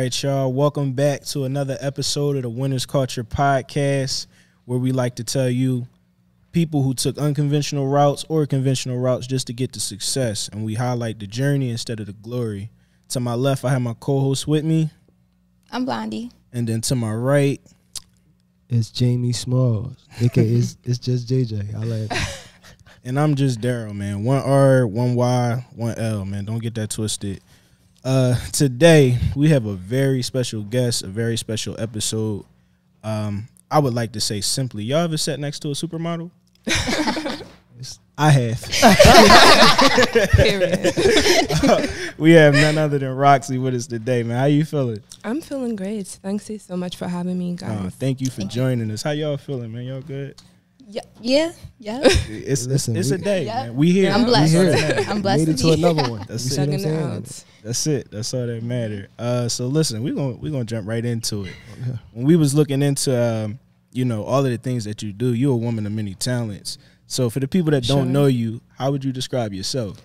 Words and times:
All 0.00 0.04
right, 0.04 0.22
y'all. 0.22 0.50
Welcome 0.50 0.94
back 0.94 1.24
to 1.26 1.44
another 1.44 1.76
episode 1.78 2.36
of 2.36 2.42
the 2.44 2.48
Winners 2.48 2.86
Culture 2.86 3.22
Podcast, 3.22 4.28
where 4.64 4.78
we 4.78 4.92
like 4.92 5.16
to 5.16 5.24
tell 5.24 5.50
you 5.50 5.88
people 6.52 6.82
who 6.82 6.94
took 6.94 7.18
unconventional 7.18 7.86
routes 7.86 8.24
or 8.30 8.46
conventional 8.46 8.98
routes 8.98 9.26
just 9.26 9.46
to 9.48 9.52
get 9.52 9.74
to 9.74 9.80
success, 9.80 10.48
and 10.48 10.64
we 10.64 10.72
highlight 10.72 11.18
the 11.18 11.26
journey 11.26 11.68
instead 11.68 12.00
of 12.00 12.06
the 12.06 12.14
glory. 12.14 12.70
To 13.10 13.20
my 13.20 13.34
left, 13.34 13.62
I 13.62 13.72
have 13.72 13.82
my 13.82 13.94
co-host 14.00 14.48
with 14.48 14.64
me, 14.64 14.88
I'm 15.70 15.84
Blondie. 15.84 16.30
and 16.50 16.66
then 16.66 16.80
to 16.80 16.94
my 16.94 17.12
right, 17.12 17.60
It's 18.70 18.90
Jamie 18.90 19.34
Smalls. 19.34 20.02
Okay, 20.22 20.46
it's, 20.46 20.78
it's 20.84 20.98
just 20.98 21.28
JJ. 21.28 21.74
I 21.74 21.84
like 21.84 22.18
and 23.04 23.20
I'm 23.20 23.34
just 23.34 23.60
Daryl, 23.60 23.94
man. 23.94 24.24
One 24.24 24.42
R, 24.42 24.86
one 24.86 25.14
Y, 25.14 25.66
one 25.74 25.94
L, 25.98 26.24
man. 26.24 26.46
Don't 26.46 26.62
get 26.62 26.74
that 26.76 26.88
twisted. 26.88 27.42
Uh, 28.02 28.34
today 28.52 29.18
we 29.36 29.50
have 29.50 29.66
a 29.66 29.74
very 29.74 30.22
special 30.22 30.62
guest, 30.62 31.02
a 31.02 31.06
very 31.06 31.36
special 31.36 31.78
episode. 31.78 32.44
Um, 33.04 33.48
I 33.70 33.78
would 33.78 33.94
like 33.94 34.12
to 34.12 34.20
say 34.20 34.40
simply, 34.40 34.84
y'all 34.84 34.98
ever 34.98 35.16
sat 35.16 35.38
next 35.38 35.60
to 35.60 35.68
a 35.68 35.72
supermodel? 35.72 36.30
I 38.18 38.28
have. 38.30 38.62
Period. 40.32 41.90
we 42.18 42.32
have 42.32 42.52
none 42.52 42.76
other 42.76 42.98
than 42.98 43.14
Roxy 43.16 43.56
with 43.56 43.74
us 43.74 43.86
today, 43.86 44.22
man. 44.22 44.36
How 44.36 44.44
you 44.44 44.66
feeling? 44.66 45.02
I'm 45.24 45.40
feeling 45.40 45.74
great. 45.74 46.06
Thanks 46.06 46.50
so 46.58 46.76
much 46.76 46.96
for 46.96 47.08
having 47.08 47.38
me, 47.38 47.54
guys. 47.54 47.70
Uh, 47.70 47.88
thank 47.90 48.20
you 48.20 48.26
for 48.26 48.42
Thank 48.42 48.54
you. 48.54 48.60
joining 48.60 48.90
us. 48.90 49.02
How 49.02 49.12
y'all 49.12 49.38
feeling, 49.38 49.72
man? 49.72 49.84
Y'all 49.84 50.02
good? 50.02 50.36
Yeah, 50.90 51.02
yeah, 51.20 51.52
yeah. 51.78 52.00
It's 52.28 52.66
Listen, 52.66 52.96
it's, 52.96 53.10
it's 53.10 53.10
we- 53.10 53.22
a 53.22 53.24
day, 53.24 53.44
Yeah. 53.46 53.62
man. 53.66 53.76
We 53.76 53.92
here. 53.92 54.10
I'm 54.12 54.22
We 54.22 54.26
blessed. 54.26 54.52
here. 54.52 55.04
I'm 55.08 55.22
blessed 55.22 55.46
Made 55.46 55.54
it 55.54 55.56
to 55.58 55.62
to 55.62 55.72
another 55.72 56.10
one. 56.10 56.24
That's 56.26 56.44
You 56.56 56.62
it. 56.62 56.68
what 56.68 56.74
I'm 56.74 56.78
Chugging 56.78 56.80
it 56.80 56.82
saying? 56.82 57.16
out. 57.16 57.44
That's 57.62 57.86
it. 57.86 58.10
That's 58.10 58.34
all 58.34 58.46
that 58.46 58.62
matter. 58.62 59.08
Uh, 59.18 59.48
so 59.48 59.66
listen, 59.68 60.02
we're 60.02 60.14
gonna 60.14 60.34
we're 60.36 60.50
gonna 60.50 60.64
jump 60.64 60.88
right 60.88 61.04
into 61.04 61.44
it. 61.44 61.52
Yeah. 61.86 61.96
When 62.12 62.26
we 62.26 62.34
was 62.36 62.54
looking 62.54 62.82
into 62.82 63.16
um, 63.16 63.58
you 63.92 64.04
know, 64.04 64.24
all 64.24 64.44
of 64.44 64.50
the 64.50 64.58
things 64.58 64.84
that 64.84 65.02
you 65.02 65.12
do, 65.12 65.32
you're 65.34 65.52
a 65.54 65.56
woman 65.56 65.86
of 65.86 65.92
many 65.92 66.14
talents. 66.14 66.78
So 67.06 67.28
for 67.30 67.40
the 67.40 67.48
people 67.48 67.70
that 67.72 67.84
don't 67.86 68.04
Sure. 68.04 68.12
know 68.12 68.26
you, 68.26 68.60
how 68.78 68.90
would 68.92 69.04
you 69.04 69.12
describe 69.12 69.52
yourself? 69.52 70.00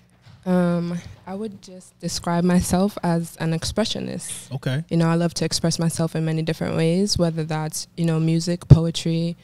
Um, 0.45 0.99
I 1.25 1.33
would 1.33 1.61
just 1.61 1.97
describe 1.99 2.43
myself 2.43 2.97
as 3.01 3.35
an 3.38 3.51
expressionist. 3.51 4.51
Okay. 4.53 4.83
You 4.89 4.97
know, 4.97 5.07
I 5.09 5.15
love 5.15 5.33
to 5.35 5.45
express 5.45 5.79
myself 5.79 6.15
in 6.15 6.23
many 6.25 6.43
different 6.43 6.75
ways, 6.75 7.17
whether 7.17 7.43
that's 7.43 7.88
you 7.97 8.05
know 8.05 8.19
music, 8.19 8.67
poetry, 8.67 9.35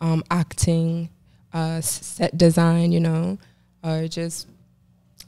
um, 0.00 0.24
acting, 0.30 1.10
uh, 1.52 1.80
set 1.82 2.36
design. 2.38 2.90
You 2.92 3.00
know, 3.00 3.38
or 3.84 4.08
just 4.08 4.48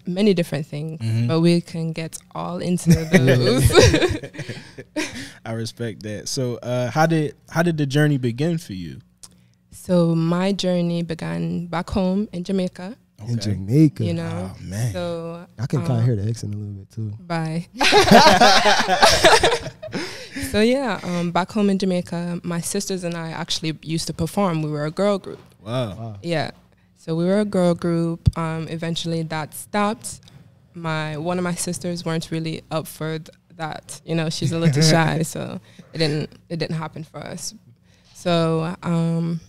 many 0.06 0.32
different 0.32 0.64
things. 0.66 0.98
Mhm. 1.02 1.28
But 1.28 1.40
we 1.40 1.60
can 1.60 1.92
get 1.92 2.16
all 2.34 2.58
into 2.60 2.88
those. 3.12 3.70
I 5.44 5.52
respect 5.52 6.02
that. 6.04 6.28
So 6.28 6.56
uh, 6.62 6.90
how 6.90 7.04
did 7.06 7.34
how 7.50 7.62
did 7.62 7.76
the 7.76 7.86
journey 7.86 8.16
begin 8.18 8.58
for 8.58 8.72
you? 8.74 9.00
so 9.70 10.14
my 10.14 10.52
journey 10.52 11.02
began 11.02 11.66
back 11.66 11.88
home 11.90 12.28
in 12.32 12.44
Jamaica. 12.44 12.96
In 13.26 13.38
Jamaica. 13.40 14.04
You 14.04 14.14
know, 14.14 14.52
Oh 14.54 14.56
man. 14.62 14.92
so 14.92 15.46
I 15.58 15.66
can 15.66 15.80
kind 15.80 15.92
uh, 15.92 15.96
of 15.98 16.04
hear 16.04 16.16
the 16.16 16.28
accent 16.28 16.54
a 16.54 16.56
little 16.56 16.74
bit 16.74 16.90
too. 16.90 17.12
Bye. 17.20 17.66
so 20.50 20.60
yeah, 20.60 21.00
um, 21.02 21.30
back 21.32 21.50
home 21.52 21.70
in 21.70 21.78
Jamaica, 21.78 22.40
my 22.44 22.60
sisters 22.60 23.04
and 23.04 23.14
I 23.16 23.30
actually 23.30 23.76
used 23.82 24.06
to 24.06 24.12
perform. 24.14 24.62
We 24.62 24.70
were 24.70 24.84
a 24.84 24.90
girl 24.90 25.18
group. 25.18 25.40
Wow. 25.60 25.94
Wow. 25.96 26.16
Yeah. 26.22 26.50
So 26.96 27.14
we 27.16 27.24
were 27.24 27.40
a 27.40 27.44
girl 27.44 27.74
group. 27.74 28.36
Um, 28.38 28.68
eventually 28.68 29.22
that 29.24 29.54
stopped. 29.54 30.20
My 30.74 31.16
one 31.16 31.38
of 31.38 31.44
my 31.44 31.54
sisters 31.54 32.04
weren't 32.04 32.30
really 32.30 32.62
up 32.70 32.86
for 32.86 33.18
th- 33.18 33.30
that. 33.56 34.00
You 34.04 34.14
know, 34.14 34.30
she's 34.30 34.52
a 34.52 34.58
little 34.58 34.82
shy, 34.94 35.22
so 35.22 35.60
it 35.92 35.98
didn't 35.98 36.30
it 36.48 36.58
didn't 36.58 36.76
happen 36.76 37.04
for 37.04 37.18
us. 37.18 37.54
So 38.14 38.76
um, 38.82 39.40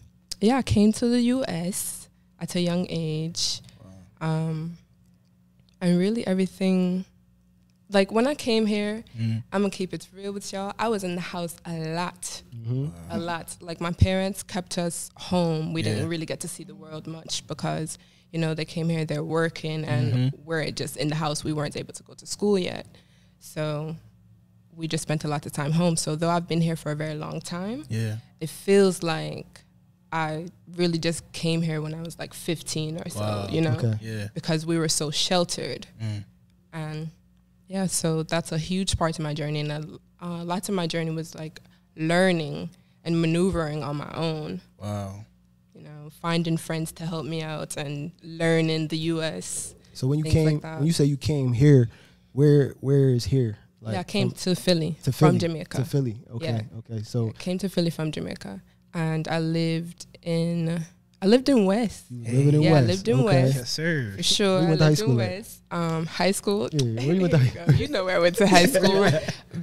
yeah, 0.42 0.58
I 0.58 0.62
came 0.64 0.92
to 0.94 1.08
the 1.08 1.22
U.S. 1.22 1.99
at 2.40 2.56
a 2.56 2.62
young 2.62 2.86
age, 2.90 3.62
um, 4.22 4.78
and 5.82 5.98
really 5.98 6.26
everything. 6.28 7.06
Like 7.92 8.12
when 8.12 8.28
I 8.28 8.36
came 8.36 8.66
here, 8.68 9.04
Mhm. 9.18 9.44
I'm 9.52 9.62
gonna 9.62 9.72
keep 9.72 9.94
it 9.94 10.08
real 10.14 10.32
with 10.32 10.52
y'all. 10.54 10.74
I 10.78 10.88
was 10.90 11.04
in 11.04 11.16
the 11.16 11.22
house 11.22 11.56
a 11.66 11.74
lot 11.96 12.44
Mm-hmm. 12.56 12.88
a 13.10 13.18
lot. 13.18 13.58
Like 13.62 13.82
my 13.82 13.92
parents 13.92 14.44
kept 14.44 14.78
us 14.78 15.10
home. 15.18 15.74
We 15.74 15.82
Yeah. 15.82 15.94
didn't 15.96 16.10
really 16.10 16.26
get 16.28 16.40
to 16.42 16.48
see 16.48 16.64
the 16.64 16.76
world 16.76 17.08
much 17.08 17.48
because 17.48 17.98
you 18.32 18.40
know 18.40 18.54
they 18.54 18.66
came 18.66 18.90
here, 18.90 19.06
they're 19.06 19.24
working, 19.24 19.84
and 19.86 20.14
Mhm. 20.14 20.40
we're 20.46 20.70
just 20.72 20.98
in 20.98 21.08
the 21.08 21.16
house. 21.16 21.44
We 21.44 21.52
weren't 21.54 21.76
able 21.76 21.94
to 21.94 22.04
go 22.04 22.14
to 22.14 22.28
school 22.28 22.60
yet, 22.60 22.86
so 23.40 23.96
we 24.76 24.88
just 24.88 25.02
spent 25.02 25.24
a 25.24 25.28
lot 25.28 25.46
of 25.48 25.52
time 25.52 25.72
home. 25.72 25.98
So 25.98 26.16
though 26.16 26.30
I've 26.30 26.48
been 26.48 26.62
here 26.62 26.76
for 26.76 26.92
a 26.92 26.96
very 26.96 27.16
long 27.16 27.42
time, 27.42 27.86
Yeah. 27.90 28.18
it 28.40 28.50
feels 28.52 29.02
like 29.02 29.62
I 30.12 30.48
really 30.76 30.98
just 30.98 31.30
came 31.34 31.62
here 31.62 31.82
when 31.82 31.94
I 31.94 32.02
was 32.02 32.18
like 32.18 32.34
15 32.34 32.98
or 32.98 33.10
so. 33.10 33.20
Wow. 33.20 33.48
You 33.50 33.62
know, 33.62 33.72
Okay. 33.78 33.94
Yeah. 34.02 34.28
because 34.34 34.66
we 34.66 34.78
were 34.78 34.90
so 34.90 35.12
sheltered 35.12 35.88
Mm. 36.02 36.24
and 36.74 37.10
yeah 37.68 37.86
so 37.88 38.24
that's 38.24 38.52
a 38.52 38.58
huge 38.58 38.98
part 38.98 39.18
of 39.20 39.24
my 39.24 39.34
journey 39.34 39.60
and 39.60 39.72
a, 39.72 40.26
uh, 40.26 40.44
lots 40.44 40.70
of 40.70 40.76
my 40.76 40.88
journey 40.88 41.12
was 41.12 41.36
like 41.36 41.60
learning 41.96 42.70
and 43.04 43.22
maneuvering 43.22 43.84
on 43.84 43.98
my 43.98 44.12
own 44.16 44.62
Wow. 44.80 45.26
you 45.76 45.82
know 45.84 46.10
finding 46.22 46.58
friends 46.58 46.92
to 46.94 47.06
help 47.06 47.26
me 47.26 47.42
out 47.44 47.78
and 47.78 48.12
learning 48.24 48.88
the 48.88 48.98
us 48.98 49.76
So 49.94 50.08
when 50.08 50.20
you 50.20 50.26
Things 50.26 50.36
like 50.54 50.62
came, 50.64 50.78
when 50.80 50.88
you 50.88 50.94
say 50.94 51.06
you 51.06 51.18
came 51.18 51.54
here, 51.54 51.90
where 52.34 52.74
where 52.80 53.10
is 53.10 53.26
here? 53.26 53.58
yeah 53.82 54.00
i 54.00 54.04
came 54.04 54.30
from- 54.30 54.38
to 54.40 54.56
philly 54.56 54.98
to 55.04 55.12
from 55.12 55.38
jamaica 55.38 55.78
to 55.78 55.86
Philly. 55.86 56.18
Okay. 56.36 56.66
Okay. 56.80 57.04
So 57.04 57.30
I 57.30 57.32
came 57.34 57.58
to 57.60 57.70
philly 57.70 57.90
from 57.92 58.12
jamaica 58.12 58.62
and 58.94 59.28
i 59.28 59.40
lived 59.40 60.06
in 60.24 60.80
i 61.22 61.26
lived 61.26 61.50
in 61.50 61.66
west 61.66 62.06
Hey. 62.24 62.38
living 62.38 62.56
in 62.56 62.62
Yeah, 62.62 62.76
I 62.76 62.82
lived 62.82 63.08
in 63.08 63.20
okay. 63.22 63.44
West. 63.44 63.56
Yes, 63.58 63.70
sir. 63.70 64.14
for 64.18 64.24
sure 64.24 64.60
Where 64.62 64.62
you 64.62 64.66
i 64.68 64.70
went 64.70 64.80
to 64.80 64.84
high 64.86 64.90
lived 64.90 65.00
in 65.00 65.06
school 65.06 65.22
at? 65.22 65.28
west 65.32 65.62
um, 65.72 66.06
high 66.06 66.32
school 66.32 66.70
Yeah. 66.72 67.06
Where 67.06 67.16
you 67.16 67.22
went 67.22 67.34
to? 67.34 67.40
you, 67.40 67.52
go. 67.52 67.74
you 67.74 67.88
know 67.90 68.06
where 68.06 68.16
i 68.16 68.20
went 68.20 68.36
to 68.38 68.48
high 68.48 68.66
school 68.78 69.08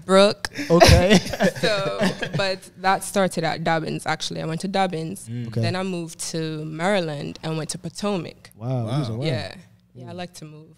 brooke 0.05 0.49
Okay. 0.71 1.19
so, 1.61 1.99
but 2.37 2.59
that 2.79 3.05
started 3.05 3.45
at 3.45 3.63
Dobbins. 3.65 4.07
Actually, 4.07 4.41
I 4.43 4.47
went 4.47 4.61
to 4.63 4.69
Dobbins. 4.69 5.29
Mm. 5.29 5.49
Okay. 5.49 5.61
Then 5.61 5.77
I 5.77 5.83
moved 5.83 6.19
to 6.33 6.65
Maryland 6.65 7.39
and 7.43 7.57
went 7.59 7.71
to 7.71 7.79
Potomac. 7.79 8.51
Wow. 8.57 8.81
you 8.81 8.85
was 8.99 9.09
Wow. 9.11 9.15
around. 9.17 9.27
Yeah, 9.27 9.55
yeah, 9.95 10.09
I 10.11 10.13
like 10.13 10.33
to 10.35 10.45
move. 10.45 10.75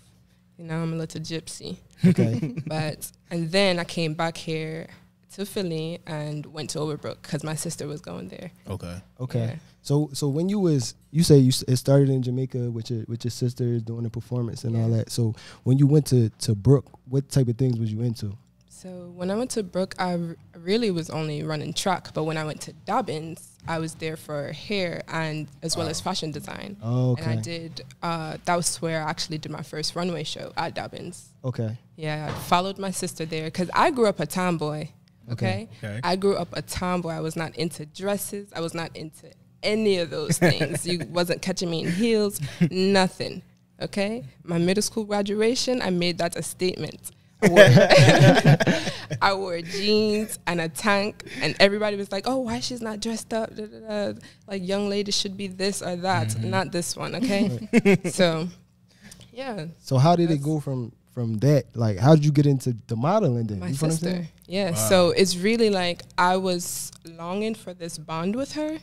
You 0.58 0.64
know, 0.64 0.76
I'm 0.82 0.92
a 0.92 0.96
little 0.96 1.20
gypsy. 1.20 1.76
Okay. 2.04 2.54
But 2.66 3.10
and 3.30 3.50
then 3.52 3.78
I 3.78 3.84
came 3.84 4.14
back 4.14 4.36
here 4.36 4.88
to 5.34 5.44
Philly 5.46 6.00
and 6.06 6.46
went 6.46 6.70
to 6.70 6.78
Overbrook 6.78 7.16
because 7.22 7.44
my 7.44 7.54
sister 7.54 7.86
was 7.86 8.00
going 8.00 8.28
there. 8.28 8.50
Okay. 8.68 8.96
Okay. 9.20 9.38
Yeah. 9.40 9.54
So 9.82 10.10
so 10.12 10.28
when 10.28 10.48
you 10.48 10.58
was 10.58 10.94
you 11.10 11.22
say 11.22 11.38
you 11.38 11.52
it 11.66 11.76
started 11.76 12.08
in 12.08 12.22
Jamaica 12.22 12.70
with 12.70 12.90
your 12.90 13.04
with 13.08 13.24
your 13.24 13.30
sisters 13.30 13.82
doing 13.82 14.02
the 14.04 14.10
performance 14.10 14.64
and 14.64 14.76
all 14.76 14.88
that. 14.90 15.10
So 15.10 15.34
when 15.64 15.78
you 15.78 15.86
went 15.86 16.06
to 16.08 16.30
to 16.30 16.54
Brook, 16.54 16.86
what 17.08 17.28
type 17.28 17.48
of 17.48 17.56
things 17.56 17.78
was 17.78 17.92
you 17.92 18.00
into? 18.02 18.36
So 18.68 19.12
when 19.16 19.28
I 19.28 19.34
went 19.34 19.50
to 19.52 19.64
Brook, 19.64 19.96
I 19.98 20.12
r- 20.12 20.36
really 20.56 20.92
was 20.92 21.10
only 21.10 21.42
running 21.42 21.72
track. 21.72 22.14
But 22.14 22.22
when 22.24 22.36
I 22.36 22.44
went 22.44 22.60
to 22.62 22.72
Dobbins, 22.86 23.48
I 23.66 23.80
was 23.80 23.94
there 23.94 24.16
for 24.16 24.52
hair 24.52 25.02
and 25.08 25.48
as 25.64 25.76
well 25.76 25.88
as 25.88 26.00
fashion 26.00 26.30
design. 26.30 26.76
Oh, 26.80 27.16
And 27.16 27.26
I 27.26 27.34
did. 27.42 27.80
Uh, 28.04 28.36
that 28.44 28.54
was 28.54 28.80
where 28.80 29.02
I 29.04 29.10
actually 29.10 29.38
did 29.38 29.50
my 29.50 29.62
first 29.62 29.96
runway 29.96 30.22
show 30.22 30.52
at 30.56 30.74
Dobbins. 30.74 31.30
Okay. 31.44 31.76
Yeah, 31.96 32.30
I 32.30 32.38
followed 32.42 32.78
my 32.78 32.92
sister 32.92 33.24
there 33.26 33.46
because 33.46 33.68
I 33.74 33.90
grew 33.90 34.06
up 34.06 34.20
a 34.20 34.26
tomboy. 34.26 34.90
Okay? 35.32 35.68
Okay. 35.82 36.00
I 36.02 36.16
grew 36.16 36.36
up 36.36 36.48
a 36.52 36.62
tomboy. 36.62 37.10
I 37.10 37.20
was 37.20 37.36
not 37.36 37.56
into 37.56 37.86
dresses. 37.86 38.50
I 38.54 38.60
was 38.60 38.74
not 38.74 38.96
into 38.96 39.30
any 39.62 39.98
of 39.98 40.10
those 40.10 40.38
things. 40.38 40.86
you 40.86 41.06
wasn't 41.08 41.42
catching 41.42 41.70
me 41.70 41.84
in 41.84 41.92
heels. 41.92 42.40
Nothing. 42.70 43.42
Okay. 43.80 44.24
My 44.44 44.58
middle 44.58 44.82
school 44.82 45.04
graduation, 45.04 45.82
I 45.82 45.90
made 45.90 46.18
that 46.18 46.36
a 46.36 46.42
statement. 46.42 47.12
I 47.40 47.48
wore, 47.48 49.18
I 49.22 49.34
wore 49.34 49.60
jeans 49.60 50.38
and 50.46 50.60
a 50.60 50.68
tank, 50.68 51.22
and 51.40 51.54
everybody 51.60 51.96
was 51.96 52.10
like, 52.10 52.24
"Oh, 52.26 52.38
why 52.38 52.58
she's 52.58 52.82
not 52.82 52.98
dressed 52.98 53.32
up? 53.32 53.54
Da, 53.54 53.66
da, 53.66 54.12
da. 54.12 54.18
Like 54.48 54.66
young 54.66 54.88
ladies 54.88 55.16
should 55.16 55.36
be 55.36 55.46
this 55.46 55.80
or 55.80 55.94
that, 55.96 56.28
mm-hmm. 56.28 56.50
not 56.50 56.72
this 56.72 56.96
one." 56.96 57.14
Okay. 57.14 58.00
so, 58.10 58.48
yeah, 59.32 59.66
So 59.80 59.98
how 59.98 60.16
did 60.16 60.32
it 60.32 60.42
go 60.42 60.58
from 60.58 60.90
from 61.12 61.38
that? 61.38 61.66
Like 61.74 61.98
how 61.98 62.16
did 62.16 62.24
you 62.24 62.32
get 62.32 62.46
into 62.46 62.76
the 62.88 62.96
modeling 62.96 63.46
then? 63.46 63.60
my 63.60 63.68
you 63.68 63.76
feel 63.76 63.88
what 63.88 63.94
I'm 63.94 63.98
sister. 63.98 64.26
Yeah. 64.48 64.70
Wow. 64.70 64.76
So 64.76 65.10
it's 65.10 65.36
really 65.36 65.70
like 65.70 66.02
I 66.16 66.36
was 66.36 66.90
longing 67.04 67.54
for 67.54 67.74
this 67.74 67.98
bond 67.98 68.34
with 68.34 68.52
her, 68.52 68.78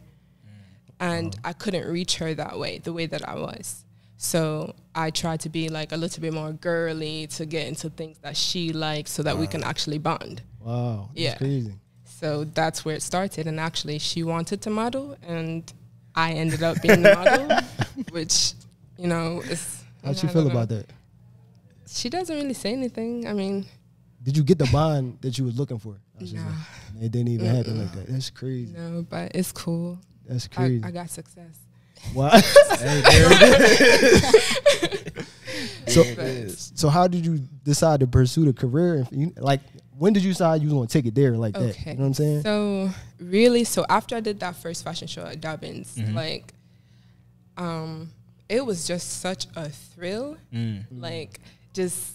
and 0.99 1.33
uh-huh. 1.35 1.49
I 1.49 1.53
couldn't 1.53 1.87
reach 1.91 2.17
her 2.17 2.33
that 2.35 2.57
way, 2.57 2.77
the 2.77 2.93
way 2.93 3.07
that 3.07 3.27
I 3.27 3.35
was. 3.35 3.83
So 4.17 4.75
I 4.93 5.09
tried 5.09 5.41
to 5.41 5.49
be 5.49 5.67
like 5.69 5.91
a 5.91 5.97
little 5.97 6.21
bit 6.21 6.33
more 6.33 6.53
girly 6.53 7.27
to 7.27 7.45
get 7.45 7.67
into 7.67 7.89
things 7.89 8.17
that 8.19 8.37
she 8.37 8.71
likes, 8.71 9.11
so 9.11 9.23
that 9.23 9.37
we 9.37 9.47
can 9.47 9.63
actually 9.63 9.97
bond. 9.97 10.41
Wow. 10.61 11.09
That's 11.09 11.19
Yeah. 11.19 11.37
crazy. 11.37 11.73
So 12.05 12.45
that's 12.45 12.85
where 12.85 12.95
it 12.95 13.01
started. 13.01 13.45
And 13.45 13.59
actually, 13.59 13.99
she 13.99 14.23
wanted 14.23 14.61
to 14.61 14.69
model, 14.69 15.17
and 15.27 15.71
I 16.15 16.31
ended 16.33 16.63
up 16.63 16.81
being 16.81 17.01
the 17.01 17.13
model, 17.13 17.57
which 18.11 18.53
you 18.97 19.07
know 19.07 19.41
is. 19.41 19.83
How'd 20.03 20.17
she 20.17 20.27
feel 20.27 20.43
know. 20.45 20.51
about 20.51 20.69
that? 20.69 20.85
She 21.87 22.09
doesn't 22.09 22.35
really 22.35 22.53
say 22.53 22.71
anything. 22.73 23.27
I 23.27 23.33
mean, 23.33 23.65
did 24.25 24.35
you 24.35 24.43
get 24.43 24.57
the 24.57 24.65
bond 24.71 25.19
that 25.21 25.37
you 25.37 25.45
was 25.45 25.57
looking 25.57 25.79
for? 25.79 25.95
I 26.17 26.21
was 26.21 26.33
Nah. 26.33 26.41
like, 26.41 27.03
it 27.03 27.11
didn't 27.11 27.29
even 27.29 27.45
happen 27.47 27.79
like 27.79 27.91
that. 27.93 28.07
That's 28.07 28.29
crazy. 28.29 28.73
No, 28.75 29.05
but 29.09 29.31
it's 29.35 29.51
cool. 29.53 29.99
That's 30.27 30.47
crazy. 30.47 30.83
I 30.83 30.91
got 30.91 31.09
success. 31.09 31.55
Wow. 32.13 32.29
Hey, 32.75 33.01
there 33.01 33.27
it 33.31 33.41
is. 35.87 35.93
So- 35.93 36.01
it 36.01 36.17
is. 36.19 36.71
so 36.75 36.89
how 36.89 37.07
did 37.07 37.25
you 37.25 37.37
decide 37.63 38.01
to 38.01 38.07
pursue 38.07 38.45
the 38.45 38.53
career? 38.53 39.07
You, 39.11 39.31
like, 39.37 39.61
when 39.97 40.11
did 40.13 40.23
you 40.23 40.31
decide 40.31 40.61
you 40.61 40.67
was 40.67 40.73
gonna 40.73 40.87
take 40.87 41.05
it 41.05 41.15
there 41.15 41.37
like 41.37 41.53
that? 41.53 41.69
Okay. 41.69 41.91
You 41.91 41.97
know 41.97 42.01
what 42.01 42.07
I'm 42.07 42.13
saying? 42.15 42.41
So 42.43 42.89
really, 43.19 43.63
so 43.63 43.85
after 43.89 44.15
I 44.15 44.19
did 44.19 44.39
that 44.41 44.55
first 44.57 44.83
fashion 44.83 45.07
show 45.07 45.25
at 45.25 45.39
Dobbins, 45.39 45.95
Mhm. 45.95 46.13
like, 46.13 46.53
um, 47.57 48.11
it 48.49 48.65
was 48.65 48.85
just 48.87 49.21
such 49.21 49.47
a 49.55 49.69
thrill. 49.69 50.37
Mm. 50.53 50.85
Like, 50.91 51.39
just 51.73 52.13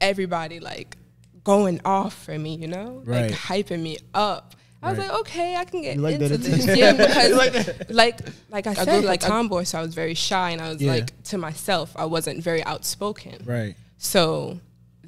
everybody 0.00 0.60
like 0.60 0.96
going 1.44 1.80
off 1.84 2.14
for 2.24 2.38
me, 2.38 2.54
you 2.56 2.66
know, 2.68 3.02
Right. 3.04 3.30
like 3.30 3.38
hyping 3.40 3.80
me 3.82 3.98
up. 4.14 4.54
I 4.82 4.90
was 4.90 4.98
Right. 4.98 5.08
like, 5.08 5.20
okay, 5.20 5.56
I 5.56 5.64
can 5.64 5.82
get 5.82 5.96
You 5.96 6.02
like 6.02 6.18
that 6.20 6.30
into 6.30 6.38
this, 6.50 6.64
attention? 6.64 6.76
yeah, 6.78 6.92
because 7.06 7.32
like, 7.90 8.20
like 8.50 8.66
I 8.66 8.74
grew 8.74 8.84
said, 8.84 9.04
like 9.04 9.20
tomboy, 9.20 9.64
so 9.64 9.78
I 9.78 9.82
was 9.82 9.92
very 9.94 10.14
shy, 10.14 10.50
and 10.50 10.60
I 10.60 10.72
was 10.72 10.80
Yeah. 10.80 10.92
like 10.92 11.22
to 11.24 11.38
myself, 11.38 11.92
I 11.96 12.04
wasn't 12.04 12.42
very 12.42 12.62
outspoken. 12.64 13.42
Right. 13.44 13.74
So 13.96 14.60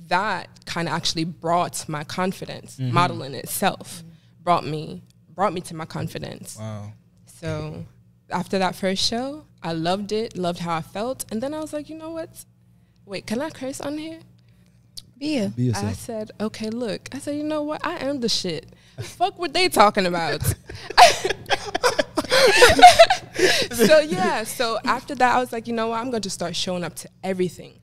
that 0.09 0.49
kind 0.67 0.89
of 0.89 0.95
actually 0.95 1.23
brought 1.25 1.89
my 1.89 2.03
confidence. 2.03 2.77
Mhm. 2.81 2.91
Modeling 2.91 3.35
itself 3.35 4.03
brought 4.43 4.67
me 4.67 5.03
brought 5.37 5.53
me 5.55 5.61
to 5.63 5.75
my 5.75 5.85
confidence. 5.87 6.57
Wow. 6.59 6.93
So 7.41 7.87
after 8.29 8.59
that 8.59 8.75
first 8.75 9.03
show, 9.03 9.45
I 9.63 9.73
loved 9.73 10.11
it, 10.13 10.37
loved 10.37 10.59
how 10.59 10.75
I 10.77 10.83
felt, 10.83 11.25
and 11.31 11.41
then 11.43 11.55
I 11.55 11.61
was 11.61 11.73
like, 11.73 11.89
you 11.89 11.97
know 11.97 12.11
what? 12.11 12.45
Wait, 13.07 13.27
can 13.27 13.41
I 13.41 13.51
curse 13.51 13.81
on 13.81 13.97
here? 13.99 14.19
Yeah. 15.21 15.49
Be 15.49 15.73
I 15.73 15.93
said, 15.93 16.31
okay, 16.41 16.71
look. 16.71 17.09
I 17.13 17.19
said, 17.19 17.37
you 17.37 17.45
know 17.45 17.63
what? 17.63 17.87
I 17.87 17.97
am 17.99 18.21
the 18.21 18.29
shit. 18.29 18.67
Fuck 19.01 19.39
what 19.39 19.53
they 19.53 19.69
talking 19.69 20.07
about. 20.07 20.43
so 23.73 24.01
yeah, 24.01 24.45
so 24.45 24.79
after 24.85 25.15
that, 25.15 25.35
I 25.37 25.41
was 25.41 25.53
like, 25.53 25.67
you 25.67 25.73
know 25.75 25.89
what? 25.89 26.01
I'm 26.01 26.11
going 26.11 26.23
to 26.23 26.31
start 26.31 26.57
showing 26.57 26.85
up 26.85 26.95
to 26.97 27.09
everything. 27.23 27.75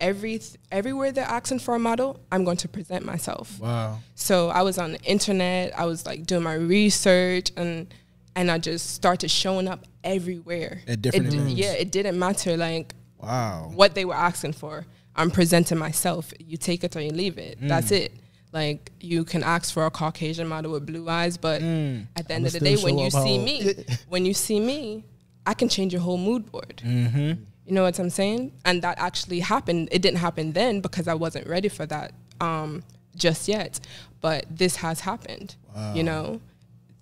Every 0.00 0.40
everywhere 0.70 1.10
they're 1.12 1.24
asking 1.24 1.60
for 1.60 1.74
a 1.74 1.78
model, 1.78 2.20
I'm 2.30 2.44
going 2.44 2.58
to 2.58 2.68
present 2.68 3.04
myself. 3.06 3.58
Wow. 3.58 3.98
So 4.14 4.48
I 4.50 4.60
was 4.62 4.76
on 4.76 4.92
the 4.92 5.00
internet. 5.02 5.78
I 5.78 5.86
was 5.86 6.04
like 6.04 6.26
doing 6.26 6.42
my 6.42 6.54
research, 6.54 7.50
and 7.56 7.92
and 8.34 8.50
I 8.50 8.58
just 8.58 8.94
started 8.94 9.30
showing 9.30 9.66
up 9.68 9.84
everywhere. 10.04 10.82
At 10.86 11.00
different 11.00 11.28
It 11.28 11.34
events. 11.34 11.52
yeah, 11.54 11.72
it 11.72 11.90
didn't 11.90 12.18
matter 12.18 12.56
like 12.58 12.94
Wow. 13.18 13.70
what 13.74 13.94
they 13.94 14.04
were 14.04 14.14
asking 14.14 14.52
for. 14.52 14.84
I'm 15.16 15.30
presenting 15.30 15.78
myself. 15.78 16.32
You 16.38 16.56
take 16.56 16.84
it 16.84 16.94
or 16.96 17.00
you 17.00 17.10
leave 17.10 17.38
it. 17.38 17.58
That's 17.60 17.90
Mm. 17.90 18.00
it. 18.02 18.12
Like 18.52 18.92
you 19.00 19.24
can 19.24 19.42
ask 19.42 19.72
for 19.74 19.84
a 19.86 19.90
Caucasian 19.90 20.46
model 20.46 20.72
with 20.72 20.86
blue 20.86 21.08
eyes, 21.08 21.36
but 21.36 21.60
Mm. 21.62 22.06
at 22.16 22.28
the 22.28 22.34
end 22.34 22.42
I'ma 22.42 22.46
of 22.48 22.52
the 22.52 22.60
day, 22.60 22.76
when 22.76 22.98
you 22.98 23.10
see 23.10 23.38
me, 23.38 23.74
when 24.08 24.24
you 24.24 24.34
see 24.34 24.60
me, 24.60 25.04
I 25.46 25.54
can 25.54 25.68
change 25.68 25.92
your 25.92 26.02
whole 26.02 26.18
mood 26.18 26.50
board. 26.52 26.82
Mm-hmm. 26.84 27.42
You 27.66 27.72
know 27.74 27.82
what 27.82 27.98
I'm 27.98 28.10
saying? 28.10 28.52
And 28.64 28.82
that 28.82 28.98
actually 28.98 29.40
happened. 29.40 29.88
It 29.90 30.00
didn't 30.02 30.18
happen 30.18 30.52
then 30.52 30.80
because 30.80 31.08
I 31.08 31.14
wasn't 31.14 31.46
ready 31.48 31.68
for 31.68 31.84
that 31.86 32.12
um, 32.40 32.82
just 33.16 33.48
yet. 33.48 33.80
But 34.20 34.44
this 34.50 34.76
has 34.76 35.00
happened, 35.00 35.56
you 35.94 36.02
know, 36.02 36.40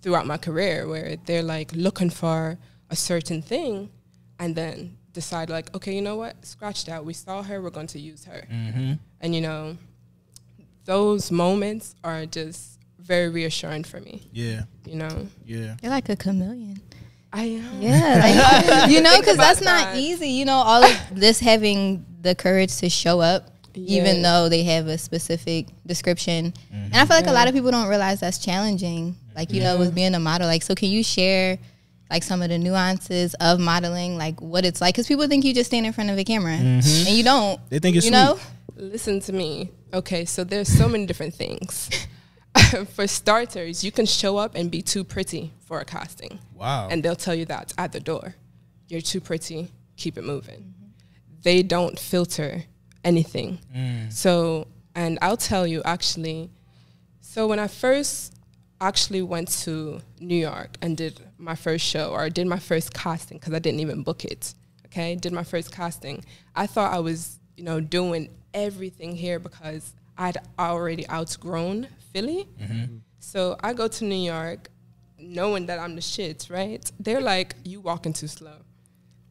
throughout 0.01 0.25
my 0.25 0.37
career 0.37 0.87
where 0.87 1.17
they're 1.25 1.43
like 1.43 1.71
looking 1.73 2.09
for 2.09 2.57
a 2.89 2.95
certain 2.95 3.41
thing 3.41 3.89
and 4.39 4.55
then 4.55 4.94
decide, 5.15 5.49
like, 5.49 5.73
okay, 5.75 5.95
you 5.95 6.01
know 6.01 6.15
what? 6.17 6.45
Scratch 6.45 6.85
that. 6.85 7.03
We 7.03 7.13
saw 7.13 7.41
her, 7.41 7.59
we're 7.61 7.71
going 7.71 7.87
to 7.87 7.99
use 7.99 8.25
her. 8.25 8.45
Mm-hmm. 8.51 8.93
And, 9.21 9.33
you 9.33 9.41
know, 9.41 9.77
those 10.85 11.31
moments 11.31 11.95
are 12.03 12.25
just 12.27 12.79
very 12.99 13.29
reassuring 13.29 13.83
for 13.83 13.99
me, 13.99 14.29
Yeah. 14.31 14.63
you 14.85 14.95
know? 14.95 15.27
Yeah. 15.45 15.75
You're 15.81 15.91
like 15.91 16.09
a 16.09 16.15
chameleon. 16.15 16.79
I 17.33 17.43
am. 17.43 17.81
Yeah, 17.81 18.61
like, 18.83 18.91
you 18.91 19.01
know, 19.01 19.17
because 19.19 19.37
that's 19.37 19.59
about 19.61 19.69
not 19.85 19.93
that. 19.93 19.97
easy. 19.97 20.29
You 20.29 20.45
know, 20.45 20.53
all 20.53 20.83
of 20.83 20.97
this 21.11 21.39
having 21.39 22.05
the 22.21 22.33
courage 22.33 22.77
to 22.77 22.89
show 22.89 23.19
up, 23.19 23.49
even 23.73 24.21
though 24.21 24.47
they 24.47 24.63
have 24.63 24.87
a 24.87 24.97
specific 24.97 25.67
description. 25.85 26.53
And 26.71 26.95
I 26.95 27.05
feel 27.05 27.17
like 27.17 27.27
a 27.27 27.33
lot 27.33 27.49
of 27.49 27.53
people 27.53 27.71
don't 27.71 27.89
realize 27.89 28.21
that's 28.21 28.37
challenging. 28.37 29.17
Like, 29.35 29.51
you 29.51 29.61
know, 29.61 29.77
with 29.77 29.93
being 29.93 30.15
a 30.15 30.19
model. 30.19 30.47
Like, 30.47 30.63
so 30.63 30.75
can 30.75 30.89
you 30.89 31.03
share 31.03 31.59
like 32.09 32.23
some 32.23 32.41
of 32.41 32.49
the 32.49 32.57
nuances 32.57 33.33
of 33.35 33.59
modeling, 33.59 34.17
like 34.17 34.41
what 34.41 34.65
it's 34.65 34.81
like? 34.81 34.93
Because 34.95 35.07
people 35.07 35.27
think 35.27 35.43
you 35.45 35.53
just 35.53 35.69
stand 35.69 35.85
in 35.85 35.93
front 35.93 36.09
of 36.09 36.17
a 36.17 36.23
camera 36.23 36.53
and 36.53 36.85
you 37.07 37.23
don't. 37.23 37.59
They 37.69 37.79
think 37.79 37.95
it's 37.95 38.05
you 38.05 38.11
know? 38.11 38.39
Listen 38.75 39.19
to 39.21 39.33
me. 39.33 39.71
Okay, 39.93 40.25
so 40.25 40.43
there's 40.43 40.67
so 40.67 40.87
many 40.89 41.05
different 41.05 41.33
things. 41.33 41.89
for 42.93 43.07
starters, 43.07 43.83
you 43.83 43.91
can 43.91 44.05
show 44.05 44.37
up 44.37 44.55
and 44.55 44.69
be 44.69 44.81
too 44.81 45.03
pretty 45.03 45.51
for 45.65 45.79
a 45.79 45.85
casting, 45.85 46.39
Wow. 46.53 46.89
and 46.89 47.01
they'll 47.03 47.15
tell 47.15 47.35
you 47.35 47.45
that 47.45 47.73
at 47.77 47.91
the 47.91 47.99
door. 47.99 48.35
You're 48.87 49.01
too 49.01 49.21
pretty. 49.21 49.69
Keep 49.97 50.17
it 50.17 50.23
moving. 50.23 50.73
They 51.43 51.63
don't 51.63 51.97
filter 51.97 52.63
anything. 53.03 53.59
Mm. 53.75 54.11
So, 54.11 54.67
and 54.93 55.17
I'll 55.21 55.37
tell 55.37 55.65
you 55.65 55.81
actually. 55.85 56.49
So 57.21 57.47
when 57.47 57.59
I 57.59 57.67
first 57.67 58.34
actually 58.81 59.21
went 59.21 59.49
to 59.63 60.01
New 60.19 60.35
York 60.35 60.77
and 60.81 60.97
did 60.97 61.21
my 61.37 61.55
first 61.55 61.85
show 61.85 62.11
or 62.11 62.29
did 62.29 62.47
my 62.47 62.59
first 62.59 62.93
casting 62.93 63.37
because 63.37 63.53
I 63.53 63.59
didn't 63.59 63.79
even 63.79 64.03
book 64.03 64.25
it. 64.25 64.53
Okay, 64.87 65.15
did 65.15 65.33
my 65.33 65.43
first 65.43 65.71
casting. 65.71 66.23
I 66.55 66.67
thought 66.67 66.93
I 66.93 66.99
was, 66.99 67.39
you 67.57 67.63
know, 67.63 67.79
doing 67.79 68.29
everything 68.53 69.15
here 69.15 69.39
because 69.39 69.93
I'd 70.17 70.37
already 70.57 71.07
outgrown 71.09 71.87
Philly. 72.13 72.47
Mm-hmm. 72.61 72.97
So 73.19 73.57
I 73.61 73.73
go 73.73 73.87
to 73.87 74.05
New 74.05 74.15
York, 74.15 74.69
knowing 75.17 75.65
that 75.65 75.79
I'm 75.79 75.95
the 75.95 76.01
shit. 76.01 76.47
Right? 76.49 76.89
They're 76.99 77.21
like, 77.21 77.55
"You 77.63 77.81
walking 77.81 78.13
too 78.13 78.27
slow." 78.27 78.57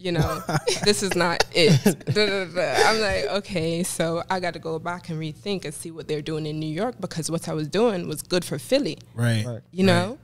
You 0.05 0.13
know, 0.13 0.43
this 0.85 1.03
is 1.03 1.15
not 1.15 1.45
it. 1.55 1.73
Da, 2.15 2.27
da, 2.27 2.45
da. 2.45 2.75
I'm 2.89 3.01
like, 3.01 3.25
okay, 3.39 3.83
so 3.83 4.23
I 4.29 4.39
got 4.39 4.53
to 4.53 4.59
go 4.59 4.79
back 4.79 5.09
and 5.09 5.19
rethink 5.19 5.65
and 5.65 5.73
see 5.73 5.91
what 5.91 6.09
they're 6.09 6.21
doing 6.21 6.45
in 6.45 6.61
New 6.61 6.69
York 6.83 6.97
because 7.01 7.31
what 7.31 7.49
I 7.49 7.55
was 7.55 7.69
doing 7.69 8.07
was 8.07 8.21
good 8.21 8.45
for 8.45 8.59
Philly 8.59 8.99
Right. 9.15 9.47
Right. 9.47 9.63
you 9.71 9.83
know, 9.85 10.19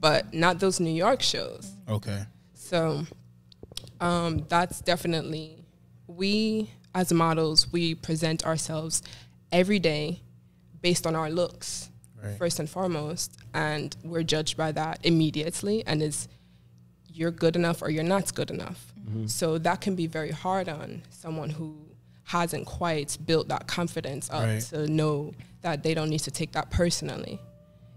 but 0.00 0.32
not 0.32 0.58
those 0.58 0.80
New 0.80 0.96
York 1.04 1.20
shows. 1.20 1.70
Okay. 1.86 2.22
So 2.54 3.04
um, 4.00 4.46
that's 4.48 4.80
definitely 4.80 5.64
we 6.06 6.70
as 6.94 7.12
models 7.12 7.70
we 7.70 7.94
present 7.94 8.46
ourselves 8.46 9.02
every 9.52 9.78
day 9.78 10.22
based 10.80 11.06
on 11.06 11.14
our 11.14 11.28
looks 11.30 11.90
Right. 12.24 12.38
first 12.38 12.58
and 12.58 12.68
foremost, 12.70 13.36
and 13.52 13.94
we're 14.02 14.22
judged 14.22 14.56
by 14.56 14.72
that 14.72 15.00
immediately, 15.04 15.86
and 15.86 16.02
it's 16.02 16.26
you're 17.12 17.30
good 17.30 17.54
enough 17.54 17.82
or 17.82 17.90
you're 17.90 18.02
not 18.16 18.34
good 18.34 18.50
enough. 18.50 18.94
So 19.26 19.58
that 19.58 19.80
can 19.80 19.94
be 19.94 20.06
very 20.06 20.30
hard 20.32 20.68
on 20.68 21.02
someone 21.10 21.50
who 21.50 21.76
hasn't 22.24 22.66
quite 22.66 23.16
built 23.24 23.48
that 23.48 23.66
confidence 23.68 24.28
up 24.30 24.42
Right. 24.42 24.60
to 24.70 24.86
know 24.88 25.32
that 25.62 25.82
they 25.84 25.94
don't 25.94 26.10
need 26.10 26.20
to 26.20 26.30
take 26.30 26.52
that 26.52 26.70
personally, 26.70 27.38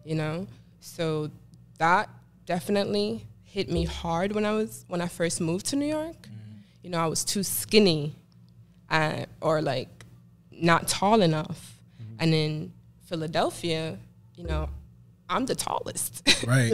you 0.06 0.16
know. 0.16 0.48
So 0.80 1.32
that 1.80 2.10
definitely 2.46 3.25
hit 3.44 3.70
me 3.72 3.86
hard 3.86 4.34
when 4.34 4.46
I 4.46 4.51
was 4.51 4.86
when 4.88 5.01
I 5.01 5.08
first 5.08 5.42
moved 5.42 5.66
to 5.68 5.75
New 5.75 5.88
York. 5.88 6.30
You 6.84 6.89
know, 6.92 7.00
I 7.00 7.08
was 7.08 7.24
too 7.25 7.44
skinny, 7.44 8.16
uh, 8.89 9.25
or 9.42 9.62
like 9.62 9.89
not 10.51 10.88
tall 10.88 11.22
enough, 11.22 11.80
and 12.20 12.34
in 12.34 12.72
Philadelphia, 13.06 13.98
you 14.36 14.44
know, 14.46 14.70
I'm 15.29 15.45
the 15.45 15.55
tallest. 15.55 16.27
Right. 16.48 16.71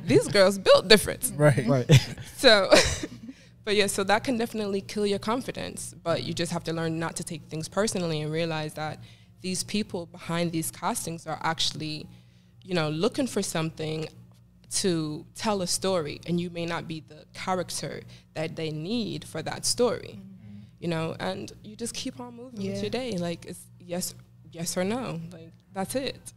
These 0.06 0.28
girls 0.28 0.58
built 0.58 0.88
different. 0.88 1.32
right. 1.36 1.66
Right. 1.66 1.90
So, 2.36 2.70
but 3.64 3.76
yeah, 3.76 3.86
so 3.86 4.02
that 4.04 4.24
can 4.24 4.38
definitely 4.38 4.80
kill 4.80 5.06
your 5.06 5.18
confidence. 5.18 5.94
But 6.02 6.22
you 6.24 6.32
just 6.32 6.52
have 6.52 6.64
to 6.64 6.72
learn 6.72 6.98
not 6.98 7.16
to 7.16 7.24
take 7.24 7.42
things 7.48 7.68
personally 7.68 8.22
and 8.22 8.32
realize 8.32 8.74
that 8.74 9.00
these 9.42 9.62
people 9.64 10.06
behind 10.06 10.52
these 10.52 10.70
castings 10.70 11.26
are 11.26 11.38
actually, 11.42 12.06
you 12.62 12.74
know, 12.74 12.88
looking 12.88 13.26
for 13.26 13.42
something 13.42 14.08
to 14.68 15.24
tell 15.36 15.62
a 15.62 15.66
story, 15.66 16.20
and 16.26 16.40
you 16.40 16.50
may 16.50 16.66
not 16.66 16.88
be 16.88 17.00
the 17.00 17.24
character 17.34 18.02
that 18.34 18.56
they 18.56 18.70
need 18.70 19.24
for 19.24 19.40
that 19.42 19.64
story. 19.64 20.18
Mm-hmm. 20.18 20.58
You 20.80 20.88
know, 20.88 21.16
and 21.20 21.52
you 21.62 21.76
just 21.76 21.94
keep 21.94 22.18
on 22.20 22.34
moving 22.36 22.60
Yeah. 22.60 22.72
with 22.72 22.82
your 22.82 22.90
day. 22.90 23.12
Like 23.18 23.44
it's 23.46 23.60
yes, 23.78 24.14
yes 24.52 24.76
or 24.76 24.84
no. 24.84 25.20
Like 25.32 25.50
that's 25.72 25.94
it. 25.94 26.32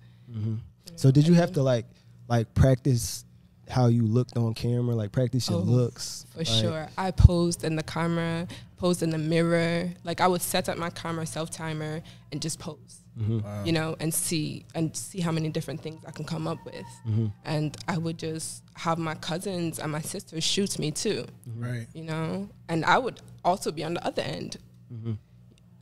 So 0.95 1.12
did 1.12 1.27
you 1.27 1.33
have 1.36 1.51
to 1.53 1.62
like 1.63 1.86
like 2.27 2.53
practice 2.53 3.25
how 3.69 3.86
you 3.88 4.03
looked 4.03 4.36
on 4.38 4.53
camera, 4.53 4.95
like 4.95 5.12
practice 5.12 5.50
your 5.50 5.59
Oh, 5.59 5.63
looks? 5.63 6.25
For 6.31 6.39
Like, 6.39 6.48
sure. 6.48 6.88
I 6.98 7.12
posed 7.12 7.63
in 7.63 7.75
the 7.75 7.83
camera, 7.83 8.48
posed 8.77 9.03
in 9.03 9.12
the 9.12 9.17
mirror. 9.17 9.89
Like 10.03 10.21
I 10.21 10.27
would 10.27 10.41
set 10.41 10.67
up 10.69 10.77
my 10.77 10.89
camera 10.89 11.25
self 11.25 11.50
timer 11.51 12.01
and 12.31 12.41
just 12.41 12.57
pose, 12.59 13.03
mhm, 13.19 13.43
Wow. 13.43 13.63
you 13.63 13.71
know, 13.71 13.95
and 14.00 14.12
see 14.13 14.65
and 14.75 14.95
see 14.95 15.19
how 15.21 15.31
many 15.31 15.50
different 15.50 15.81
things 15.81 16.03
I 16.05 16.12
can 16.12 16.25
come 16.25 16.48
up 16.48 16.63
with. 16.65 16.88
mhm, 17.07 17.31
And 17.45 17.77
I 17.88 17.98
would 17.98 18.17
just 18.17 18.63
have 18.75 18.98
my 18.98 19.15
cousins 19.15 19.77
and 19.79 19.91
my 19.91 20.01
sisters 20.01 20.43
shoot 20.43 20.79
me 20.79 20.91
too, 20.91 21.25
Right. 21.55 21.88
you 21.93 22.03
know. 22.03 22.50
And 22.67 22.83
I 22.86 22.98
would 22.98 23.21
also 23.45 23.71
be 23.71 23.83
on 23.83 23.93
the 23.93 24.05
other 24.05 24.24
end. 24.24 24.57
mhm. 24.91 25.17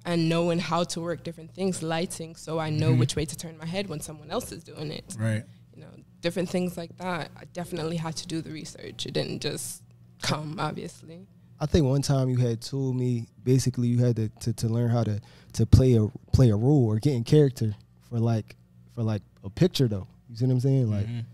And 0.08 0.28
knowing 0.30 0.58
how 0.58 0.84
to 0.86 1.02
work 1.02 1.22
different 1.24 1.54
things, 1.54 1.84
lighting, 1.84 2.36
so 2.36 2.58
I 2.60 2.70
know 2.72 2.94
which 2.94 3.16
way 3.16 3.26
to 3.26 3.36
turn 3.36 3.58
my 3.58 3.66
head 3.66 3.88
when 3.90 4.00
someone 4.00 4.32
else 4.32 4.52
is 4.52 4.64
doing 4.64 4.90
it. 4.92 5.16
Right. 5.20 5.44
You 5.76 5.82
know, 5.82 5.90
different 6.22 6.50
things 6.50 6.78
like 6.78 6.98
that. 6.98 7.30
I 7.38 7.44
definitely 7.54 7.98
had 7.98 8.16
to 8.16 8.26
do 8.26 8.42
the 8.42 8.50
research. 8.52 9.06
It 9.06 9.14
didn't 9.14 9.42
just 9.42 9.84
come, 10.22 10.56
obviously. 10.60 11.28
I 11.60 11.66
think 11.66 11.86
one 11.86 12.02
time 12.02 12.30
you 12.30 12.38
had 12.38 12.62
told 12.62 12.96
me 12.96 13.28
basically 13.44 13.90
you 13.90 13.98
had 14.04 14.16
to, 14.16 14.30
to, 14.30 14.54
to 14.54 14.68
learn 14.70 14.90
how 14.90 15.04
to, 15.04 15.20
to 15.54 15.66
play 15.66 15.96
a 15.96 16.08
play 16.32 16.52
a 16.52 16.56
role 16.56 16.86
or 16.88 17.00
get 17.00 17.14
in 17.14 17.24
character 17.26 17.76
for 18.10 18.20
like 18.20 18.56
for 18.96 19.04
like 19.04 19.24
a 19.44 19.50
picture 19.50 19.88
though. 19.90 20.08
You 20.30 20.36
see 20.38 20.46
what 20.46 20.54
I'm 20.54 20.60
saying? 20.62 20.90
Like 20.90 21.08
Mhm. 21.08 21.26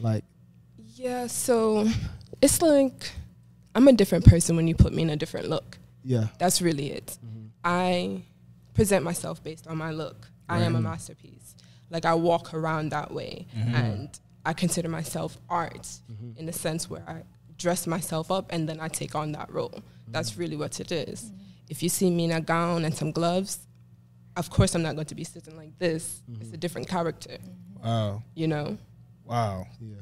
like 0.00 0.24
Yeah, 0.94 1.26
so 1.26 1.88
it's 2.40 2.62
like 2.62 3.10
I'm 3.74 3.88
a 3.88 3.92
different 3.92 4.24
person 4.24 4.56
when 4.56 4.68
you 4.68 4.74
put 4.76 4.92
me 4.94 5.02
in 5.02 5.10
a 5.10 5.16
different 5.16 5.48
look. 5.48 5.78
yeah. 6.04 6.28
That's 6.38 6.62
really 6.62 6.92
it. 6.92 7.18
I 7.64 8.22
present 8.74 9.04
myself 9.04 9.42
based 9.42 9.66
on 9.66 9.76
my 9.78 9.90
look. 9.90 10.28
I 10.48 10.60
am 10.60 10.76
a 10.76 10.80
masterpiece. 10.80 11.54
Like 11.90 12.04
I 12.04 12.14
walk 12.14 12.52
around 12.54 12.90
that 12.90 13.12
way 13.12 13.46
Mhm. 13.56 13.74
and 13.74 14.20
I 14.44 14.52
consider 14.52 14.88
myself 14.88 15.38
art 15.48 15.82
Mm-hmm. 16.10 16.38
in 16.38 16.46
the 16.46 16.52
sense 16.52 16.90
where 16.90 17.04
I 17.08 17.22
dress 17.56 17.86
myself 17.86 18.30
up 18.30 18.46
and 18.50 18.68
then 18.68 18.80
I 18.80 18.88
take 18.88 19.14
on 19.14 19.32
that 19.32 19.52
role. 19.52 19.82
That's 20.08 20.36
really 20.36 20.56
what 20.56 20.80
it 20.80 20.90
is. 20.90 21.30
If 21.68 21.82
you 21.82 21.88
see 21.88 22.10
me 22.10 22.24
in 22.24 22.32
a 22.32 22.40
gown 22.40 22.84
and 22.84 22.94
some 22.94 23.12
gloves, 23.12 23.60
of 24.36 24.50
course 24.50 24.74
I'm 24.74 24.82
not 24.82 24.94
going 24.94 25.06
to 25.06 25.14
be 25.14 25.24
sitting 25.24 25.56
like 25.56 25.78
this. 25.78 26.22
It's 26.40 26.52
a 26.52 26.56
different 26.56 26.88
character, 26.88 27.38
Wow. 27.82 28.22
you 28.34 28.48
know? 28.48 28.78
Wow. 29.24 29.66
Yeah. 29.80 29.94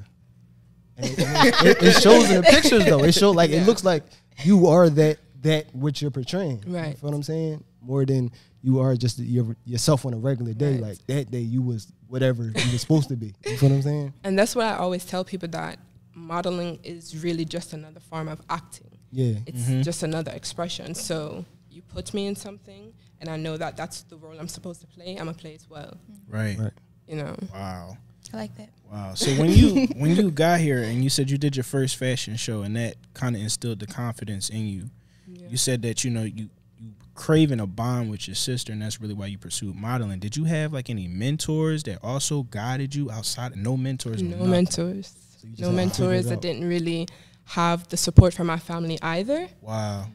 And 0.97 1.05
it, 1.05 1.19
and 1.19 1.47
it- 1.47 1.65
it- 1.65 1.83
it 1.83 2.01
shows 2.01 2.29
in 2.29 2.37
the 2.41 2.43
pictures 2.43 2.85
though. 2.85 3.03
It 3.03 3.13
shows 3.13 3.35
like 3.35 3.51
Yeah. 3.51 3.61
it 3.61 3.65
looks 3.67 3.83
like 3.83 4.03
you 4.43 4.67
are 4.67 4.89
that 4.89 5.19
that 5.41 5.73
what 5.75 6.01
you're 6.01 6.11
portraying. 6.11 6.57
Right. 6.59 6.67
You 6.67 6.75
Right. 6.75 6.97
feel 6.97 7.09
what 7.09 7.15
I'm 7.15 7.23
saying? 7.23 7.63
More 7.81 8.05
than 8.05 8.31
you 8.61 8.79
are 8.79 8.95
just 8.95 9.17
your, 9.19 9.55
yourself 9.65 10.05
on 10.05 10.13
a 10.13 10.17
regular 10.17 10.53
day. 10.53 10.73
Right. 10.73 10.81
Like 10.81 11.07
that 11.07 11.31
day 11.31 11.39
you 11.39 11.61
was 11.61 11.91
whatever 12.07 12.43
you 12.43 12.71
were 12.71 12.77
supposed 12.77 13.09
to 13.09 13.15
be. 13.15 13.33
You 13.45 13.57
feel 13.57 13.69
what 13.69 13.75
I'm 13.77 13.81
saying? 13.81 14.13
And 14.23 14.37
that's 14.37 14.55
what 14.55 14.67
I 14.67 14.75
always 14.77 15.03
tell 15.05 15.23
people 15.23 15.49
that 15.49 15.79
modeling 16.13 16.79
is 16.83 17.23
really 17.23 17.45
just 17.45 17.73
another 17.73 17.99
form 17.99 18.27
of 18.27 18.41
acting. 18.49 18.97
Yeah. 19.11 19.35
It's 19.47 19.63
Mhm. 19.63 19.83
just 19.83 20.03
another 20.03 20.31
expression. 20.31 20.93
So 20.93 21.45
you 21.69 21.81
put 21.81 22.13
me 22.13 22.27
in 22.27 22.35
something, 22.35 22.93
and 23.19 23.29
I 23.29 23.37
know 23.37 23.57
that 23.57 23.77
that's 23.77 24.03
the 24.03 24.17
role 24.17 24.37
I'm 24.39 24.47
supposed 24.47 24.81
to 24.81 24.87
play. 24.87 25.11
I'm 25.11 25.25
gonna 25.25 25.33
play 25.33 25.53
it 25.55 25.65
well. 25.69 25.97
Right. 26.27 26.57
Right. 26.59 26.71
You 27.07 27.15
know. 27.17 27.35
Wow. 27.53 27.97
I 28.33 28.37
like 28.37 28.55
that. 28.57 28.69
Wow. 28.91 29.13
So 29.15 29.31
when 29.35 29.51
you 29.51 29.87
when 29.95 30.15
you 30.15 30.31
got 30.31 30.59
here 30.59 30.83
and 30.83 31.03
you 31.03 31.09
said 31.09 31.29
you 31.29 31.37
did 31.37 31.55
your 31.55 31.63
first 31.63 31.95
fashion 31.95 32.35
show 32.35 32.61
and 32.61 32.75
that 32.75 32.95
kind 33.13 33.35
of 33.35 33.41
instilled 33.41 33.79
the 33.79 33.87
confidence 33.87 34.49
in 34.49 34.67
you. 34.67 34.89
Yeah. 35.33 35.47
You 35.49 35.57
said 35.57 35.81
that 35.83 36.03
you 36.03 36.11
know 36.11 36.23
you 36.23 36.49
you 36.79 36.93
craving 37.13 37.59
a 37.59 37.67
bond 37.67 38.09
with 38.09 38.27
your 38.27 38.35
sister 38.35 38.71
and 38.71 38.81
that's 38.81 38.99
really 38.99 39.13
why 39.13 39.27
you 39.27 39.37
pursued 39.37 39.75
modeling. 39.75 40.19
Did 40.19 40.35
you 40.35 40.45
have 40.45 40.73
like 40.73 40.89
any 40.89 41.07
mentors 41.07 41.83
that 41.83 41.99
also 42.03 42.43
guided 42.43 42.95
you 42.95 43.11
outside? 43.11 43.55
No 43.55 43.77
mentors. 43.77 44.21
no 44.21 44.37
nothing? 44.37 44.49
mentors. 44.49 45.15
So 45.37 45.47
No 45.47 45.51
had 45.51 45.57
to 45.57 45.57
figure 45.57 45.71
mentors. 45.71 46.31
I 46.31 46.35
didn't 46.35 46.67
really 46.67 47.07
have 47.45 47.87
the 47.89 47.97
support 47.97 48.33
from 48.33 48.47
my 48.47 48.57
family 48.59 48.97
either. 49.01 49.47
Wow. 49.61 50.07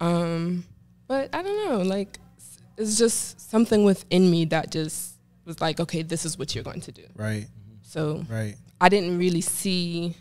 Um, 0.00 0.64
but 1.06 1.34
I 1.34 1.42
don't 1.42 1.68
know. 1.68 1.82
Like, 1.82 2.18
it's 2.76 2.96
just 2.98 3.50
something 3.50 3.84
within 3.84 4.30
me 4.30 4.46
that 4.46 4.70
just 4.72 5.14
was 5.44 5.60
like, 5.60 5.80
okay, 5.80 6.02
this 6.02 6.24
is 6.24 6.38
what 6.38 6.54
you're 6.54 6.64
going 6.64 6.80
to 6.82 6.92
do. 6.92 7.04
Right. 7.14 7.46
So 7.82 8.24
Right. 8.28 8.56
I 8.80 8.88
didn't 8.88 9.18
really 9.18 9.42
see 9.42 10.16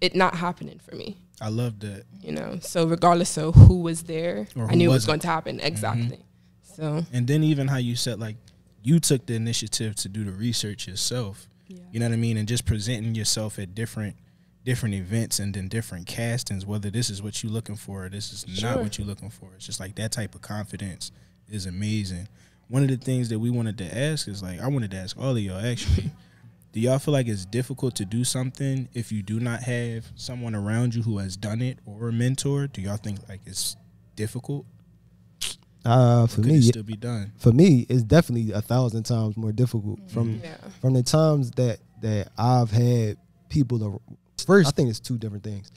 it 0.00 0.16
not 0.16 0.34
happening 0.34 0.80
for 0.80 0.96
me. 0.96 1.16
I 1.42 1.48
love 1.48 1.80
that. 1.80 2.04
You 2.22 2.32
know. 2.32 2.58
So 2.60 2.86
regardless 2.86 3.36
of 3.36 3.54
who 3.54 3.82
was 3.82 4.04
there, 4.04 4.46
Or 4.56 4.64
I 4.66 4.68
who 4.68 4.76
knew 4.76 4.90
it 4.90 4.94
was 4.94 5.06
going 5.06 5.20
to 5.20 5.26
happen. 5.26 5.56
Mm-hmm. 5.58 5.66
Exactly. 5.66 6.18
So 6.62 7.04
And 7.12 7.26
then 7.26 7.42
even 7.42 7.68
how 7.68 7.76
you 7.78 7.96
said 7.96 8.20
like 8.20 8.36
you 8.82 8.98
took 9.00 9.26
the 9.26 9.34
initiative 9.34 9.94
to 9.96 10.08
do 10.08 10.24
the 10.24 10.32
research 10.32 10.86
yourself. 10.88 11.48
yeah. 11.68 11.78
You 11.92 12.00
know 12.00 12.06
what 12.06 12.14
I 12.14 12.16
mean? 12.16 12.36
And 12.36 12.48
just 12.48 12.64
presenting 12.64 13.14
yourself 13.14 13.58
at 13.58 13.74
different 13.74 14.16
different 14.64 14.94
events 14.94 15.40
and 15.40 15.52
then 15.54 15.66
different 15.66 16.06
castings, 16.06 16.64
whether 16.64 16.88
this 16.88 17.10
is 17.10 17.20
what 17.20 17.42
you're 17.42 17.52
looking 17.52 17.74
for 17.74 18.04
or 18.04 18.08
this 18.08 18.32
is 18.32 18.62
not 18.62 18.80
what 18.80 18.96
you're 18.96 19.06
looking 19.06 19.30
for. 19.30 19.48
It's 19.56 19.66
just 19.66 19.80
like 19.80 19.96
that 19.96 20.12
type 20.12 20.36
of 20.36 20.40
confidence 20.40 21.10
is 21.48 21.66
amazing. 21.66 22.28
One 22.68 22.82
of 22.84 22.88
the 22.88 22.96
things 22.96 23.28
that 23.30 23.40
we 23.40 23.50
wanted 23.50 23.76
to 23.78 23.98
ask 23.98 24.28
is 24.28 24.42
like 24.42 24.60
I 24.60 24.68
wanted 24.68 24.92
to 24.92 24.96
ask 24.98 25.18
all 25.18 25.32
of 25.32 25.38
y'all 25.38 25.58
actually. 25.64 26.10
Do 26.72 26.80
y'all 26.80 26.98
feel 26.98 27.12
like 27.12 27.28
it's 27.28 27.44
difficult 27.44 27.94
to 27.96 28.04
do 28.04 28.24
something 28.24 28.88
if 28.94 29.12
you 29.12 29.22
do 29.22 29.38
not 29.40 29.62
have 29.64 30.06
someone 30.14 30.54
around 30.54 30.94
you 30.94 31.02
who 31.02 31.18
has 31.18 31.36
done 31.36 31.60
it 31.62 31.78
or 31.86 32.08
a 32.08 32.12
mentor? 32.12 32.66
Do 32.66 32.80
y'all 32.80 32.96
think 32.96 33.18
like 33.28 33.40
it's 33.46 33.76
difficult? 34.16 34.64
Uh, 35.84 36.26
for 36.28 36.42
me, 36.42 36.56
it 36.58 36.62
still 36.62 36.82
be 36.84 36.94
done? 36.96 37.32
for 37.38 37.50
me, 37.52 37.84
it's 37.88 38.04
definitely 38.04 38.52
a 38.52 38.62
thousand 38.62 39.02
times 39.02 39.36
more 39.36 39.50
difficult 39.52 39.98
from 40.10 40.40
Yeah. 40.42 40.56
from 40.80 40.94
the 40.94 41.02
times 41.02 41.50
that 41.52 41.80
that 42.00 42.28
I've 42.38 42.70
had 42.70 43.16
people. 43.48 43.82
ar- 43.84 44.00
First, 44.46 44.68
I 44.68 44.70
think 44.72 44.90
it's 44.90 45.00
two 45.00 45.18
different 45.18 45.44
things. 45.44 45.70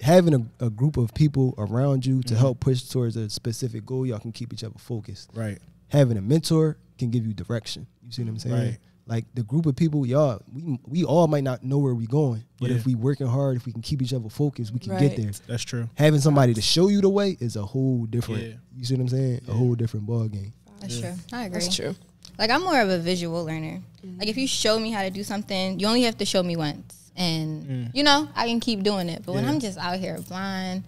Having 0.00 0.34
a, 0.60 0.66
a 0.66 0.70
group 0.70 0.96
of 0.96 1.14
people 1.14 1.54
around 1.58 2.04
you 2.06 2.22
to 2.24 2.34
Mhm. 2.34 2.38
help 2.38 2.60
push 2.60 2.82
towards 2.84 3.16
a 3.16 3.28
specific 3.30 3.84
goal, 3.86 4.04
y'all 4.06 4.18
can 4.18 4.32
keep 4.32 4.52
each 4.52 4.64
other 4.64 4.74
focused. 4.78 5.30
Right. 5.34 5.58
Having 5.88 6.16
a 6.18 6.22
mentor 6.22 6.76
can 6.98 7.10
give 7.10 7.26
you 7.26 7.32
direction. 7.32 7.86
You 8.04 8.10
see 8.12 8.22
what 8.22 8.30
I'm 8.30 8.38
saying? 8.38 8.54
Right. 8.54 8.78
Like 9.06 9.26
the 9.34 9.42
group 9.42 9.66
of 9.66 9.76
people, 9.76 10.06
y'all, 10.06 10.40
we 10.52 10.78
we 10.86 11.04
all 11.04 11.26
might 11.26 11.44
not 11.44 11.62
know 11.62 11.76
where 11.78 11.94
we 11.94 12.06
going, 12.06 12.42
but 12.58 12.70
Yeah. 12.70 12.76
if 12.76 12.86
we 12.86 12.94
working 12.94 13.26
hard, 13.26 13.56
if 13.56 13.66
we 13.66 13.72
can 13.72 13.82
keep 13.82 14.00
each 14.00 14.14
other 14.14 14.30
focused, 14.30 14.72
we 14.72 14.78
can 14.78 14.92
Right. 14.92 15.00
get 15.00 15.16
there. 15.16 15.30
That's 15.46 15.62
true. 15.62 15.88
Having 15.94 16.20
somebody 16.20 16.54
to 16.54 16.62
show 16.62 16.88
you 16.88 17.02
the 17.02 17.10
way 17.10 17.36
is 17.38 17.56
a 17.56 17.64
whole 17.66 18.06
different. 18.06 18.42
Yeah. 18.42 18.54
You 18.76 18.84
see 18.86 18.94
what 18.94 19.02
I'm 19.02 19.08
saying? 19.08 19.40
Yeah. 19.46 19.52
A 19.52 19.56
whole 19.56 19.74
different 19.74 20.06
ball 20.06 20.26
game. 20.28 20.54
That's 20.80 20.96
Yeah. 20.96 21.10
true. 21.10 21.18
I 21.32 21.44
agree. 21.44 21.60
That's 21.60 21.76
true. 21.76 21.94
Like 22.38 22.50
I'm 22.50 22.62
more 22.62 22.80
of 22.80 22.88
a 22.88 22.98
visual 22.98 23.44
learner. 23.44 23.82
Like 24.18 24.28
if 24.28 24.38
you 24.38 24.46
show 24.46 24.78
me 24.78 24.90
how 24.90 25.02
to 25.02 25.10
do 25.10 25.22
something, 25.22 25.78
you 25.78 25.86
only 25.86 26.02
have 26.04 26.16
to 26.18 26.24
show 26.24 26.42
me 26.42 26.56
once, 26.56 27.10
and 27.14 27.62
Mm. 27.64 27.90
you 27.94 28.02
know 28.04 28.28
I 28.34 28.46
can 28.48 28.58
keep 28.58 28.82
doing 28.82 29.08
it. 29.10 29.22
But 29.26 29.34
when 29.34 29.44
I'm 29.44 29.60
just 29.60 29.76
out 29.76 29.98
here 29.98 30.18
blind, 30.28 30.82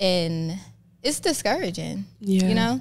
and 0.00 0.58
it's 1.04 1.20
discouraging. 1.20 2.04
Yeah. 2.20 2.48
You 2.48 2.54
know, 2.54 2.80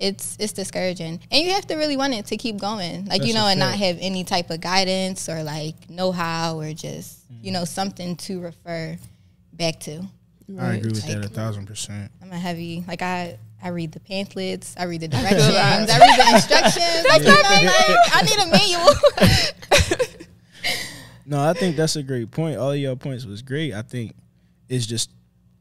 it's 0.00 0.36
it's 0.40 0.52
discouraging, 0.52 1.20
and 1.30 1.44
you 1.44 1.52
have 1.52 1.66
to 1.68 1.76
really 1.76 1.96
want 1.96 2.14
it 2.14 2.26
to 2.26 2.36
keep 2.36 2.56
going. 2.58 3.04
Like 3.04 3.24
you 3.24 3.34
know, 3.34 3.44
a 3.46 3.50
and 3.50 3.60
not 3.60 3.74
have 3.74 3.98
any 4.00 4.24
type 4.24 4.50
of 4.50 4.60
guidance 4.60 5.28
or 5.28 5.42
like 5.44 5.88
know 5.90 6.10
how 6.10 6.58
or 6.58 6.72
just 6.72 7.18
you 7.42 7.50
Mm. 7.50 7.54
know 7.54 7.64
something 7.64 8.16
to 8.16 8.40
refer 8.40 8.98
back 9.52 9.78
to. 9.80 10.02
I 10.58 10.74
agree 10.74 10.90
with 10.90 11.06
that 11.06 11.24
a 11.24 11.28
thousand 11.28 11.66
percent. 11.66 12.10
I'm 12.22 12.32
a 12.32 12.38
heavy 12.38 12.84
like 12.88 13.02
I. 13.02 13.38
I 13.62 13.68
read 13.68 13.92
the 13.92 14.00
pamphlets. 14.00 14.74
I 14.78 14.84
read 14.84 15.02
the 15.02 15.08
directions. 15.16 15.42
I 15.44 15.98
read 15.98 16.18
the 16.18 16.34
instructions. 16.34 17.04
Like, 17.06 17.20
you 17.20 17.26
know, 17.28 17.34
like, 17.34 18.08
I 18.16 18.22
need 18.24 18.38
a 18.38 18.46
manual. 18.46 20.16
No, 21.26 21.40
I 21.48 21.52
think 21.52 21.76
that's 21.76 21.94
a 21.96 22.02
great 22.02 22.30
point. 22.30 22.56
All 22.56 22.72
of 22.72 22.78
your 22.78 22.96
points 22.96 23.24
was 23.24 23.42
great. 23.42 23.72
I 23.72 23.82
think 23.82 24.14
it's 24.68 24.86
just 24.86 25.10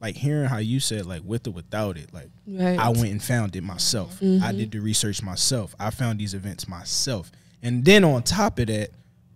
like 0.02 0.16
hearing 0.16 0.48
how 0.48 0.58
you 0.58 0.80
said 0.80 1.06
like 1.06 1.22
with 1.26 1.48
or 1.48 1.52
without 1.52 1.98
it. 1.98 2.14
Like 2.14 2.30
Right. 2.48 2.80
I 2.80 2.90
went 2.90 3.08
and 3.10 3.22
found 3.24 3.56
it 3.56 3.64
myself. 3.64 4.18
I 4.22 4.52
did 4.52 4.72
the 4.72 4.80
research 4.80 5.22
myself. 5.22 5.76
I 5.80 5.90
found 5.90 6.20
these 6.20 6.34
events 6.34 6.68
myself. 6.68 7.32
And 7.62 7.84
then 7.84 8.04
on 8.06 8.24
top 8.24 8.60
of 8.60 8.68
that, 8.68 8.90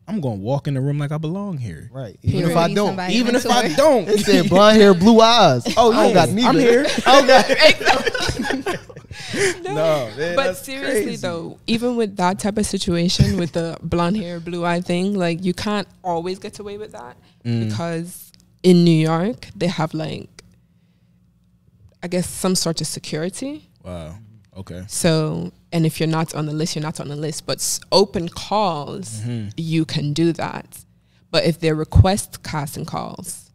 I'm 0.07 0.19
gonna 0.19 0.35
walk 0.35 0.67
in 0.67 0.73
the 0.73 0.81
room 0.81 0.97
like 0.99 1.11
I 1.13 1.17
belong 1.17 1.57
here. 1.57 1.89
Right. 1.91 2.17
Even 2.23 2.39
Period. 2.39 2.51
if 2.51 2.57
I 2.57 2.73
don't. 2.73 2.87
somebody 2.89 3.13
Even 3.15 3.35
if 3.35 3.49
I 3.49 3.67
don't. 3.73 4.07
It 4.09 4.19
said 4.19 4.49
blonde 4.49 4.77
hair, 4.77 4.93
blue 4.93 5.19
eyes. 5.21 5.63
Oh, 5.77 5.91
you 5.91 5.97
don't 5.97 6.13
got 6.13 6.29
neither. 6.29 6.49
I'm 6.49 6.59
here. 6.59 6.85
I 7.05 7.21
don't 7.21 7.27
got. 8.65 8.79
no, 9.63 10.09
man, 10.17 10.35
but 10.35 10.43
that's 10.43 10.59
seriously 10.65 11.03
crazy. 11.03 11.15
though, 11.17 11.57
even 11.67 11.95
with 11.95 12.17
that 12.17 12.39
type 12.39 12.57
of 12.57 12.65
situation 12.65 13.37
with 13.37 13.53
the 13.53 13.77
blonde 13.81 14.17
hair, 14.17 14.39
blue 14.39 14.65
eye 14.65 14.81
thing, 14.81 15.13
like 15.15 15.43
you 15.43 15.53
can't 15.53 15.87
always 16.03 16.39
get 16.39 16.59
away 16.59 16.77
with 16.77 16.91
that 16.93 17.15
Mm. 17.45 17.69
because 17.69 18.31
in 18.63 18.85
New 18.85 18.91
York 18.97 19.47
they 19.55 19.67
have 19.67 19.93
like 19.93 20.32
I 22.03 22.07
guess 22.07 22.27
some 22.29 22.53
sort 22.55 22.81
of 22.81 22.87
security. 22.87 23.69
Wow. 23.83 24.17
Okay. 24.57 24.83
So, 24.87 25.51
and 25.71 25.85
if 25.85 25.99
you're 25.99 26.09
not 26.09 26.35
on 26.35 26.45
the 26.45 26.53
list, 26.53 26.75
you're 26.75 26.83
not 26.83 26.99
on 26.99 27.07
the 27.07 27.15
list. 27.15 27.45
But 27.45 27.79
open 27.91 28.29
calls, 28.29 29.21
Mhm. 29.21 29.53
you 29.57 29.85
can 29.85 30.13
do 30.13 30.31
that. 30.33 30.83
But 31.31 31.45
if 31.45 31.59
they 31.59 31.71
request 31.73 32.43
casting 32.43 32.85
calls, 32.85 33.49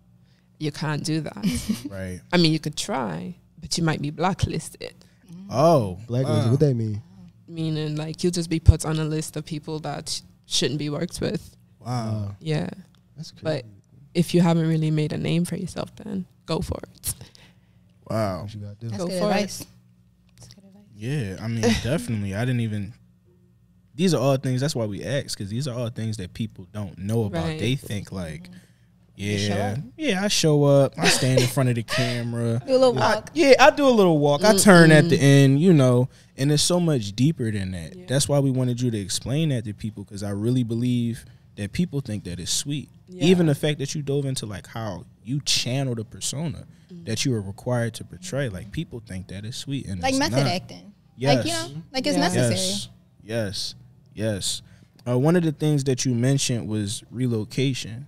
you 0.59 0.73
can't 0.73 1.05
do 1.05 1.21
that. 1.21 1.45
Right. 1.88 2.21
I 2.33 2.37
mean, 2.38 2.52
you 2.52 2.59
could 2.59 2.76
try, 2.76 3.37
but 3.61 3.78
you 3.78 3.85
might 3.85 4.02
be 4.02 4.11
blacklisted. 4.11 4.95
Oh. 5.50 5.99
blacklisted. 6.09 6.45
wow. 6.47 6.50
What 6.50 6.61
that 6.61 6.75
mean? 6.75 7.02
Meaning, 7.47 7.97
like, 7.97 8.23
you'll 8.25 8.33
just 8.33 8.50
be 8.50 8.59
put 8.61 8.85
on 8.85 8.99
a 8.99 9.05
list 9.05 9.37
of 9.37 9.45
people 9.45 9.78
that 9.81 10.09
sh- 10.09 10.21
shouldn't 10.47 10.78
be 10.78 10.90
worked 10.90 11.21
with. 11.21 11.55
Wow. 11.81 12.35
Yeah. 12.40 12.69
that's 13.17 13.31
crazy. 13.31 13.45
But 13.45 13.64
if 14.14 14.35
you 14.35 14.40
haven't 14.40 14.67
really 14.69 14.90
made 14.90 15.12
a 15.12 15.19
name 15.19 15.45
for 15.45 15.57
yourself, 15.57 15.95
then 15.97 16.26
go 16.47 16.61
for 16.61 16.81
it. 16.95 17.14
Wow. 18.11 18.43
what 18.43 18.55
you 18.55 18.61
got 18.61 18.79
to 18.81 18.87
do? 18.87 18.88
That's 18.91 19.03
Go 19.03 19.09
good 19.09 19.21
for 19.21 19.31
it. 19.31 19.35
That's 19.35 20.55
good 20.55 20.65
advice. 20.65 20.87
Yeah, 20.95 21.37
I 21.41 21.49
mean, 21.49 21.61
definitely. 21.83 22.35
I 22.35 22.41
didn't 22.45 22.61
even. 22.61 22.93
These 23.95 24.15
are 24.15 24.21
all 24.21 24.37
things. 24.37 24.61
That's 24.61 24.77
why 24.77 24.87
we 24.87 25.05
ask, 25.05 25.37
because 25.37 25.50
these 25.50 25.67
are 25.67 25.75
all 25.77 25.88
things 25.91 26.17
that 26.19 26.33
people 26.33 26.67
don't 26.73 26.97
know 26.99 27.25
about. 27.25 27.45
Right. 27.45 27.59
They 27.59 27.75
think 27.75 28.12
like, 28.12 28.45
show 28.47 28.53
Yeah, 29.17 29.77
yeah. 29.97 30.23
I 30.23 30.29
show 30.29 30.62
up. 30.65 30.95
I 30.97 31.09
stand 31.09 31.41
in 31.41 31.49
front 31.49 31.69
of 31.69 31.75
the 31.75 31.83
camera. 31.83 32.62
Do 32.67 32.73
a 32.73 32.79
little 32.79 32.99
I- 32.99 33.17
walk. 33.17 33.31
yeah, 33.35 33.55
I 33.59 33.71
do 33.71 33.87
a 33.88 33.91
little 33.91 34.19
walk. 34.21 34.45
I 34.45 34.57
turn 34.57 34.93
at 34.93 35.09
the 35.09 35.17
end, 35.21 35.61
you 35.61 35.73
know, 35.73 36.09
and 36.37 36.53
it's 36.53 36.62
so 36.62 36.79
much 36.79 37.12
deeper 37.17 37.50
than 37.50 37.73
that. 37.73 37.97
Yeah. 37.97 38.05
That's 38.07 38.29
why 38.29 38.38
we 38.38 38.53
wanted 38.53 38.81
you 38.81 38.93
to 38.93 38.99
explain 38.99 39.49
that 39.49 39.65
to 39.65 39.75
people 39.75 40.05
because 40.05 40.23
I 40.23 40.31
really 40.31 40.62
believe 40.62 41.25
that 41.57 41.73
people 41.73 42.00
think 42.00 42.23
that 42.25 42.38
it's 42.38 42.53
sweet. 42.53 42.88
Yeah. 43.09 43.25
Even 43.25 43.47
the 43.47 43.55
fact 43.57 43.81
that 43.81 43.97
you 43.97 44.03
dove 44.03 44.27
into 44.27 44.47
like 44.47 44.69
how 44.69 45.05
you 45.29 45.41
channel 45.43 45.95
the 45.95 46.05
persona 46.05 46.65
Mm-hmm. 46.93 47.05
that 47.05 47.23
you 47.27 47.35
are 47.35 47.43
required 47.43 47.93
to 47.93 48.05
portray, 48.05 48.49
like 48.49 48.73
people 48.73 49.03
think 49.07 49.29
that 49.29 49.45
is 49.45 49.57
sweet 49.57 49.87
and 49.89 50.01
like 50.01 50.13
it's 50.13 50.19
method 50.19 50.45
not. 50.45 50.47
acting. 50.47 50.91
Yes. 51.19 51.37
Like 51.37 51.45
you 51.47 51.53
know, 51.53 51.83
like 51.93 52.07
it's 52.07 52.17
Yeah. 52.17 52.23
necessary. 52.23 52.55
Yes, 52.57 52.89
yes, 53.23 53.75
yes. 54.15 54.63
Uh, 55.07 55.19
one 55.19 55.37
of 55.37 55.43
the 55.43 55.53
things 55.53 55.85
that 55.85 56.07
you 56.07 56.15
mentioned 56.15 56.67
was 56.67 57.03
relocation. 57.11 58.07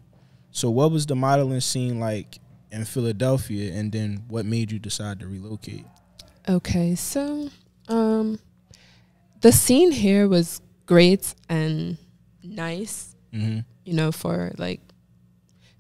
So, 0.50 0.71
what 0.71 0.91
was 0.93 1.05
the 1.05 1.15
modeling 1.15 1.61
scene 1.61 2.00
like 2.00 2.39
in 2.73 2.87
Philadelphia, 2.87 3.71
and 3.75 3.93
then 3.93 4.25
what 4.29 4.47
made 4.47 4.73
you 4.73 4.79
decide 4.79 5.21
to 5.21 5.27
relocate? 5.27 5.85
Okay, 6.49 6.95
so 6.95 7.50
um, 7.89 8.39
the 9.43 9.53
scene 9.53 9.93
here 9.93 10.27
was 10.27 10.62
great 10.87 11.35
and 11.50 11.99
nice. 12.43 13.15
Mm-hmm. 13.35 13.59
You 13.85 13.93
know, 13.93 14.11
for 14.11 14.53
like 14.57 14.81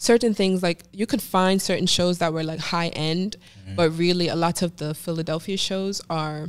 certain 0.00 0.32
things, 0.32 0.62
like 0.62 0.82
you 0.92 1.06
could 1.06 1.20
find 1.20 1.60
certain 1.60 1.86
shows 1.86 2.18
that 2.18 2.32
were 2.32 2.42
like 2.42 2.58
high 2.58 2.88
end, 2.88 3.36
mm-hmm. 3.36 3.76
but 3.76 3.90
really 3.98 4.28
a 4.28 4.34
lot 4.34 4.62
of 4.62 4.76
the 4.78 4.94
Philadelphia 4.94 5.58
shows 5.58 6.00
are, 6.08 6.48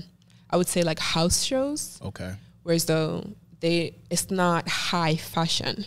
I 0.50 0.56
would 0.56 0.70
say, 0.70 0.84
like 0.84 1.00
house 1.00 1.44
shows. 1.44 2.00
Okay, 2.02 2.34
Whereas 2.64 2.86
though 2.86 3.28
they, 3.60 3.96
it's 4.10 4.32
not 4.32 4.70
high 4.70 5.18
fashion. 5.18 5.86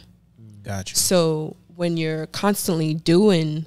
gotcha. 0.63 0.95
So 0.95 1.57
when 1.75 1.97
you're 1.97 2.27
constantly 2.27 2.93
doing 2.93 3.65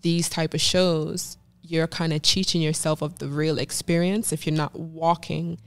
these 0.00 0.28
type 0.28 0.54
of 0.54 0.60
shows, 0.60 1.36
you're 1.62 1.88
kind 1.88 2.12
of 2.12 2.22
cheating 2.22 2.62
yourself 2.62 3.02
of 3.02 3.18
the 3.18 3.26
real 3.26 3.58
experience 3.58 4.32
if 4.32 4.46
you're 4.46 4.56
not 4.56 4.78
walking 4.78 5.58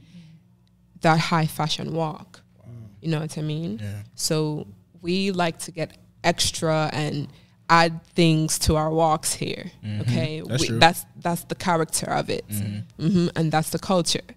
that 1.02 1.20
high 1.20 1.48
fashion 1.48 1.94
walk. 1.94 2.40
You 3.02 3.10
know 3.10 3.20
what 3.20 3.38
I 3.38 3.42
mean? 3.42 3.80
Yeah. 3.84 4.04
So 4.16 4.68
we 5.02 5.32
like 5.32 5.60
to 5.60 5.72
get 5.72 5.98
extra 6.24 6.90
and 6.94 7.28
add 7.82 7.94
things 8.20 8.50
to 8.66 8.72
our 8.82 8.92
walks 9.02 9.32
here. 9.44 9.66
Okay, 10.02 10.32
That's 10.50 10.70
we, 10.70 10.78
that's 10.84 11.02
that's 11.26 11.44
the 11.52 11.56
character 11.68 12.08
of 12.20 12.26
it, 12.38 12.46
hmm 13.00 13.28
and 13.38 13.46
that's 13.54 13.70
the 13.76 13.80
culture. 13.94 14.28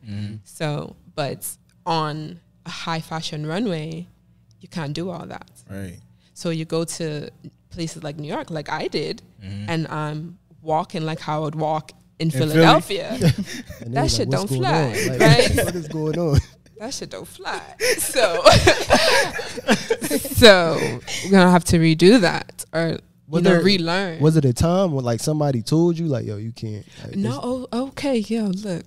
So, 0.58 0.68
but 1.20 1.40
on 1.84 2.40
a 2.64 2.70
high 2.84 3.02
fashion 3.10 3.40
runway, 3.54 4.06
you 4.62 4.68
can't 4.76 4.94
do 5.00 5.04
all 5.12 5.26
that. 5.34 5.50
Right. 5.70 5.98
So 6.40 6.46
you 6.58 6.64
go 6.78 6.82
to 6.98 7.06
places 7.74 8.00
like 8.06 8.16
New 8.22 8.32
York, 8.36 8.48
like 8.58 8.68
I 8.82 8.84
did, 9.00 9.16
Mm-hmm. 9.44 9.70
and 9.72 9.80
I'm 10.02 10.18
walking 10.62 11.02
like 11.10 11.20
how 11.26 11.34
I 11.38 11.42
would 11.46 11.54
walk 11.68 11.86
in, 12.18 12.30
Philly. 12.30 12.52
Philadelphia. 12.54 13.08
That 13.20 14.02
they 14.02 14.08
shit 14.16 14.28
"What's 14.28 14.44
don't 14.44 14.50
fly. 14.60 14.82
Like, 15.10 15.20
right? 15.20 15.64
what 15.66 15.74
is 15.82 15.88
going 15.98 16.18
on? 16.28 16.38
that 16.80 16.92
shit 16.96 17.10
don't 17.14 17.28
fly. 17.38 17.62
So, 18.12 18.24
so 20.40 20.78
we're 21.24 21.30
gonna 21.30 21.50
have 21.50 21.64
to 21.72 21.78
redo 21.78 22.20
that 22.20 22.64
or 22.72 22.98
Was 23.28 23.42
you 23.42 23.44
know 23.44 23.50
there- 23.56 23.64
relearn. 23.64 24.20
Was 24.20 24.36
it 24.36 24.44
a 24.44 24.52
time 24.52 24.92
when 24.92 25.04
like 25.04 25.18
somebody 25.20 25.62
told 25.62 25.98
you 25.98 26.06
like, 26.06 26.24
yo, 26.26 26.36
you 26.36 26.52
can't? 26.52 26.86
Like, 27.04 27.16
no, 27.16 27.40
oh, 27.42 27.66
okay, 27.88 28.18
yo, 28.18 28.44
look. 28.44 28.84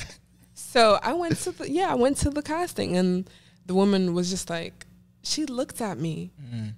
so 0.54 0.98
I 1.02 1.12
went 1.12 1.36
to 1.38 1.52
the 1.52 1.70
yeah, 1.70 1.92
I 1.92 1.94
went 1.94 2.16
to 2.18 2.30
the 2.30 2.42
casting, 2.42 2.96
and 2.96 3.30
the 3.66 3.74
woman 3.74 4.12
was 4.12 4.28
just 4.30 4.50
like, 4.50 4.86
she 5.22 5.46
looked 5.46 5.80
at 5.80 5.98
me. 5.98 6.32
Mm-hmm. 6.42 6.68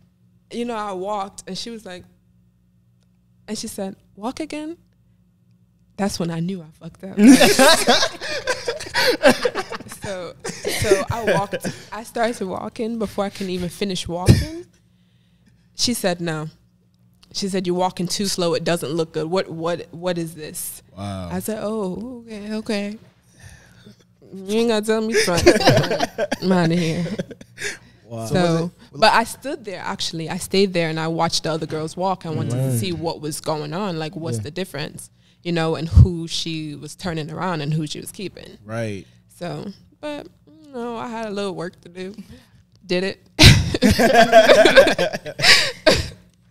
You 0.51 0.65
know, 0.67 0.77
I 0.77 0.93
walked, 0.93 1.45
and 1.47 1.57
she 1.57 1.71
was 1.71 1.87
like, 1.87 2.05
and 3.47 3.57
she 3.57 3.69
said, 3.69 3.97
"Walk 4.15 4.41
again." 4.41 4.77
That's 5.97 6.19
when 6.21 6.31
I 6.31 6.41
knew 6.41 6.63
I 6.63 6.67
fucked 6.79 7.03
up. 7.05 7.19
so, 10.03 10.35
so 10.45 11.05
I 11.11 11.25
walked. 11.35 11.67
I 11.91 12.05
started 12.05 12.47
walking 12.47 12.99
before 12.99 13.25
I 13.25 13.31
can 13.31 13.51
even 13.51 13.69
finish 13.69 14.07
walking. 14.07 14.67
She 15.75 15.95
said, 15.95 16.21
"No." 16.21 16.49
She 17.39 17.49
said, 17.49 17.67
"You're 17.67 17.77
walking 17.77 18.07
too 18.09 18.27
slow. 18.27 18.55
It 18.55 18.65
doesn't 18.65 18.91
look 18.91 19.13
good. 19.13 19.31
What, 19.31 19.49
what, 19.49 19.87
what 19.93 20.19
is 20.19 20.35
this?" 20.35 20.83
Wow. 20.97 21.29
I 21.33 21.39
said, 21.41 21.59
"Oh, 21.63 22.23
okay, 22.27 22.53
okay. 22.55 22.99
You 24.35 24.59
ain't 24.61 24.69
gotta 24.69 24.85
tell 24.87 25.01
me 25.01 25.15
front. 25.15 25.47
I'm 26.43 26.53
out 26.53 26.71
of 26.73 26.79
here." 26.79 27.07
wow. 28.05 28.27
So 28.27 28.35
So, 28.35 28.71
but 28.93 29.13
I 29.15 29.25
stood 29.25 29.65
there 29.65 29.81
actually. 29.85 30.29
I 30.29 30.37
stayed 30.39 30.73
there 30.73 30.89
and 30.91 30.99
I 31.01 31.09
watched 31.09 31.45
the 31.45 31.53
other 31.53 31.67
girls 31.67 31.97
walk. 31.97 32.27
I 32.27 32.31
wanted 32.31 32.51
to 32.53 32.79
see 32.79 32.93
what 32.93 33.21
was 33.21 33.41
going 33.41 33.73
on, 33.73 33.99
like 33.99 34.15
what's 34.17 34.39
Yeah. 34.39 34.43
the 34.45 34.51
difference, 34.51 35.11
you 35.43 35.53
know, 35.53 35.77
and 35.77 35.89
who 35.89 36.27
she 36.29 36.75
was 36.75 36.95
turning 36.97 37.31
around 37.31 37.61
and 37.63 37.73
who 37.73 37.87
she 37.87 38.01
was 38.01 38.11
keeping. 38.13 38.59
right. 38.65 39.07
So, 39.39 39.67
but 40.01 40.27
you 40.67 40.73
know, 40.75 40.97
I 40.97 41.09
had 41.09 41.27
a 41.27 41.31
little 41.31 41.55
work 41.55 41.81
to 41.83 41.89
do. 41.89 42.15
Did 42.85 43.05
it? 43.05 43.19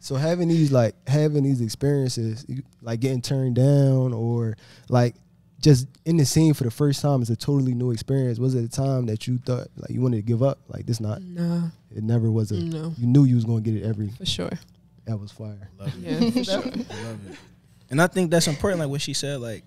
So 0.07 0.15
having 0.15 0.47
these 0.47 0.71
like 0.71 0.95
having 1.05 1.43
these 1.43 1.59
experiences, 1.59 2.45
like 2.81 3.01
getting 3.01 3.21
turned 3.21 3.57
down 3.57 4.13
or 4.13 4.55
like 4.87 5.15
just 5.59 5.85
in 6.05 6.15
the 6.15 6.23
scene 6.23 6.53
for 6.53 6.63
the 6.63 6.71
first 6.71 7.01
time 7.01 7.21
is 7.21 7.29
a 7.29 7.35
totally 7.35 7.73
new 7.73 7.91
experience. 7.91 8.39
Was 8.39 8.55
it 8.55 8.63
a 8.63 8.69
time 8.69 9.07
that 9.07 9.27
you 9.27 9.37
thought 9.37 9.67
like 9.75 9.89
you 9.89 9.99
wanted 9.99 10.15
to 10.15 10.21
give 10.21 10.41
up? 10.41 10.59
Like 10.69 10.85
this 10.85 11.01
not 11.01 11.21
No, 11.21 11.69
it 11.93 12.05
never 12.05 12.31
was 12.31 12.51
a 12.51 12.55
no, 12.55 12.93
you 12.97 13.05
knew 13.05 13.25
you 13.25 13.35
was 13.35 13.43
gonna 13.43 13.59
get 13.59 13.75
it 13.75 13.83
every 13.83 14.07
for 14.11 14.25
sure. 14.25 14.49
that 15.03 15.17
was 15.19 15.33
fire. 15.33 15.69
Love 15.77 15.89
it. 15.89 15.95
Yeah, 15.99 16.29
for 16.29 16.43
sure. 16.51 16.55
I 16.63 17.03
love 17.03 17.19
it. 17.29 17.37
And 17.89 18.01
I 18.01 18.07
think 18.07 18.31
that's 18.31 18.47
important, 18.47 18.79
like 18.79 18.89
what 18.89 19.01
she 19.01 19.11
said. 19.13 19.41
Like 19.41 19.65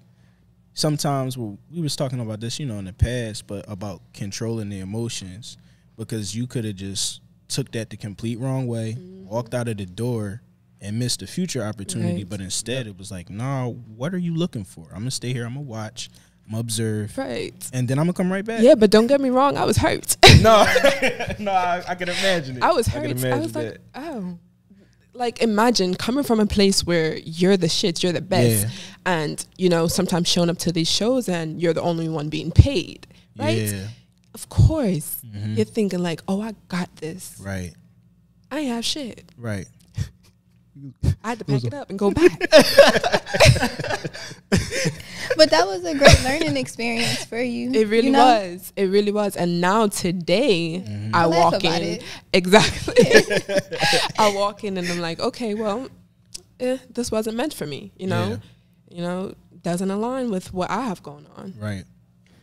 sometimes 0.72 1.36
we 1.36 1.58
we 1.70 1.82
was 1.82 1.96
talking 1.96 2.18
about 2.18 2.40
this, 2.40 2.58
you 2.58 2.64
know, 2.64 2.78
in 2.78 2.86
the 2.86 2.94
past, 2.94 3.46
but 3.46 3.66
about 3.68 4.00
controlling 4.14 4.70
the 4.70 4.80
emotions 4.80 5.58
because 5.98 6.34
you 6.34 6.46
could 6.46 6.64
have 6.64 6.76
just 6.76 7.20
took 7.50 7.72
that 7.72 7.90
the 7.90 7.96
complete 7.96 8.38
wrong 8.38 8.66
way, 8.66 8.96
mm-hmm. 8.98 9.26
walked 9.26 9.54
out 9.54 9.68
of 9.68 9.76
the 9.76 9.86
door, 9.86 10.42
and 10.80 10.98
missed 10.98 11.20
a 11.22 11.26
future 11.26 11.62
opportunity. 11.62 12.18
Right. 12.18 12.28
But 12.28 12.40
instead, 12.40 12.86
it 12.86 12.96
was 12.96 13.10
like, 13.10 13.28
nah, 13.28 13.66
what 13.68 14.14
are 14.14 14.18
you 14.18 14.34
looking 14.34 14.64
for? 14.64 14.86
I'm 14.92 15.00
gonna 15.00 15.10
stay 15.10 15.32
here. 15.32 15.44
I'm 15.44 15.54
gonna 15.54 15.66
watch. 15.66 16.08
I'm 16.46 16.52
gonna 16.52 16.60
observe, 16.62 17.16
Right. 17.16 17.54
and 17.72 17.86
then 17.86 17.98
I'm 17.98 18.06
gonna 18.06 18.14
come 18.14 18.32
right 18.32 18.44
back. 18.44 18.62
Yeah, 18.62 18.74
but 18.74 18.90
don't 18.90 19.06
get 19.06 19.20
me 19.20 19.30
wrong. 19.30 19.56
I 19.56 19.64
was 19.64 19.76
hurt. 19.76 20.16
No, 20.40 20.64
no, 21.38 21.52
I, 21.52 21.84
I 21.86 21.94
can 21.96 22.08
imagine 22.08 22.56
it. 22.56 22.62
I 22.62 22.72
was 22.72 22.86
hurt. 22.86 23.04
I, 23.04 23.10
imagine 23.10 23.42
was 23.42 23.54
like, 23.54 23.72
that. 23.72 23.80
oh. 23.94 24.38
Like 25.12 25.42
imagine 25.42 25.94
coming 25.96 26.24
from 26.24 26.40
a 26.40 26.46
place 26.46 26.82
where 26.82 27.18
you're 27.18 27.58
the 27.58 27.68
shit, 27.68 28.02
you're 28.02 28.12
the 28.12 28.22
best, 28.22 28.64
Yeah. 28.64 28.70
and 29.04 29.46
you 29.58 29.68
know 29.68 29.86
sometimes 29.86 30.28
showing 30.28 30.48
up 30.48 30.56
to 30.58 30.72
these 30.72 30.88
shows 30.90 31.28
and 31.28 31.60
you're 31.60 31.74
the 31.74 31.82
only 31.82 32.08
one 32.08 32.30
being 32.30 32.50
paid, 32.52 33.06
right? 33.36 33.58
Yeah, 33.58 33.88
Of 34.40 34.48
course, 34.48 35.18
Mhm. 35.24 35.56
you're 35.56 35.64
thinking 35.66 36.00
like, 36.02 36.22
oh, 36.26 36.40
I 36.40 36.54
got 36.68 36.88
this. 36.96 37.36
right, 37.40 37.72
I 38.50 38.60
ain't 38.60 38.68
have 38.68 38.84
shit. 38.84 39.30
right. 39.36 39.66
I 41.22 41.28
had 41.30 41.38
to 41.40 41.44
pack 41.44 41.64
it 41.64 41.74
up 41.74 41.90
and 41.90 41.98
go 41.98 42.10
back. 42.10 42.40
But 45.36 45.50
that 45.50 45.66
was 45.66 45.84
a 45.84 45.94
great 45.94 46.22
learning 46.24 46.56
experience 46.56 47.24
for 47.24 47.40
you. 47.40 47.70
It 47.72 47.88
really 47.88 48.06
you 48.06 48.12
know? 48.12 48.18
was. 48.52 48.72
It 48.76 48.86
really 48.86 49.12
was. 49.12 49.36
And 49.36 49.60
now 49.60 49.86
today, 49.86 50.82
Mm-hmm. 50.84 51.14
I 51.14 51.22
I 51.22 51.26
walk 51.26 51.64
in 51.64 51.82
it. 51.82 52.02
exactly. 52.32 52.94
I 54.18 54.34
walk 54.34 54.64
in 54.64 54.76
and 54.76 54.86
I'm 54.88 54.98
like, 55.00 55.20
okay, 55.20 55.54
well, 55.54 55.88
eh, 56.58 56.78
this 56.92 57.10
wasn't 57.12 57.36
meant 57.36 57.54
for 57.54 57.64
me. 57.66 57.92
You 57.96 58.08
know, 58.08 58.38
you 58.90 59.02
know, 59.02 59.34
doesn't 59.62 59.90
align 59.90 60.30
with 60.30 60.52
what 60.52 60.68
I 60.70 60.82
have 60.82 61.02
going 61.02 61.26
on. 61.36 61.54
Right. 61.58 61.84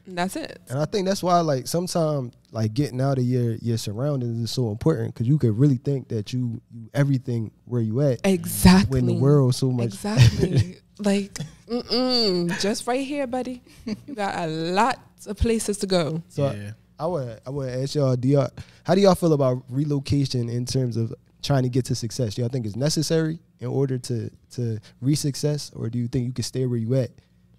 And 0.07 0.17
that's 0.17 0.35
it. 0.37 0.59
And 0.69 0.79
I 0.79 0.85
think 0.85 1.05
that's 1.05 1.21
why 1.21 1.39
like 1.41 1.67
sometimes 1.67 2.33
like 2.51 2.73
getting 2.73 3.01
out 3.01 3.17
of 3.17 3.25
your 3.25 3.55
your 3.55 3.77
surroundings 3.77 4.39
is 4.39 4.51
so 4.51 4.71
important 4.71 5.13
because 5.13 5.27
you 5.27 5.37
could 5.37 5.57
really 5.59 5.77
think 5.77 6.07
that 6.07 6.31
you 6.33 6.61
you 6.71 6.89
everything 6.93 7.51
where 7.65 7.81
you 7.81 7.99
at 8.01 8.21
Exactly. 8.25 8.89
when 9.01 9.05
the 9.05 9.13
world 9.13 9.53
so 9.53 9.69
much 9.71 9.87
Exactly. 9.87 10.77
like, 10.99 11.37
mm-mm, 11.69 12.59
just 12.61 12.87
right 12.87 13.05
here, 13.05 13.27
buddy. 13.27 13.61
You 13.85 14.15
got 14.15 14.35
a 14.37 14.47
lot 14.47 14.99
of 15.27 15.37
places 15.37 15.77
to 15.79 15.87
go. 15.87 16.23
So 16.29 16.51
yeah. 16.51 16.71
I 16.99 17.05
would 17.05 17.39
I 17.45 17.49
would 17.49 17.69
ask 17.69 17.95
y'all, 17.95 18.15
do 18.15 18.27
y'all 18.29 18.49
how 18.83 18.95
do 18.95 19.01
y'all 19.01 19.15
feel 19.15 19.33
about 19.33 19.63
relocation 19.69 20.49
in 20.49 20.65
terms 20.65 20.95
of 20.97 21.13
trying 21.43 21.63
to 21.63 21.69
get 21.69 21.85
to 21.85 21.95
success? 21.95 22.35
Do 22.35 22.41
y'all 22.41 22.49
think 22.49 22.65
it's 22.65 22.75
necessary 22.77 23.39
in 23.59 23.67
order 23.67 23.97
to 23.97 24.31
to 24.51 24.79
reach 25.01 25.19
success, 25.19 25.71
or 25.75 25.89
do 25.89 25.99
you 25.99 26.07
think 26.07 26.25
you 26.25 26.33
can 26.33 26.43
stay 26.43 26.65
where 26.65 26.79
you 26.79 26.95
at? 26.95 27.11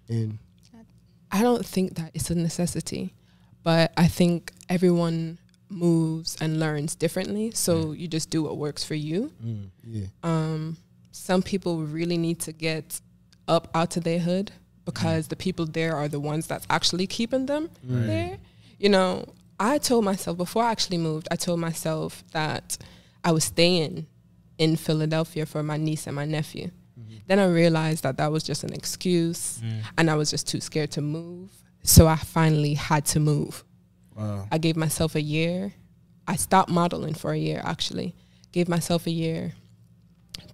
And 0.09 0.39
I 1.31 1.41
don't 1.41 1.65
think 1.65 1.95
that 1.95 2.11
it's 2.13 2.29
a 2.29 2.35
necessity, 2.35 3.13
but 3.63 3.91
I 3.97 4.07
think 4.07 4.51
everyone 4.67 5.37
moves 5.69 6.35
and 6.41 6.59
learns 6.59 6.95
differently. 6.95 7.51
So 7.51 7.91
you 7.91 8.07
just 8.07 8.29
do 8.29 8.41
what 8.43 8.57
works 8.57 8.83
for 8.83 8.95
you. 8.95 9.31
yeah, 9.83 10.07
Um, 10.23 10.77
some 11.11 11.41
people 11.43 11.83
really 11.83 12.17
need 12.17 12.39
to 12.41 12.51
get 12.51 12.99
up 13.47 13.69
out 13.75 13.97
of 13.97 14.03
their 14.03 14.19
hood 14.19 14.51
because 14.85 15.27
the 15.27 15.35
people 15.35 15.65
there 15.65 15.95
are 15.95 16.07
the 16.07 16.19
ones 16.19 16.47
that's 16.47 16.65
actually 16.69 17.05
keeping 17.07 17.45
them 17.45 17.69
there. 17.83 18.37
You 18.79 18.89
know, 18.89 19.25
I 19.59 19.77
told 19.77 20.05
myself 20.05 20.37
before 20.37 20.63
I 20.63 20.71
actually 20.71 20.97
moved, 20.97 21.27
I 21.29 21.35
told 21.35 21.59
myself 21.59 22.23
that 22.31 22.77
I 23.23 23.31
was 23.31 23.43
staying 23.43 24.07
in 24.57 24.75
Philadelphia 24.77 25.45
for 25.45 25.61
my 25.63 25.77
niece 25.77 26.07
and 26.07 26.15
my 26.15 26.25
nephew. 26.25 26.71
Then 27.29 27.39
I 27.39 27.45
realized 27.47 28.01
that 28.03 28.17
that 28.17 28.31
was 28.31 28.43
just 28.43 28.63
an 28.63 28.73
excuse 28.73 29.59
Mm. 29.63 29.81
and 29.97 30.05
I 30.09 30.15
was 30.15 30.29
just 30.31 30.45
too 30.47 30.59
scared 30.59 30.91
to 30.97 31.01
move. 31.01 31.49
So 31.83 32.07
I 32.07 32.15
finally 32.17 32.73
had 32.73 33.05
to 33.13 33.19
move. 33.19 33.63
Wow. 34.17 34.47
I 34.51 34.57
gave 34.57 34.75
myself 34.75 35.13
a 35.15 35.21
year. 35.21 35.73
I 36.27 36.35
stopped 36.35 36.69
modeling 36.71 37.13
for 37.13 37.31
a 37.31 37.37
year 37.37 37.61
actually. 37.63 38.15
Gave 38.51 38.67
myself 38.67 39.05
a 39.05 39.11
year. 39.11 39.53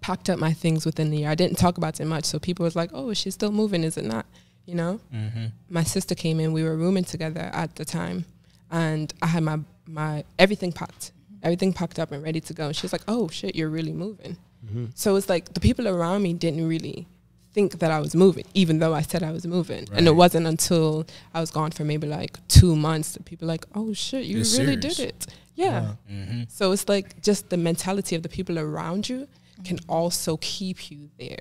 Packed 0.02 0.30
up 0.30 0.38
my 0.38 0.54
things 0.54 0.86
within 0.86 1.10
the 1.12 1.18
year. 1.20 1.30
I 1.30 1.36
didn't 1.36 1.58
talk 1.58 1.78
about 1.78 2.00
it 2.00 2.06
much, 2.06 2.26
so 2.26 2.40
people 2.40 2.64
was 2.66 2.76
like, 2.76 2.92
"Oh, 2.94 3.10
is 3.10 3.18
she 3.18 3.32
still 3.32 3.52
moving? 3.52 3.84
Is 3.84 3.98
it 3.98 4.06
not?" 4.06 4.26
You 4.66 4.76
know. 4.76 5.00
Mm-hmm. 5.14 5.46
My 5.70 5.84
sister 5.84 6.14
came 6.14 6.40
in. 6.42 6.54
We 6.54 6.64
were 6.64 6.76
rooming 6.76 7.06
together 7.06 7.50
at 7.54 7.76
the 7.76 7.86
time, 7.86 8.26
and 8.70 9.14
I 9.22 9.28
had 9.28 9.44
my 9.44 9.60
my 9.88 10.24
everything 10.38 10.72
packed, 10.72 11.12
everything 11.42 11.72
packed 11.74 11.98
up 12.00 12.12
and 12.12 12.22
ready 12.22 12.42
to 12.42 12.54
go. 12.54 12.68
And 12.68 12.76
she 12.76 12.84
was 12.86 12.94
like, 12.94 13.04
"Oh 13.08 13.30
shit, 13.30 13.56
you're 13.56 13.70
really 13.70 13.94
moving." 13.94 14.38
Mhm. 14.66 14.92
So 14.96 15.16
it's 15.16 15.30
like 15.30 15.54
the 15.54 15.60
people 15.60 15.88
around 15.88 16.22
me 16.24 16.34
didn't 16.34 16.68
really 16.68 17.08
think 17.54 17.80
that 17.80 17.90
I 17.92 18.00
was 18.02 18.14
moving, 18.16 18.46
even 18.54 18.80
though 18.80 18.94
I 18.94 19.02
said 19.02 19.24
I 19.24 19.32
was 19.32 19.46
moving. 19.48 19.88
And 19.94 20.08
it 20.08 20.16
wasn't 20.16 20.46
until 20.48 21.06
I 21.34 21.40
was 21.40 21.52
gone 21.52 21.72
for 21.72 21.86
maybe 21.86 22.06
like 22.08 22.38
two 22.48 22.76
months 22.76 23.14
that 23.14 23.24
people 23.26 23.48
like, 23.48 23.66
oh 23.76 23.94
shit, 23.94 24.26
you 24.26 24.40
It's 24.42 24.58
really 24.60 24.74
serious. 24.82 24.98
did 24.98 25.08
it. 25.10 25.28
Yeah. 25.56 25.82
Wow. 25.82 25.98
Mm-hmm. 26.12 26.42
So 26.50 26.72
it's 26.74 26.90
like 26.90 27.22
just 27.22 27.50
the 27.50 27.58
mentality 27.58 28.16
of 28.18 28.24
the 28.24 28.30
people 28.30 28.60
around 28.60 29.08
you 29.08 29.28
can 29.64 29.80
also 29.88 30.36
keep 30.42 30.92
you 30.92 31.10
there, 31.18 31.40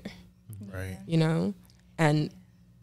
Right. 0.73 0.97
you 1.05 1.17
know, 1.17 1.53
and 1.97 2.29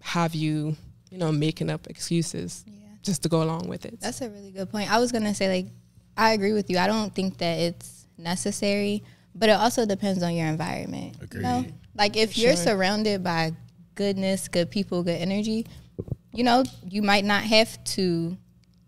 have 0.01 0.35
you, 0.35 0.77
you 1.11 1.17
know, 1.19 1.33
making 1.33 1.71
up 1.71 1.87
excuses 1.87 2.65
Yeah. 2.67 2.73
just 3.03 3.23
to 3.23 3.29
go 3.31 3.43
along 3.43 3.67
with 3.69 3.87
it. 3.87 3.99
That's 4.01 4.21
a 4.21 4.29
really 4.29 4.51
good 4.51 4.71
point. 4.71 4.93
I 4.93 4.99
was 4.99 5.11
gonna 5.11 5.35
say 5.35 5.49
like 5.49 5.67
I 6.19 6.33
agree 6.35 6.53
with 6.53 6.69
you. 6.69 6.77
I 6.77 6.87
don't 6.87 7.15
think 7.15 7.39
that 7.39 7.59
it's 7.59 8.07
necessary, 8.19 9.03
but 9.35 9.49
it 9.49 9.53
also 9.53 9.87
depends 9.87 10.23
on 10.23 10.35
your 10.35 10.47
environment. 10.47 11.17
You 11.33 11.41
know? 11.41 11.65
Like 11.95 12.17
if 12.17 12.35
For 12.35 12.41
you're 12.41 12.57
sure. 12.57 12.65
surrounded 12.65 13.23
by 13.23 13.53
goodness, 13.95 14.49
good 14.49 14.71
people, 14.71 15.03
good 15.03 15.21
energy, 15.21 15.67
you 16.33 16.45
know, 16.45 16.65
you 16.89 17.03
might 17.03 17.25
not 17.25 17.43
have 17.43 17.83
to 17.85 18.37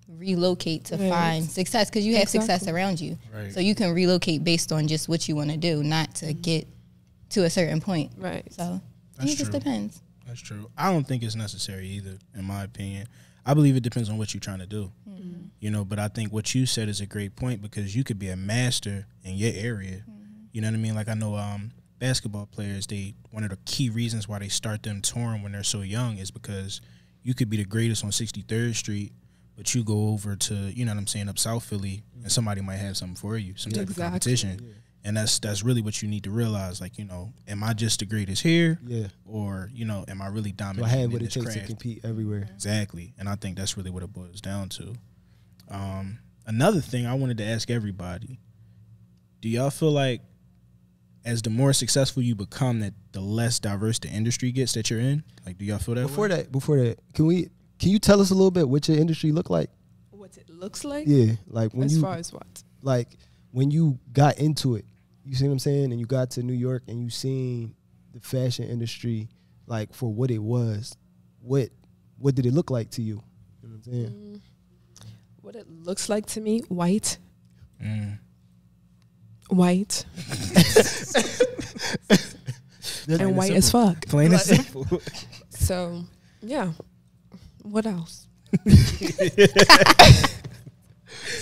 relocate 0.09 0.85
to 0.87 0.97
Right. 0.97 1.11
find 1.11 1.45
success 1.45 1.91
because 1.91 2.07
you 2.07 2.17
have 2.17 2.29
success 2.29 2.69
around 2.69 3.01
you. 3.01 3.19
Right. 3.35 3.53
So 3.53 3.61
you 3.61 3.75
can 3.75 3.93
relocate 3.93 4.45
based 4.45 4.73
on 4.73 4.89
just 4.89 5.09
what 5.09 5.29
you 5.29 5.37
want 5.37 5.51
to 5.51 5.57
do, 5.57 5.83
not 5.83 6.15
to 6.17 6.27
mm-hmm. 6.27 6.41
get 6.41 6.69
to 7.31 7.45
a 7.45 7.51
certain 7.51 7.81
point. 7.81 8.13
right. 8.17 8.51
So 8.53 8.81
That's 9.19 9.33
it 9.33 9.37
just 9.37 9.51
true. 9.51 9.61
depends. 9.61 10.01
That's 10.27 10.41
true. 10.41 10.71
I 10.79 10.91
don't 10.91 11.07
think 11.07 11.23
it's 11.23 11.35
necessary 11.35 11.87
either, 11.89 12.19
in 12.35 12.45
my 12.45 12.65
opinion. 12.65 13.09
I 13.45 13.53
believe 13.53 13.77
it 13.77 13.83
depends 13.83 14.09
on 14.09 14.17
what 14.17 14.33
you're 14.33 14.41
trying 14.41 14.61
to 14.61 14.67
do. 14.67 14.91
Mm-hmm. 15.09 15.49
You 15.61 15.71
know, 15.71 15.85
but 15.85 15.99
I 15.99 16.09
think 16.09 16.33
what 16.33 16.55
you 16.55 16.65
said 16.65 16.89
is 16.89 17.01
a 17.01 17.07
great 17.07 17.37
point 17.37 17.61
because 17.61 17.95
you 17.95 18.05
could 18.05 18.19
be 18.19 18.31
a 18.31 18.37
master 18.37 19.07
in 19.23 19.35
your 19.35 19.53
area. 19.55 19.97
Mm-hmm. 20.09 20.24
You 20.55 20.61
know 20.63 20.69
what 20.69 20.75
I 20.75 20.79
mean? 20.79 20.95
Like 20.95 21.09
I 21.09 21.15
know 21.15 21.35
um, 21.35 21.73
basketball 21.99 22.47
players, 22.47 22.87
they 22.87 23.15
one 23.33 23.43
of 23.45 23.51
the 23.51 23.59
key 23.67 23.91
reasons 23.91 24.29
why 24.29 24.39
they 24.39 24.49
start 24.49 24.83
them 24.85 25.03
touring 25.03 25.43
when 25.43 25.51
they're 25.53 25.63
so 25.65 25.83
young 25.83 26.17
is 26.19 26.31
because 26.31 26.81
you 27.23 27.35
could 27.35 27.51
be 27.51 27.57
the 27.57 27.65
greatest 27.65 28.05
on 28.05 28.11
63rd 28.11 28.75
Street, 28.77 29.13
but 29.57 29.75
you 29.75 29.83
go 29.83 30.11
over 30.11 30.37
to, 30.37 30.55
you 30.55 30.85
know 30.85 30.93
what 30.93 30.99
I'm 30.99 31.07
saying, 31.09 31.29
up 31.29 31.39
South 31.39 31.65
Philly 31.65 32.05
and 32.23 32.31
somebody 32.31 32.61
might 32.61 32.77
have 32.77 32.97
something 32.97 33.17
for 33.17 33.37
you, 33.37 33.57
some 33.57 33.73
type 33.73 33.83
Exactly. 33.83 34.05
of 34.05 34.11
competition. 34.13 34.75
And 35.07 35.17
that's 35.17 35.39
that's 35.39 35.63
really 35.63 35.83
what 35.83 36.01
you 36.01 36.09
need 36.09 36.25
to 36.25 36.31
realize. 36.31 36.81
Like, 36.81 36.97
you 36.99 37.05
know, 37.05 37.33
am 37.47 37.63
I 37.63 37.75
just 37.75 37.99
the 37.99 38.07
greatest 38.07 38.43
here? 38.43 38.79
Yeah. 38.87 39.09
or 39.27 39.69
you 39.75 39.85
know, 39.85 40.05
am 40.09 40.23
I 40.23 40.29
really 40.29 40.53
Do 40.53 40.65
I 40.65 40.69
dominating 40.69 41.01
have 41.01 41.13
what 41.13 41.21
it 41.23 41.31
takes 41.31 41.45
craft? 41.45 41.61
to 41.61 41.67
compete 41.67 42.01
everywhere? 42.05 42.49
Exactly, 42.55 43.13
and 43.19 43.29
I 43.29 43.35
think 43.35 43.59
that's 43.59 43.77
really 43.77 43.91
what 43.91 44.03
it 44.03 44.13
boils 44.15 44.41
down 44.41 44.71
to. 44.71 44.95
Um, 45.69 46.21
another 46.47 46.81
thing 46.81 47.05
I 47.07 47.15
wanted 47.15 47.37
to 47.39 47.45
ask 47.45 47.71
everybody: 47.71 48.39
Do 49.41 49.49
y'all 49.51 49.69
feel 49.71 49.91
like, 49.93 50.23
as 51.25 51.43
the 51.43 51.51
more 51.51 51.73
successful 51.73 52.23
you 52.23 52.35
become, 52.35 52.81
that 52.81 52.93
the 53.13 53.21
less 53.21 53.59
diverse 53.59 53.99
the 53.99 54.09
industry 54.09 54.53
gets 54.53 54.73
that 54.75 54.91
you're 54.91 55.01
in? 55.01 55.25
Like, 55.47 55.59
do 55.59 55.65
y'all 55.65 55.79
feel 55.79 55.95
that? 55.95 56.03
Before 56.03 56.29
way? 56.29 56.37
that, 56.37 56.53
before 56.53 56.77
that, 56.79 56.99
can 57.15 57.27
we? 57.27 57.49
Can 57.79 57.91
you 57.91 57.99
tell 57.99 58.21
us 58.21 58.31
a 58.31 58.35
little 58.35 58.51
bit 58.51 58.69
what 58.69 58.87
your 58.89 58.97
industry 58.99 59.33
look 59.33 59.51
like? 59.51 59.71
What 60.11 60.37
it 60.37 60.49
looks 60.49 60.85
like 60.85 61.07
Yeah, 61.07 61.33
like 61.49 61.73
when 61.73 61.85
as 61.87 61.97
you 61.97 62.03
far 62.03 62.15
as 62.17 62.33
what? 62.33 62.63
like 62.83 63.17
when 63.51 63.71
you 63.71 63.99
got 64.13 64.39
into 64.39 64.75
it. 64.77 64.85
You 65.25 65.35
see 65.35 65.45
what 65.47 65.53
I'm 65.53 65.59
saying? 65.59 65.91
And 65.91 65.99
you 66.01 66.07
got 66.07 66.31
to 66.33 66.43
New 66.43 66.53
York 66.55 66.83
and 66.89 67.03
you 67.03 67.09
seen 67.11 67.75
the 68.13 68.21
fashion 68.21 68.67
industry 68.69 69.29
like 69.67 69.93
for 69.95 70.13
what 70.13 70.31
it 70.31 70.39
was. 70.39 70.97
What 71.41 71.71
what 72.19 72.35
did 72.35 72.47
it 72.47 72.53
look 72.55 72.71
like 72.71 72.91
to 72.93 73.03
you? 73.03 73.23
You 73.63 73.69
know 73.69 73.77
what 73.77 73.87
I'm 73.87 73.93
saying? 73.93 74.07
Mm, 74.35 74.41
what 75.43 75.57
it 75.57 75.69
looks 75.69 76.09
like 76.09 76.27
to 76.27 76.41
me, 76.41 76.61
white, 76.69 77.19
Mm. 77.83 78.19
White, 79.57 80.05
and 83.09 83.37
white 83.37 83.53
as 83.53 83.71
fuck. 83.71 84.07
Plain 84.07 84.33
and 84.33 84.41
simple. 84.41 84.87
So, 85.51 86.05
yeah. 86.43 86.73
What 87.63 87.87
else? 87.87 88.27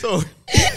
So 0.02 0.20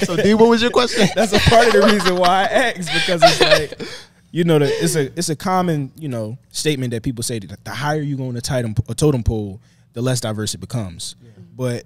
so 0.04 0.16
D, 0.16 0.34
what 0.34 0.50
was 0.50 0.62
your 0.62 0.72
question? 0.72 1.08
That's 1.16 1.34
a 1.34 1.40
part 1.50 1.68
of 1.68 1.74
the 1.74 1.82
reason 1.82 2.16
why 2.18 2.28
I 2.28 2.44
asked 2.44 2.92
because 2.94 3.22
it's 3.24 3.42
like, 3.80 3.90
you 4.32 4.44
know, 4.44 4.60
the, 4.60 4.66
it's 4.66 4.96
a 4.96 5.06
it's 5.18 5.30
a 5.30 5.36
common 5.36 5.92
you 5.96 6.08
know 6.08 6.38
statement 6.50 6.92
that 6.92 7.04
people 7.04 7.24
say 7.24 7.40
that 7.40 7.64
the 7.64 7.72
higher 7.72 8.02
you 8.02 8.18
go 8.18 8.28
on 8.28 8.36
the 8.36 8.42
totem 8.42 8.76
a 8.88 8.96
totem 8.96 9.24
pole, 9.24 9.60
the 9.94 10.02
less 10.02 10.22
diverse 10.22 10.54
it 10.54 10.60
becomes. 10.60 11.16
But 11.56 11.86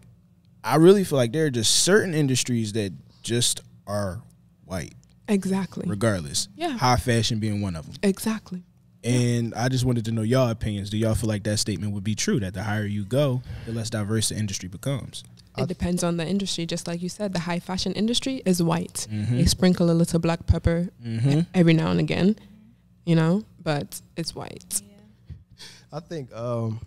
I 0.63 0.75
really 0.75 1.03
feel 1.03 1.17
like 1.17 1.31
there 1.31 1.45
are 1.45 1.49
just 1.49 1.83
certain 1.83 2.13
industries 2.13 2.73
that 2.73 2.91
just 3.21 3.61
are 3.87 4.21
white, 4.65 4.93
Exactly. 5.29 5.85
regardless. 5.87 6.47
Yeah. 6.55 6.77
High 6.77 6.97
fashion 6.97 7.39
being 7.39 7.61
one 7.61 7.75
of 7.75 7.85
them. 7.85 7.95
Exactly. 8.03 8.63
And 9.03 9.53
I 9.55 9.69
just 9.69 9.85
wanted 9.85 10.03
to 10.05 10.11
know 10.11 10.23
y'all 10.23 10.49
opinions. 10.49 10.89
Do 10.89 10.97
y'all 10.97 11.15
feel 11.15 11.29
like 11.29 11.43
that 11.43 11.57
statement 11.57 11.93
would 11.93 12.03
be 12.03 12.15
true 12.15 12.39
that 12.41 12.53
the 12.53 12.63
higher 12.63 12.85
you 12.85 13.05
go, 13.05 13.41
the 13.65 13.71
less 13.71 13.89
diverse 13.89 14.29
the 14.29 14.35
industry 14.37 14.67
becomes? 14.67 15.23
It 15.57 15.67
depends 15.67 16.03
on 16.03 16.17
the 16.17 16.25
industry. 16.27 16.65
Just 16.65 16.87
like 16.87 17.01
you 17.01 17.09
said, 17.09 17.33
the 17.33 17.39
high 17.39 17.59
fashion 17.59 17.93
industry 17.93 18.41
is 18.45 18.61
white. 18.63 19.07
Mhm. 19.11 19.29
They 19.31 19.45
sprinkle 19.45 19.89
a 19.89 19.93
little 19.93 20.19
black 20.19 20.45
pepper 20.47 20.89
Mhm. 21.05 21.45
every 21.53 21.73
now 21.73 21.91
and 21.91 21.99
again, 21.99 22.35
you 23.05 23.15
know, 23.15 23.43
but 23.63 24.01
it's 24.17 24.33
white. 24.35 24.81
I 25.91 25.99
think 26.01 26.33
um, 26.35 26.79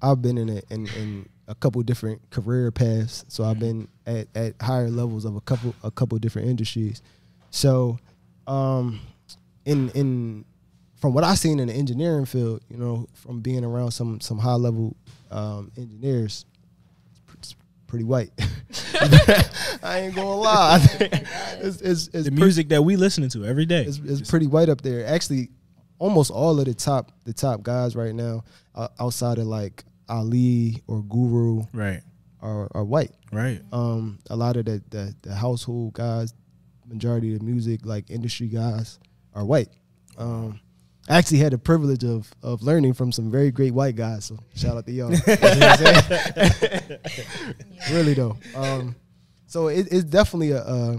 I've 0.00 0.20
been 0.22 0.38
in 0.38 0.48
a, 0.50 0.62
in, 0.70 0.86
in 0.88 1.28
a 1.48 1.54
couple 1.54 1.82
different 1.82 2.30
career 2.30 2.70
paths, 2.70 3.24
so 3.28 3.44
I've 3.44 3.58
been 3.58 3.88
at, 4.06 4.28
at 4.34 4.54
higher 4.62 4.88
levels 4.90 5.24
of 5.24 5.36
a 5.36 5.40
couple 5.40 5.74
a 5.82 5.90
couple 5.90 6.18
different 6.18 6.48
industries. 6.48 7.02
So, 7.54 8.00
um, 8.48 9.00
in 9.64 9.88
in 9.90 10.44
from 10.96 11.14
what 11.14 11.22
I've 11.22 11.38
seen 11.38 11.60
in 11.60 11.68
the 11.68 11.72
engineering 11.74 12.24
field, 12.24 12.62
you 12.68 12.76
know, 12.76 13.06
from 13.14 13.40
being 13.42 13.64
around 13.64 13.92
some 13.92 14.20
some 14.20 14.38
high 14.38 14.54
level 14.54 14.96
um, 15.30 15.70
engineers, 15.76 16.46
it's 17.38 17.54
pretty 17.86 18.04
white. 18.04 18.32
I 19.84 20.00
ain't 20.00 20.16
gonna 20.16 20.34
lie, 20.34 20.80
it's, 21.60 21.80
it's, 21.80 22.08
it's 22.08 22.24
The 22.24 22.32
music 22.32 22.70
that 22.70 22.82
we 22.82 22.96
listening 22.96 23.28
to 23.30 23.44
every 23.44 23.66
day. 23.66 23.84
it's, 23.84 23.98
it's 23.98 24.28
pretty 24.28 24.48
white 24.48 24.68
up 24.68 24.80
there. 24.82 25.06
Actually, 25.06 25.50
almost 26.00 26.32
all 26.32 26.58
of 26.58 26.64
the 26.64 26.74
top 26.74 27.12
the 27.22 27.32
top 27.32 27.62
guys 27.62 27.94
right 27.94 28.14
now, 28.16 28.42
uh, 28.74 28.88
outside 28.98 29.38
of 29.38 29.46
like 29.46 29.84
Ali 30.08 30.82
or 30.88 31.02
Guru, 31.02 31.62
right, 31.72 32.00
are, 32.42 32.68
are 32.74 32.84
white. 32.84 33.12
right. 33.30 33.60
Um, 33.72 34.18
a 34.28 34.34
lot 34.34 34.56
of 34.56 34.64
the, 34.64 34.82
the 34.90 35.14
the 35.22 35.34
household 35.36 35.92
guys, 35.92 36.34
majority 36.86 37.32
of 37.34 37.40
the 37.40 37.44
music 37.44 37.84
like 37.84 38.10
industry 38.10 38.48
guys 38.48 38.98
are 39.34 39.44
white. 39.44 39.68
Um, 40.18 40.60
I 41.08 41.18
actually 41.18 41.38
had 41.38 41.52
the 41.52 41.58
privilege 41.58 42.04
of 42.04 42.30
of 42.42 42.62
learning 42.62 42.94
from 42.94 43.12
some 43.12 43.30
very 43.30 43.50
great 43.50 43.74
white 43.74 43.96
guys. 43.96 44.24
So 44.26 44.38
shout 44.54 44.76
out 44.76 44.86
to 44.86 44.92
y'all. 44.92 45.10
You 45.12 45.18
know 45.26 45.36
what 45.36 45.80
I'm 45.80 46.52
saying? 46.52 46.98
really 47.90 48.14
though. 48.14 48.36
Um, 48.54 48.96
so 49.46 49.68
it, 49.68 49.88
it's 49.90 50.04
definitely 50.04 50.52
a 50.52 50.62
uh, 50.62 50.96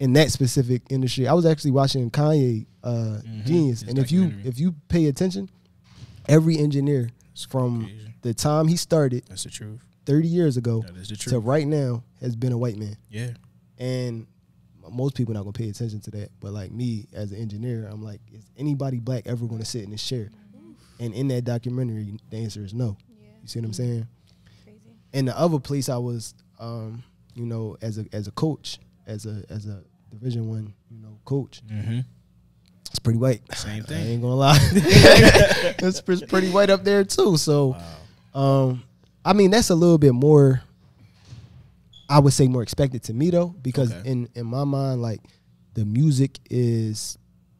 in 0.00 0.12
that 0.14 0.30
specific 0.30 0.82
industry. 0.90 1.28
I 1.28 1.32
was 1.34 1.46
actually 1.46 1.72
watching 1.72 2.10
Kanye 2.10 2.66
uh, 2.82 3.20
Mhm. 3.24 3.44
Genius, 3.46 3.80
His 3.80 3.88
and 3.90 3.98
if 3.98 4.10
you 4.10 4.32
if 4.44 4.58
you 4.58 4.74
pay 4.88 5.06
attention, 5.06 5.48
every 6.28 6.58
engineer 6.58 7.10
It's 7.32 7.44
from 7.44 7.82
Caucasian. 7.82 8.14
the 8.22 8.34
time 8.34 8.68
he 8.68 8.76
started 8.76 9.24
That's 9.28 9.44
the 9.44 9.50
truth. 9.50 9.80
30 10.06 10.26
years 10.28 10.56
ago 10.56 10.82
That 10.86 10.96
is 10.96 11.08
the 11.08 11.16
to 11.30 11.38
right 11.38 11.66
now 11.66 12.02
has 12.20 12.34
been 12.34 12.52
a 12.52 12.58
white 12.58 12.76
man. 12.76 12.96
Yeah. 13.10 13.30
And 13.78 14.26
most 14.90 15.14
people 15.14 15.34
not 15.34 15.40
gonna 15.40 15.52
pay 15.52 15.68
attention 15.68 16.00
to 16.00 16.10
that. 16.12 16.30
But 16.40 16.52
like 16.52 16.70
me 16.72 17.06
as 17.12 17.32
an 17.32 17.38
engineer, 17.38 17.88
I'm 17.90 18.02
like, 18.02 18.20
is 18.32 18.44
anybody 18.56 18.98
black 18.98 19.26
ever 19.26 19.46
gonna 19.46 19.64
sit 19.64 19.84
in 19.84 19.90
this 19.90 20.06
chair? 20.06 20.30
And 21.00 21.14
in 21.14 21.28
that 21.28 21.42
documentary, 21.44 22.18
the 22.30 22.36
answer 22.38 22.64
is 22.64 22.74
no. 22.74 22.96
You 23.42 23.48
see 23.48 23.58
what 23.60 23.66
I'm 23.66 23.72
saying? 23.72 24.06
Crazy. 24.64 24.78
And 25.12 25.28
the 25.28 25.38
other 25.38 25.58
place 25.58 25.88
I 25.88 25.96
was, 25.96 26.34
um, 26.60 27.02
you 27.34 27.44
know, 27.46 27.76
as 27.82 27.98
a 27.98 28.06
as 28.12 28.28
a 28.28 28.30
coach, 28.32 28.78
as 29.06 29.26
a 29.26 29.42
as 29.48 29.66
a 29.66 29.82
Division 30.10 30.48
One, 30.48 30.74
you 30.90 30.98
know, 31.00 31.18
coach, 31.24 31.60
Mm-hmm. 31.70 32.00
it's 32.88 32.98
pretty 33.00 33.18
white. 33.18 33.40
Same 33.54 33.82
I 33.82 33.86
thing. 33.86 34.06
ain't 34.06 34.22
gonna 34.22 34.34
lie, 34.36 34.58
it's, 34.72 36.02
it's 36.06 36.22
pretty 36.22 36.50
white 36.50 36.70
up 36.70 36.84
there 36.84 37.04
too. 37.04 37.36
So. 37.36 37.76
Wow. 38.34 38.40
Um, 38.40 38.82
I 39.24 39.34
mean 39.34 39.50
that's 39.50 39.70
a 39.70 39.74
little 39.74 39.98
bit 39.98 40.14
more. 40.14 40.62
I 42.12 42.18
would 42.18 42.32
say 42.32 42.46
more 42.48 42.62
expected 42.62 43.02
to 43.04 43.14
me 43.14 43.30
though, 43.30 43.48
because 43.48 43.92
Okay. 43.92 44.10
in 44.10 44.28
in 44.34 44.46
my 44.46 44.64
mind, 44.64 45.00
like 45.02 45.20
the 45.74 45.84
music 45.84 46.38
is 46.50 47.16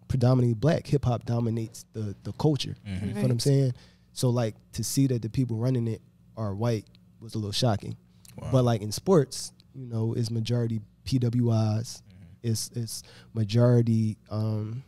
predominantly 0.08 0.54
black. 0.54 0.86
Hip 0.86 1.04
hop 1.04 1.24
dominates 1.24 1.84
the 1.94 2.14
the 2.22 2.32
culture. 2.32 2.76
You 2.86 3.12
know 3.14 3.22
what 3.22 3.30
I'm 3.30 3.38
saying? 3.40 3.72
So 4.12 4.28
like 4.30 4.54
to 4.72 4.84
see 4.84 5.06
that 5.06 5.22
the 5.22 5.30
people 5.30 5.56
running 5.56 5.88
it 5.88 6.02
are 6.36 6.54
white 6.54 6.86
was 7.20 7.34
a 7.34 7.38
little 7.38 7.52
shocking. 7.52 7.96
Wow. 8.36 8.48
But 8.52 8.64
like 8.64 8.82
in 8.82 8.92
sports, 8.92 9.52
you 9.74 9.86
know, 9.86 10.12
it's 10.14 10.30
majority 10.30 10.80
PWIs. 11.06 12.02
It's 12.42 12.70
it's 12.74 13.02
majority 13.32 14.18
um 14.30 14.82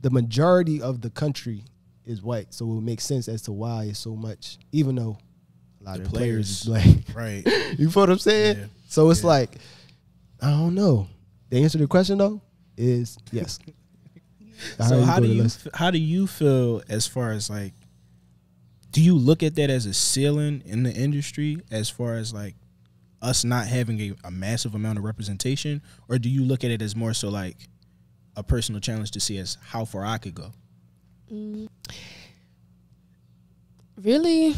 the 0.00 0.10
majority 0.10 0.80
of 0.80 1.00
the 1.00 1.10
country 1.10 1.64
is 2.04 2.22
white. 2.22 2.54
So 2.54 2.64
it 2.64 2.74
would 2.74 2.84
make 2.84 3.00
sense 3.00 3.28
as 3.28 3.42
to 3.42 3.52
why 3.52 3.84
it's 3.84 3.98
so 3.98 4.16
much, 4.16 4.58
even 4.72 4.94
though 4.96 5.18
a 5.18 5.27
lot 5.90 5.98
The 5.98 6.04
of 6.04 6.10
players 6.10 6.64
players. 6.64 7.04
black. 7.06 7.14
right. 7.16 7.46
you 7.78 7.90
feel 7.90 8.02
what 8.02 8.10
I'm 8.10 8.18
saying? 8.18 8.58
Yeah. 8.58 8.64
So 8.88 9.10
it's 9.10 9.20
Yeah. 9.22 9.26
like, 9.28 9.56
I 10.40 10.50
don't 10.50 10.74
know. 10.74 11.08
The 11.50 11.62
answer 11.62 11.78
to 11.78 11.84
the 11.84 11.88
question 11.88 12.18
though 12.18 12.40
is 12.76 13.18
yes. 13.32 13.58
So 14.78 15.02
how 15.02 15.20
do 15.20 15.28
you 15.28 15.44
f- 15.44 15.68
how 15.74 15.90
do 15.92 15.98
you 15.98 16.26
feel 16.26 16.82
as 16.88 17.06
far 17.06 17.30
as 17.30 17.48
like 17.48 17.72
do 18.90 19.00
you 19.00 19.14
look 19.16 19.42
at 19.44 19.54
that 19.54 19.70
as 19.70 19.86
a 19.86 19.94
ceiling 19.94 20.62
in 20.66 20.82
the 20.82 20.92
industry 20.92 21.60
as 21.70 21.88
far 21.88 22.14
as 22.14 22.34
like 22.34 22.54
us 23.22 23.44
not 23.44 23.66
having 23.68 24.00
a, 24.00 24.14
a 24.24 24.30
massive 24.32 24.74
amount 24.74 24.98
of 24.98 25.04
representation 25.04 25.80
or 26.08 26.18
do 26.18 26.28
you 26.28 26.42
look 26.42 26.64
at 26.64 26.72
it 26.72 26.82
as 26.82 26.96
more 26.96 27.14
so 27.14 27.28
like 27.28 27.56
a 28.36 28.42
personal 28.42 28.80
challenge 28.80 29.12
to 29.12 29.20
see 29.20 29.38
as 29.38 29.58
how 29.62 29.84
far 29.84 30.04
I 30.04 30.18
could 30.18 30.34
go 30.34 30.50
Mm. 31.32 31.68
Really, 34.02 34.54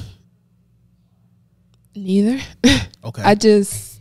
neither. 1.94 2.40
okay 3.04 3.22
I 3.22 3.34
just 3.34 4.00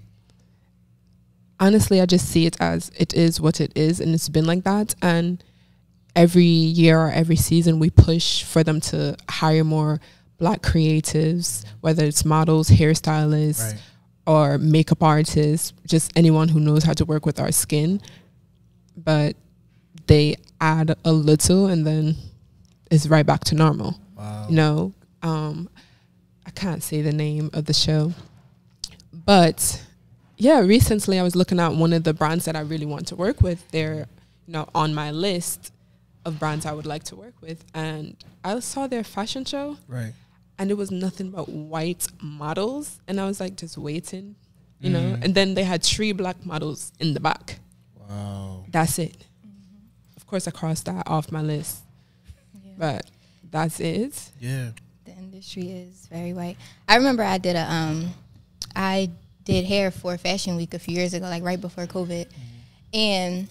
honestly, 1.59 2.01
I 2.01 2.05
just 2.05 2.27
see 2.29 2.45
it 2.45 2.57
as 2.59 2.91
it 2.97 3.13
is 3.13 3.41
what 3.41 3.61
it 3.61 3.71
is, 3.75 3.99
and 3.99 4.13
it's 4.13 4.29
been 4.29 4.45
like 4.45 4.63
that. 4.63 4.95
And 5.01 5.43
every 6.15 6.43
year 6.43 6.99
or 6.99 7.11
every 7.11 7.35
season, 7.35 7.79
we 7.79 7.89
push 7.89 8.43
for 8.43 8.63
them 8.63 8.79
to 8.81 9.15
hire 9.29 9.63
more 9.63 9.99
black 10.37 10.61
creatives, 10.61 11.65
whether 11.81 12.05
it's 12.05 12.23
models, 12.23 12.69
hairstylists, 12.69 13.71
right 13.71 13.81
or 14.27 14.59
makeup 14.59 15.01
artists, 15.01 15.73
just 15.87 16.11
anyone 16.15 16.47
who 16.47 16.59
knows 16.59 16.83
how 16.83 16.93
to 16.93 17.03
work 17.03 17.25
with 17.25 17.39
our 17.39 17.51
skin. 17.51 17.99
But 18.95 19.35
they 20.05 20.35
add 20.61 20.95
a 21.03 21.11
little, 21.11 21.65
and 21.65 21.87
then 21.87 22.15
it's 22.91 23.07
right 23.07 23.25
back 23.25 23.43
to 23.45 23.55
normal 23.55 23.99
wow 24.15 24.45
you 24.49 24.55
know 24.55 24.93
um 25.21 25.69
i 26.49 26.51
can't 26.51 26.81
say 26.81 27.01
the 27.03 27.13
name 27.13 27.51
of 27.53 27.65
the 27.65 27.73
show. 27.73 28.11
But 29.13 29.83
yeah 30.37 30.59
recently 30.61 31.19
i 31.19 31.23
was 31.23 31.35
looking 31.35 31.59
at 31.59 31.73
one 31.73 31.91
of 31.93 32.03
the 32.05 32.13
brands 32.13 32.45
that 32.45 32.55
i 32.55 32.61
really 32.61 32.85
want 32.87 33.05
to 33.07 33.15
work 33.15 33.41
with. 33.41 33.59
They're 33.71 34.07
you 34.47 34.53
know 34.55 34.67
on 34.73 34.93
my 34.95 35.11
list 35.11 35.71
of 36.25 36.39
brands 36.39 36.65
i 36.65 36.71
would 36.71 36.85
like 36.87 37.03
to 37.11 37.15
work 37.15 37.35
with. 37.41 37.63
And 37.75 38.15
i 38.43 38.59
saw 38.59 38.87
their 38.87 39.03
fashion 39.03 39.45
show. 39.45 39.77
Right. 39.87 40.13
And 40.57 40.71
it 40.71 40.77
was 40.83 40.89
nothing 40.91 41.29
but 41.31 41.47
white 41.49 42.07
models. 42.21 42.99
And 43.07 43.19
i 43.21 43.25
was 43.27 43.39
like 43.39 43.55
just 43.55 43.77
waiting 43.77 44.35
you 44.81 44.89
know? 44.89 45.07
Mhm. 45.17 45.23
and 45.25 45.35
then 45.35 45.55
they 45.55 45.65
had 45.65 45.83
three 45.83 46.13
black 46.13 46.37
models 46.45 46.91
in 46.99 47.13
the 47.13 47.19
back. 47.19 47.59
Wow. 48.09 48.63
That's 48.71 48.97
it. 48.97 49.17
Of 50.17 50.25
course 50.25 50.47
i 50.47 50.51
crossed 50.51 50.85
that 50.85 51.03
off 51.05 51.31
my 51.31 51.41
list. 51.43 51.73
Yeah. 52.65 52.71
but 52.77 53.05
that's 53.51 53.79
it. 53.79 54.15
Yeah. 54.39 54.69
the 54.71 54.81
industry 55.39 55.71
is 55.71 56.05
very 56.11 56.33
white. 56.33 56.57
I 56.85 56.97
remember 56.97 57.23
I 57.23 57.37
did 57.37 57.55
a 57.55 57.63
um, 57.71 58.09
I 58.75 59.09
did 59.45 59.63
hair 59.63 59.89
for 59.89 60.17
Fashion 60.17 60.57
Week 60.57 60.73
a 60.73 60.79
few 60.79 60.93
years 60.93 61.13
ago, 61.13 61.27
like 61.27 61.43
right 61.43 61.59
before 61.61 61.85
COVID, 61.85 62.27
and 62.93 63.47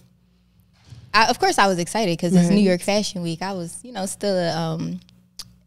I, 1.15 1.31
of 1.31 1.39
course 1.39 1.57
I 1.57 1.65
was 1.65 1.79
excited 1.79 2.15
because 2.15 2.35
it's 2.35 2.45
Right. 2.49 2.53
New 2.53 2.61
York 2.61 2.81
Fashion 2.81 3.23
Week. 3.23 3.41
I 3.41 3.53
was, 3.53 3.83
you 3.83 3.91
know, 3.91 4.05
still 4.05 4.37
a 4.37 4.55
um, 4.55 4.99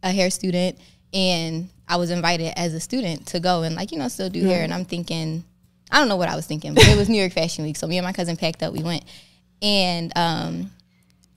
a 0.05 0.13
hair 0.13 0.31
student, 0.31 0.79
and 1.13 1.69
I 1.89 1.97
was 1.97 2.11
invited 2.13 2.53
as 2.57 2.73
a 2.73 2.79
student 2.79 3.27
to 3.29 3.41
go 3.41 3.65
and 3.65 3.75
like 3.75 3.91
you 3.91 3.99
know 3.99 4.07
still 4.07 4.31
do 4.31 4.45
hair. 4.45 4.63
And 4.63 4.73
I'm 4.73 4.85
thinking, 4.85 5.43
I 5.91 5.99
don't 5.99 6.09
know 6.09 6.15
what 6.17 6.29
I 6.29 6.37
was 6.37 6.47
thinking, 6.47 6.73
but 6.75 6.87
it 6.87 6.97
was 6.97 7.09
New 7.09 7.19
York 7.19 7.33
Fashion 7.33 7.65
Week, 7.65 7.77
so 7.77 7.89
me 7.89 7.99
and 7.99 8.05
my 8.05 8.13
cousin 8.13 8.37
packed 8.37 8.63
up. 8.63 8.73
We 8.73 8.85
went, 8.85 9.05
and 9.61 10.13
um, 10.17 10.71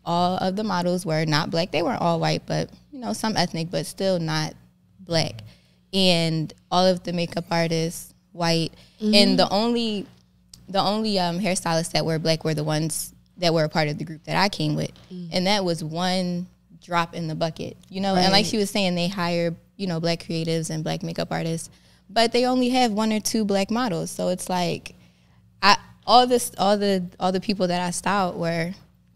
all 0.06 0.38
of 0.38 0.56
the 0.56 0.64
models 0.64 1.08
were 1.08 1.26
not 1.26 1.50
black. 1.50 1.72
They 1.72 1.82
weren't 1.82 2.02
all 2.04 2.20
white, 2.20 2.44
but 2.46 2.70
you 2.92 3.00
know, 3.00 3.14
some 3.14 3.36
ethnic, 3.36 3.72
but 3.72 3.88
still 3.88 4.20
not 4.20 4.54
black. 5.06 5.42
And 5.94 6.54
all 6.72 6.86
of 6.86 7.04
the 7.04 7.14
makeup 7.14 7.46
artists 7.50 8.14
white, 8.32 8.74
and 9.00 9.40
the 9.40 9.50
only 9.50 10.06
the 10.68 10.82
only 10.82 11.20
um, 11.20 11.40
hairstylists 11.40 11.92
that 11.92 12.06
were 12.06 12.20
black 12.20 12.44
were 12.44 12.54
the 12.54 12.64
ones 12.64 13.14
that 13.38 13.54
were 13.54 13.64
a 13.64 13.70
part 13.70 13.88
of 13.88 13.98
the 13.98 14.04
group 14.04 14.24
that 14.26 14.36
I 14.36 14.50
came 14.50 14.76
with, 14.76 14.92
and 15.32 15.48
that 15.48 15.64
was 15.64 15.84
one 15.84 16.48
drop 16.82 17.16
in 17.16 17.28
the 17.28 17.36
bucket, 17.36 17.78
you 17.90 18.02
know. 18.02 18.16
And 18.16 18.32
like 18.32 18.46
she 18.46 18.58
was 18.58 18.70
saying, 18.70 18.96
they 18.96 19.08
hire 19.08 19.56
you 19.78 19.88
know 19.88 20.00
black 20.00 20.20
creatives 20.20 20.70
and 20.70 20.84
black 20.84 21.02
makeup 21.02 21.30
artists, 21.32 21.70
but 22.10 22.32
they 22.32 22.46
only 22.46 22.70
have 22.70 22.92
one 22.92 23.14
or 23.14 23.20
two 23.20 23.46
black 23.46 23.72
models. 23.72 24.12
So 24.12 24.30
it's 24.30 24.50
like, 24.50 24.96
I 25.62 25.78
all 26.06 26.28
this 26.28 26.52
all 26.58 26.78
the 26.78 27.06
all 27.20 27.32
the 27.32 27.42
people 27.42 27.68
that 27.68 27.82
I 27.82 27.92
styled 27.92 28.38
were 28.38 28.74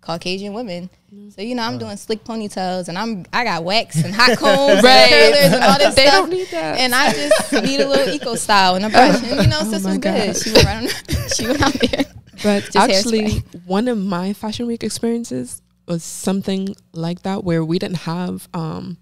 Caucasian 0.09 0.53
women. 0.53 0.89
So 1.35 1.41
you 1.41 1.53
know 1.55 1.63
I'm 1.63 1.77
doing 1.77 1.97
slick 1.97 2.23
ponytails 2.23 2.87
and 2.87 2.97
I'm 2.97 3.25
I 3.31 3.43
got 3.43 3.63
wax 3.63 4.03
and 4.03 4.13
hot 4.13 4.37
combs 4.37 4.83
Right. 4.83 5.11
and 5.11 5.33
curlers 5.35 5.53
and 5.53 5.63
all 5.63 5.77
this 5.77 5.95
They 5.99 6.05
stuff. 6.07 6.13
don't 6.19 6.29
need 6.31 6.47
that. 6.49 6.77
And 6.79 6.95
I 6.95 7.11
just 7.13 7.53
need 7.53 7.79
a 7.81 7.87
little 7.87 8.09
eco 8.15 8.35
style 8.35 8.75
and 8.75 8.85
a 8.85 8.89
brush. 8.89 9.21
And 9.23 9.41
you 9.41 9.47
know, 9.47 9.61
sis 9.63 9.83
my 9.83 9.89
was 9.91 9.97
good. 9.99 10.33
God. 10.33 10.37
She 10.37 10.51
went 10.53 10.65
right 10.65 10.83
on, 11.23 11.29
she 11.29 11.47
went 11.47 11.61
out 11.61 11.73
there. 11.73 12.05
But 12.41 12.63
Just 12.71 12.75
actually, 12.77 13.43
one 13.65 13.87
of 13.87 13.97
my 13.97 14.33
fashion 14.33 14.65
week 14.67 14.83
experiences 14.83 15.61
was 15.87 16.03
something 16.03 16.75
like 16.93 17.23
that, 17.23 17.43
where 17.43 17.63
we 17.65 17.77
didn't 17.79 17.97
have 18.01 18.47
um, 18.53 18.97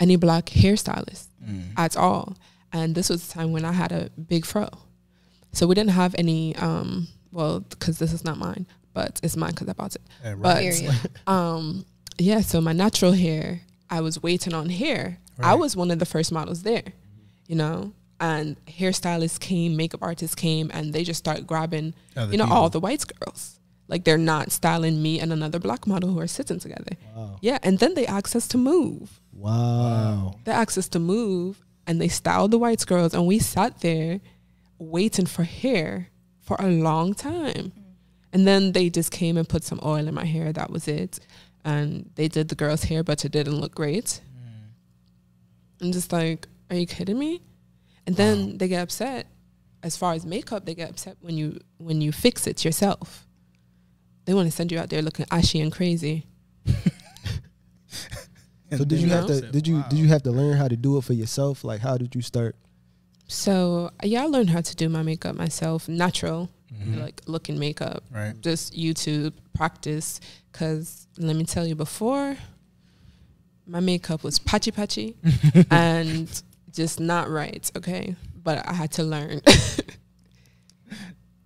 any 0.00 0.16
black 0.16 0.46
hairstylists 0.46 1.26
at 1.78 1.96
all, 1.96 2.36
and 2.72 2.94
this 2.94 3.08
was 3.08 3.26
the 3.26 3.32
time 3.32 3.52
when 3.52 3.64
I 3.64 3.72
had 3.72 3.90
a 3.92 4.10
big 4.10 4.44
fro, 4.44 4.68
so 5.52 5.66
we 5.66 5.74
didn't 5.74 5.92
have 5.92 6.14
any. 6.18 6.54
Um, 6.56 7.08
well, 7.32 7.60
because 7.60 7.98
this 7.98 8.12
is 8.12 8.22
not 8.24 8.36
mine, 8.36 8.66
but 8.98 9.20
it's 9.22 9.36
mine 9.36 9.50
because 9.50 9.68
I 9.68 9.74
bought 9.74 9.94
it. 9.94 10.02
Yeah, 10.24 10.34
right. 10.36 10.74
But 11.24 11.32
um, 11.32 11.86
yeah, 12.18 12.40
so 12.40 12.60
my 12.60 12.72
natural 12.72 13.12
hair, 13.12 13.60
I 13.88 14.00
was 14.00 14.20
waiting 14.20 14.52
on 14.52 14.68
hair. 14.68 15.18
I 15.40 15.54
was 15.54 15.76
one 15.76 15.92
of 15.92 16.00
the 16.00 16.04
first 16.04 16.32
models 16.32 16.64
there, 16.64 16.82
you 17.46 17.54
know, 17.54 17.92
and 18.18 18.56
hairstylists 18.66 19.38
came, 19.38 19.76
makeup 19.76 20.02
artists 20.02 20.34
came, 20.34 20.68
and 20.74 20.92
they 20.92 21.04
just 21.04 21.20
start 21.20 21.46
grabbing, 21.46 21.94
Other 22.16 22.32
you 22.32 22.38
know, 22.38 22.48
all 22.50 22.68
the 22.70 22.80
white 22.80 23.04
girls. 23.20 23.60
Like 23.86 24.02
they're 24.02 24.18
not 24.18 24.50
styling 24.50 25.00
me 25.00 25.20
and 25.20 25.32
another 25.32 25.60
black 25.60 25.86
model 25.86 26.10
who 26.10 26.18
are 26.18 26.26
sitting 26.26 26.58
together. 26.58 26.96
Wow. 27.14 27.38
Yeah, 27.40 27.58
and 27.62 27.78
then 27.78 27.94
they 27.94 28.04
asked 28.04 28.34
us 28.34 28.48
to 28.48 28.58
move. 28.58 29.20
Wow. 29.32 30.40
They 30.42 30.50
asked 30.50 30.76
us 30.76 30.88
to 30.88 30.98
move, 30.98 31.64
and 31.86 32.00
they 32.00 32.08
styled 32.08 32.50
the 32.50 32.58
white 32.58 32.84
girls, 32.84 33.14
and 33.14 33.28
we 33.28 33.38
sat 33.38 33.80
there 33.80 34.20
waiting 34.80 35.26
for 35.26 35.44
hair 35.44 36.08
for 36.40 36.56
a 36.58 36.66
long 36.66 37.14
time. 37.14 37.70
And 38.32 38.46
then 38.46 38.72
they 38.72 38.90
just 38.90 39.10
came 39.10 39.36
and 39.36 39.48
put 39.48 39.64
some 39.64 39.80
oil 39.82 40.06
in 40.06 40.14
my 40.14 40.24
hair. 40.24 40.52
That 40.52 40.70
was 40.70 40.86
it. 40.86 41.18
And 41.64 42.10
they 42.14 42.28
did 42.28 42.48
the 42.48 42.54
girl's 42.54 42.84
hair, 42.84 43.02
but 43.02 43.24
it 43.24 43.32
didn't 43.32 43.60
look 43.60 43.74
great. 43.74 44.20
I'm 45.80 45.92
just 45.92 46.12
like, 46.12 46.48
are 46.70 46.76
you 46.76 46.86
kidding 46.86 47.18
me? 47.18 47.40
And 48.06 48.16
then 48.16 48.58
they 48.58 48.68
get 48.68 48.82
upset. 48.82 49.26
As 49.82 49.96
far 49.96 50.12
as 50.12 50.26
makeup, 50.26 50.66
they 50.66 50.74
get 50.74 50.90
upset 50.90 51.16
when 51.20 51.36
you 51.36 51.60
when 51.78 52.00
you 52.00 52.10
fix 52.10 52.46
it 52.48 52.64
yourself. 52.64 53.26
They 54.24 54.34
want 54.34 54.50
to 54.50 54.52
send 54.52 54.72
you 54.72 54.78
out 54.78 54.90
there 54.90 55.02
looking 55.02 55.26
ashy 55.30 55.60
and 55.60 55.72
crazy. 55.72 56.26
So 58.70 58.84
did 58.84 59.00
you 59.00 59.08
have 59.08 59.26
to 59.26 59.40
did 59.40 59.66
you 59.66 59.82
did 59.88 59.98
you 59.98 60.08
have 60.08 60.22
to 60.24 60.30
learn 60.30 60.56
how 60.56 60.68
to 60.68 60.76
do 60.76 60.98
it 60.98 61.04
for 61.04 61.14
yourself? 61.14 61.64
Like 61.64 61.80
how 61.80 61.96
did 61.96 62.14
you 62.14 62.20
start? 62.20 62.54
So 63.26 63.90
yeah, 64.02 64.24
I 64.24 64.26
learned 64.26 64.50
how 64.50 64.60
to 64.60 64.76
do 64.76 64.88
my 64.88 65.02
makeup 65.02 65.34
myself, 65.36 65.88
natural, 65.88 66.50
Mhm. 66.72 67.00
like 67.00 67.22
looking 67.26 67.58
makeup. 67.58 68.04
right 68.10 68.38
Just 68.40 68.74
YouTube 68.74 69.32
practice. 69.54 70.20
Cause 70.52 71.06
let 71.16 71.36
me 71.36 71.44
tell 71.44 71.66
you, 71.66 71.74
before 71.74 72.36
my 73.66 73.80
makeup 73.80 74.22
was 74.24 74.38
patchy 74.38 74.70
patchy 74.70 75.16
and 75.70 76.42
just 76.72 77.00
not 77.00 77.28
right. 77.30 77.70
Okay, 77.76 78.16
but 78.42 78.66
I 78.68 78.72
had 78.72 78.92
to 78.92 79.02
learn. 79.02 79.40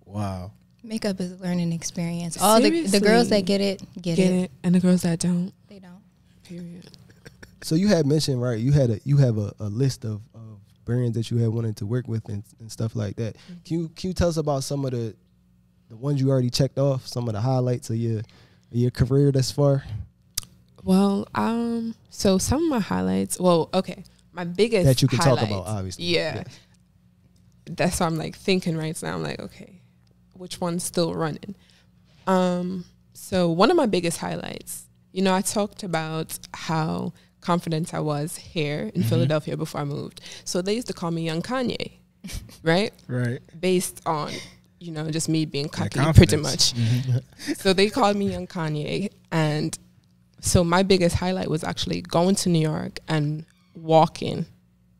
wow 0.05 0.51
Makeup 0.85 1.19
is 1.21 1.31
a 1.31 1.37
learning 1.43 1.71
experience. 1.71 2.37
All 2.41 2.59
the, 2.59 2.85
the 2.85 2.99
girls 2.99 3.29
that 3.29 3.45
get 3.45 3.61
it, 3.61 3.79
get, 4.01 4.17
Get 4.17 4.19
it. 4.19 4.43
it? 4.43 4.51
And 4.63 4.75
the 4.75 4.81
girls 4.81 5.03
that 5.03 5.17
don't. 5.19 5.53
They 5.69 5.79
don't. 5.79 6.01
Period. 6.43 6.85
So 7.61 7.75
you 7.75 7.87
had 7.87 8.05
mentioned 8.05 8.41
right. 8.41 8.59
You 8.59 8.73
had 8.73 8.89
a 8.89 8.99
you 9.05 9.15
have 9.17 9.37
a, 9.37 9.53
a 9.61 9.69
list 9.69 10.03
of, 10.03 10.19
of 10.32 10.32
brands 10.85 11.15
that 11.17 11.31
you 11.31 11.37
had 11.37 11.49
wanted 11.49 11.77
to 11.77 11.85
work 11.85 12.07
with 12.07 12.27
and, 12.29 12.43
and 12.59 12.71
stuff 12.71 12.95
like 12.95 13.15
that. 13.17 13.35
Can 13.65 13.79
you 13.79 13.89
can 13.95 14.09
you 14.09 14.13
tell 14.13 14.29
us 14.29 14.37
about 14.37 14.63
some 14.63 14.85
of 14.85 14.91
the 14.91 15.15
the 15.89 15.95
ones 15.95 16.19
you 16.21 16.29
already 16.29 16.49
checked 16.49 16.77
off? 16.77 17.07
Some 17.07 17.27
of 17.27 17.33
the 17.33 17.41
highlights 17.41 17.89
of 17.89 17.95
your 17.97 18.21
your 18.71 18.91
career 18.91 19.31
thus 19.31 19.51
far 19.51 19.83
Well, 20.83 21.27
um, 21.35 21.95
so 22.09 22.37
some 22.37 22.63
of 22.63 22.69
my 22.69 22.79
highlights. 22.79 23.39
Well, 23.39 23.69
okay, 23.73 24.03
my 24.31 24.43
biggest 24.43 24.85
that 24.85 25.01
you 25.01 25.07
can 25.07 25.19
talk 25.19 25.41
about, 25.41 25.65
obviously. 25.67 26.05
Yeah. 26.05 26.43
That's 27.65 27.99
what 27.99 28.07
I'm 28.07 28.17
like 28.17 28.35
thinking 28.35 28.75
right 28.77 29.01
now. 29.01 29.15
I'm 29.15 29.23
like, 29.23 29.39
okay, 29.39 29.79
which 30.33 30.59
one's 30.59 30.83
still 30.83 31.13
running? 31.13 31.55
Um, 32.27 32.85
So 33.13 33.49
one 33.49 33.71
of 33.71 33.77
my 33.77 33.85
biggest 33.85 34.17
highlights, 34.17 34.85
you 35.13 35.21
know, 35.21 35.33
I 35.33 35.41
talked 35.41 35.83
about 35.83 36.37
how 36.53 37.13
confident 37.43 37.93
I 37.93 37.99
was 37.99 38.37
here 38.37 38.79
in 38.93 39.01
mm-hmm. 39.01 39.09
Philadelphia 39.09 39.55
before 39.57 39.81
I 39.81 39.83
moved. 39.83 40.21
So 40.45 40.61
they 40.61 40.73
used 40.73 40.87
to 40.87 40.93
call 40.93 41.11
me 41.11 41.23
Young 41.23 41.41
Kanye, 41.41 41.91
right? 42.63 42.91
Right. 43.07 43.39
Based 43.59 44.01
on 44.05 44.31
you 44.79 44.91
know 44.91 45.09
just 45.11 45.29
me 45.29 45.45
being 45.45 45.67
That 45.67 45.73
cocky, 45.73 45.99
pretty 46.13 46.37
confidence. 46.37 46.43
much. 46.43 46.73
Mm-hmm. 46.73 47.53
So 47.53 47.73
they 47.73 47.89
called 47.89 48.17
me 48.17 48.31
Young 48.31 48.47
Kanye, 48.47 49.11
and 49.31 49.77
so 50.41 50.63
my 50.63 50.83
biggest 50.83 51.15
highlight 51.15 51.49
was 51.49 51.63
actually 51.63 52.01
going 52.01 52.35
to 52.35 52.49
New 52.49 52.59
York 52.59 52.99
and 53.07 53.45
walking 53.75 54.45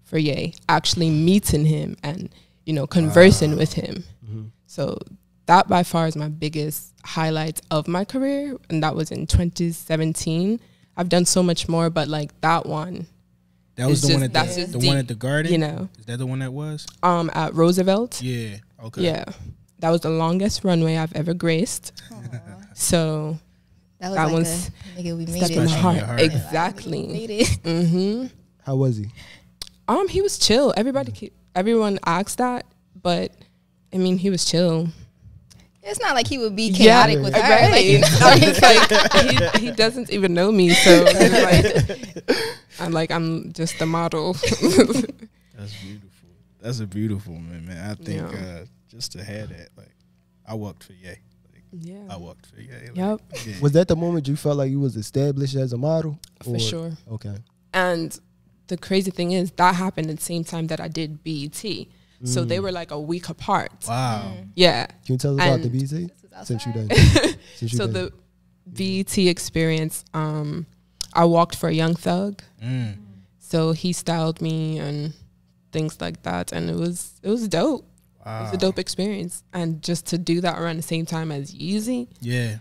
for 0.04 0.18
Ye, 0.18 0.54
actually 0.70 1.10
meeting 1.10 1.66
him 1.66 1.98
and 2.04 2.30
you 2.66 2.74
know 2.74 2.88
conversing 2.88 3.58
with 3.58 3.74
him. 3.74 4.04
Mm-hmm. 4.26 4.44
So 4.68 4.98
that 5.46 5.68
by 5.68 5.84
far 5.84 6.08
is 6.08 6.16
my 6.16 6.30
biggest 6.30 6.94
highlight 7.04 7.62
of 7.72 7.88
my 7.88 8.06
career, 8.06 8.58
and 8.70 8.82
that 8.84 8.96
was 8.96 9.12
in 9.12 9.28
2017. 9.28 10.60
I've 10.98 11.10
done 11.10 11.26
so 11.26 11.42
much 11.44 11.68
more, 11.68 11.90
but 11.90 12.08
like 12.08 12.40
that 12.42 12.66
one, 12.66 13.08
That 13.76 13.88
was 13.90 14.00
It's 14.00 14.08
the 14.08 14.14
one 14.14 14.24
at 14.24 14.34
that's 14.34 14.56
the, 14.56 14.62
just 14.62 14.74
the 14.80 14.88
one 14.88 14.98
at 14.98 15.08
the 15.08 15.16
garden. 15.16 15.52
you 15.52 15.58
know, 15.58 15.90
is 16.00 16.06
that 16.06 16.18
the 16.20 16.26
one 16.28 16.40
that 16.40 16.54
was? 16.54 16.86
um, 17.02 17.32
at 17.34 17.54
Roosevelt. 17.56 18.22
Yeah. 18.22 18.58
Okay. 18.84 19.02
Yeah, 19.04 19.26
that 19.80 19.90
was 19.90 20.02
the 20.02 20.10
longest 20.10 20.64
runway 20.64 20.98
I've 20.98 21.14
ever 21.16 21.34
graced. 21.34 21.94
So 22.74 23.38
That 24.00 24.10
was 24.10 24.16
That 24.18 24.24
like 24.26 24.34
one's 24.34 24.68
a 24.98 25.02
nigga 25.02 25.18
we 25.18 25.26
made 25.26 25.38
step 25.46 25.52
it. 25.52 25.58
in 25.58 25.64
the 25.66 25.70
heart. 25.72 25.98
heart. 26.00 26.20
We 26.20 26.26
Exactly. 26.26 27.08
made 27.08 27.30
it. 27.30 27.48
hmm 27.64 28.26
How 28.64 28.76
was 28.76 28.98
he? 28.98 29.08
Um, 29.88 30.08
he 30.08 30.22
was 30.22 30.38
chill. 30.38 30.74
Everybody, 30.78 31.12
keep, 31.12 31.34
everyone 31.56 32.00
asked 32.06 32.38
that, 32.40 32.66
but 33.02 33.32
I 33.94 33.98
mean, 33.98 34.18
he 34.18 34.30
was 34.30 34.46
chill. 34.46 34.88
It's 35.86 36.00
not 36.00 36.16
like 36.16 36.28
he 36.28 36.38
would 36.38 36.56
be 36.56 36.72
chaotic 36.72 37.20
with 37.20 37.34
her. 37.36 37.42
right. 37.42 37.70
Like, 37.72 37.86
you 37.86 38.00
know, 38.00 38.08
It's 38.12 38.62
like 38.62 39.54
he, 39.60 39.66
he 39.68 39.72
doesn't 39.72 40.10
even 40.12 40.34
know 40.34 40.52
me, 40.52 40.70
so 40.74 41.04
like 41.04 42.36
I'm 42.80 42.92
like 42.92 43.12
I'm 43.12 43.52
just 43.54 43.80
a 43.82 43.86
model. 43.86 44.34
That's 44.34 45.74
beautiful. 45.82 46.30
That's 46.62 46.80
a 46.80 46.88
beautiful 46.88 47.34
man, 47.34 47.66
man. 47.66 47.92
I 47.92 47.96
think 47.96 48.32
Yeah. 48.32 48.40
uh, 48.62 48.66
just 48.90 49.12
to 49.14 49.24
have 49.24 49.50
that, 49.50 49.70
like, 49.76 49.94
I 50.48 50.54
walked 50.54 50.84
for 50.84 50.94
Ye. 50.94 51.08
Like, 51.10 51.18
I 51.56 51.78
yeah. 51.80 52.16
walked 52.18 52.46
for 52.46 52.62
Ye. 52.62 52.70
Like, 52.72 52.96
Yep. 52.96 53.22
yeah. 53.46 53.60
Was 53.62 53.72
that 53.74 53.88
the 53.88 53.96
moment 53.96 54.28
you 54.28 54.36
felt 54.36 54.58
like 54.58 54.72
you 54.72 54.80
was 54.80 54.96
established 54.96 55.56
as 55.56 55.74
a 55.74 55.78
model? 55.78 56.20
For 56.44 56.56
Or- 56.56 56.60
sure. 56.60 56.92
Okay. 57.12 57.36
And 57.74 58.18
the 58.68 58.78
crazy 58.78 59.12
thing 59.12 59.32
is 59.34 59.52
that 59.54 59.76
happened 59.76 60.10
at 60.10 60.18
the 60.18 60.24
same 60.24 60.44
time 60.44 60.68
that 60.68 60.80
I 60.80 60.88
did 60.88 61.24
BET. 61.24 61.64
So 62.26 62.44
they 62.46 62.60
were 62.60 62.72
like 62.72 62.92
a 62.92 63.00
week 63.00 63.30
apart. 63.30 63.72
Wow. 63.88 64.34
Yeah. 64.56 64.86
Can 65.06 65.14
you 65.14 65.18
tell 65.18 65.40
us 65.40 65.46
about 65.46 65.60
the 65.62 65.70
And- 65.70 65.72
BT? 65.72 66.10
Since 66.46 66.66
you 66.66 66.72
outside. 66.72 66.88
done. 66.90 67.36
Since 67.58 67.74
you 67.74 67.78
So 67.78 67.86
done. 67.88 67.94
the 67.94 68.12
BET 68.66 69.18
experience, 69.18 70.04
um, 70.14 70.66
I 71.14 71.26
walked 71.26 71.56
for 71.56 71.70
a 71.70 71.74
Young 71.74 71.96
Thug. 71.96 72.42
Mm. 72.64 72.96
So 73.40 73.72
he 73.74 73.94
styled 73.94 74.42
me 74.42 74.80
and 74.80 75.14
things 75.72 76.00
like 76.02 76.24
that, 76.24 76.52
and 76.52 76.70
it 76.70 76.76
was 76.76 77.20
it 77.22 77.30
was 77.30 77.48
dope. 77.48 77.86
It 78.26 78.30
was 78.30 78.54
a 78.54 78.58
dope 78.58 78.80
experience, 78.80 79.44
and 79.54 79.82
just 79.84 80.06
to 80.08 80.18
do 80.18 80.40
that 80.42 80.58
around 80.60 80.78
the 80.78 80.82
same 80.84 81.06
time 81.06 81.30
as 81.32 81.54
Yeezy, 81.54 82.08
Yeah. 82.22 82.60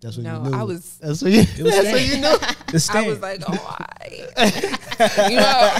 That's 0.00 0.16
what 0.16 0.24
no, 0.24 0.42
you 0.44 0.50
knew. 0.50 0.56
I 0.56 0.62
was 0.62 0.96
That's 0.98 1.20
what 1.22 1.30
you. 1.32 1.40
It 1.40 1.62
was 1.62 1.74
that's 1.74 1.92
what 1.92 2.06
you 2.06 2.18
know. 2.20 2.36
The 2.38 2.90
I 2.94 3.02
was 3.06 3.20
like, 3.20 3.42
oh, 3.46 3.76
I, 3.78 5.26
you 5.30 5.36
know, 5.36 5.70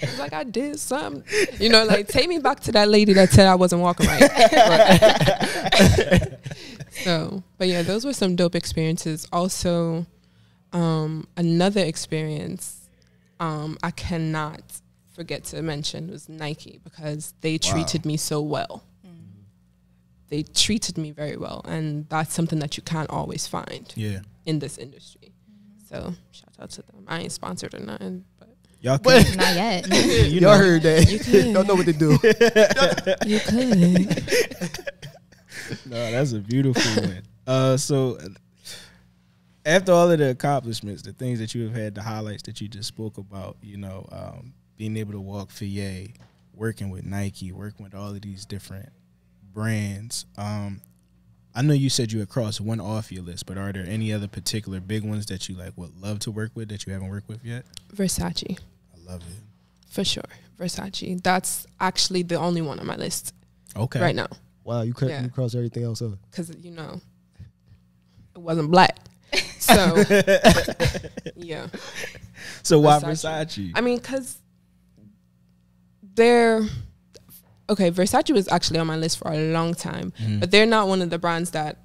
it's 0.00 0.18
like 0.18 0.32
I 0.32 0.44
did 0.44 0.78
something, 0.78 1.24
you 1.58 1.68
know, 1.68 1.84
like 1.84 2.06
take 2.08 2.28
me 2.28 2.38
back 2.38 2.60
to 2.60 2.72
that 2.72 2.88
lady 2.88 3.12
that 3.14 3.30
said 3.30 3.46
I 3.48 3.54
wasn't 3.56 3.82
walking 3.82 4.06
right. 4.06 4.20
But- 4.20 4.32
so, 7.04 7.42
but 7.58 7.68
yeah, 7.68 7.82
those 7.82 8.04
were 8.04 8.12
some 8.12 8.36
dope 8.36 8.54
experiences. 8.54 9.26
Also, 9.32 10.06
um, 10.72 11.26
another 11.36 11.80
experience 11.82 12.88
um, 13.40 13.76
I 13.82 13.90
cannot 13.90 14.62
forget 15.14 15.44
to 15.44 15.62
mention 15.62 16.10
was 16.10 16.28
Nike 16.28 16.80
because 16.84 17.34
they 17.40 17.58
Wow. 17.62 17.70
treated 17.72 18.06
me 18.06 18.16
so 18.16 18.40
well. 18.40 18.84
They 20.28 20.42
treated 20.42 20.98
me 20.98 21.12
very 21.12 21.36
well, 21.36 21.62
and 21.66 22.08
that's 22.08 22.34
something 22.34 22.58
that 22.58 22.76
you 22.76 22.82
can't 22.82 23.08
always 23.10 23.46
find 23.46 23.92
yeah. 23.96 24.20
in 24.44 24.58
this 24.58 24.76
industry. 24.76 25.32
So 25.88 26.14
shout 26.32 26.50
out 26.60 26.70
to 26.70 26.82
them. 26.82 27.04
I 27.06 27.20
ain't 27.20 27.32
sponsored 27.32 27.74
or 27.74 27.80
nothing, 27.80 28.24
but 28.38 28.48
Y'all 28.80 28.98
But- 28.98 29.24
can, 29.24 29.36
Not 29.36 29.54
yet. 29.54 29.86
you 30.30 30.40
Y'all 30.40 30.52
know, 30.52 30.58
heard 30.58 30.82
that. 30.82 31.10
You 31.10 31.18
could. 31.18 31.44
Don't 31.54 31.66
know 31.66 31.74
what 31.74 31.86
to 31.86 31.92
do. 31.92 32.12
you 33.26 33.40
could. 33.40 34.78
No, 35.86 36.10
that's 36.10 36.32
a 36.32 36.38
beautiful 36.38 37.02
one. 37.02 37.22
Uh, 37.46 37.76
so 37.76 38.18
after 39.64 39.92
all 39.92 40.10
of 40.10 40.18
the 40.18 40.30
accomplishments, 40.30 41.02
the 41.02 41.12
things 41.12 41.38
that 41.40 41.54
you 41.54 41.64
have 41.64 41.74
had, 41.74 41.94
the 41.94 42.02
highlights 42.02 42.42
that 42.44 42.60
you 42.60 42.68
just 42.68 42.88
spoke 42.88 43.18
about, 43.18 43.56
you 43.62 43.76
know, 43.76 44.06
um, 44.12 44.52
being 44.76 44.96
able 44.96 45.12
to 45.12 45.20
walk 45.20 45.50
for 45.50 45.64
Ye, 45.64 46.14
working 46.54 46.90
with 46.90 47.04
Nike, 47.04 47.52
working 47.52 47.82
with 47.84 47.94
all 47.94 48.10
of 48.10 48.20
these 48.20 48.46
different 48.46 48.90
brands. 49.56 50.26
Um, 50.36 50.82
I 51.54 51.62
know 51.62 51.72
you 51.72 51.88
said 51.88 52.12
you 52.12 52.18
had 52.20 52.28
crossed 52.28 52.60
one 52.60 52.78
off 52.78 53.10
your 53.10 53.22
list, 53.22 53.46
but 53.46 53.56
are 53.56 53.72
there 53.72 53.86
any 53.86 54.12
other 54.12 54.28
particular 54.28 54.80
big 54.80 55.02
ones 55.02 55.24
that 55.26 55.48
you 55.48 55.54
like 55.54 55.72
would 55.76 55.98
love 55.98 56.18
to 56.20 56.30
work 56.30 56.50
with 56.54 56.68
that 56.68 56.86
you 56.86 56.92
haven't 56.92 57.08
worked 57.08 57.26
with 57.26 57.42
yet? 57.42 57.64
Versace, 57.94 58.58
I 58.58 59.10
love 59.10 59.22
it. 59.22 59.42
for 59.90 60.04
sure. 60.04 60.22
Versace. 60.60 61.22
That's 61.22 61.66
actually 61.80 62.22
the 62.22 62.34
only 62.36 62.60
one 62.60 62.78
on 62.78 62.86
my 62.86 62.96
list 62.96 63.32
Okay. 63.74 63.98
right 63.98 64.14
now. 64.14 64.26
Wow, 64.62 64.82
you 64.82 64.92
cr- 64.92 65.06
Yeah. 65.06 65.26
cross 65.28 65.54
everything 65.54 65.84
else 65.84 66.02
up. 66.02 66.12
Because, 66.30 66.52
you 66.60 66.72
know, 66.72 67.00
it 68.34 68.38
wasn't 68.40 68.70
black. 68.70 68.98
So, 69.58 69.96
yeah. 71.34 71.66
So 72.62 72.78
why 72.78 72.98
Versace. 73.00 73.24
Versace? 73.46 73.72
I 73.74 73.80
mean, 73.80 73.96
because 73.98 74.36
they're 76.14 76.62
okay. 77.68 77.90
Versace 77.90 78.32
was 78.32 78.48
actually 78.48 78.78
on 78.78 78.86
my 78.86 78.96
list 78.96 79.18
for 79.18 79.30
a 79.32 79.52
long 79.52 79.74
time, 79.74 80.12
Mhm. 80.20 80.40
but 80.40 80.50
they're 80.50 80.66
not 80.66 80.88
one 80.88 81.02
of 81.02 81.10
the 81.10 81.18
brands 81.18 81.50
that 81.50 81.78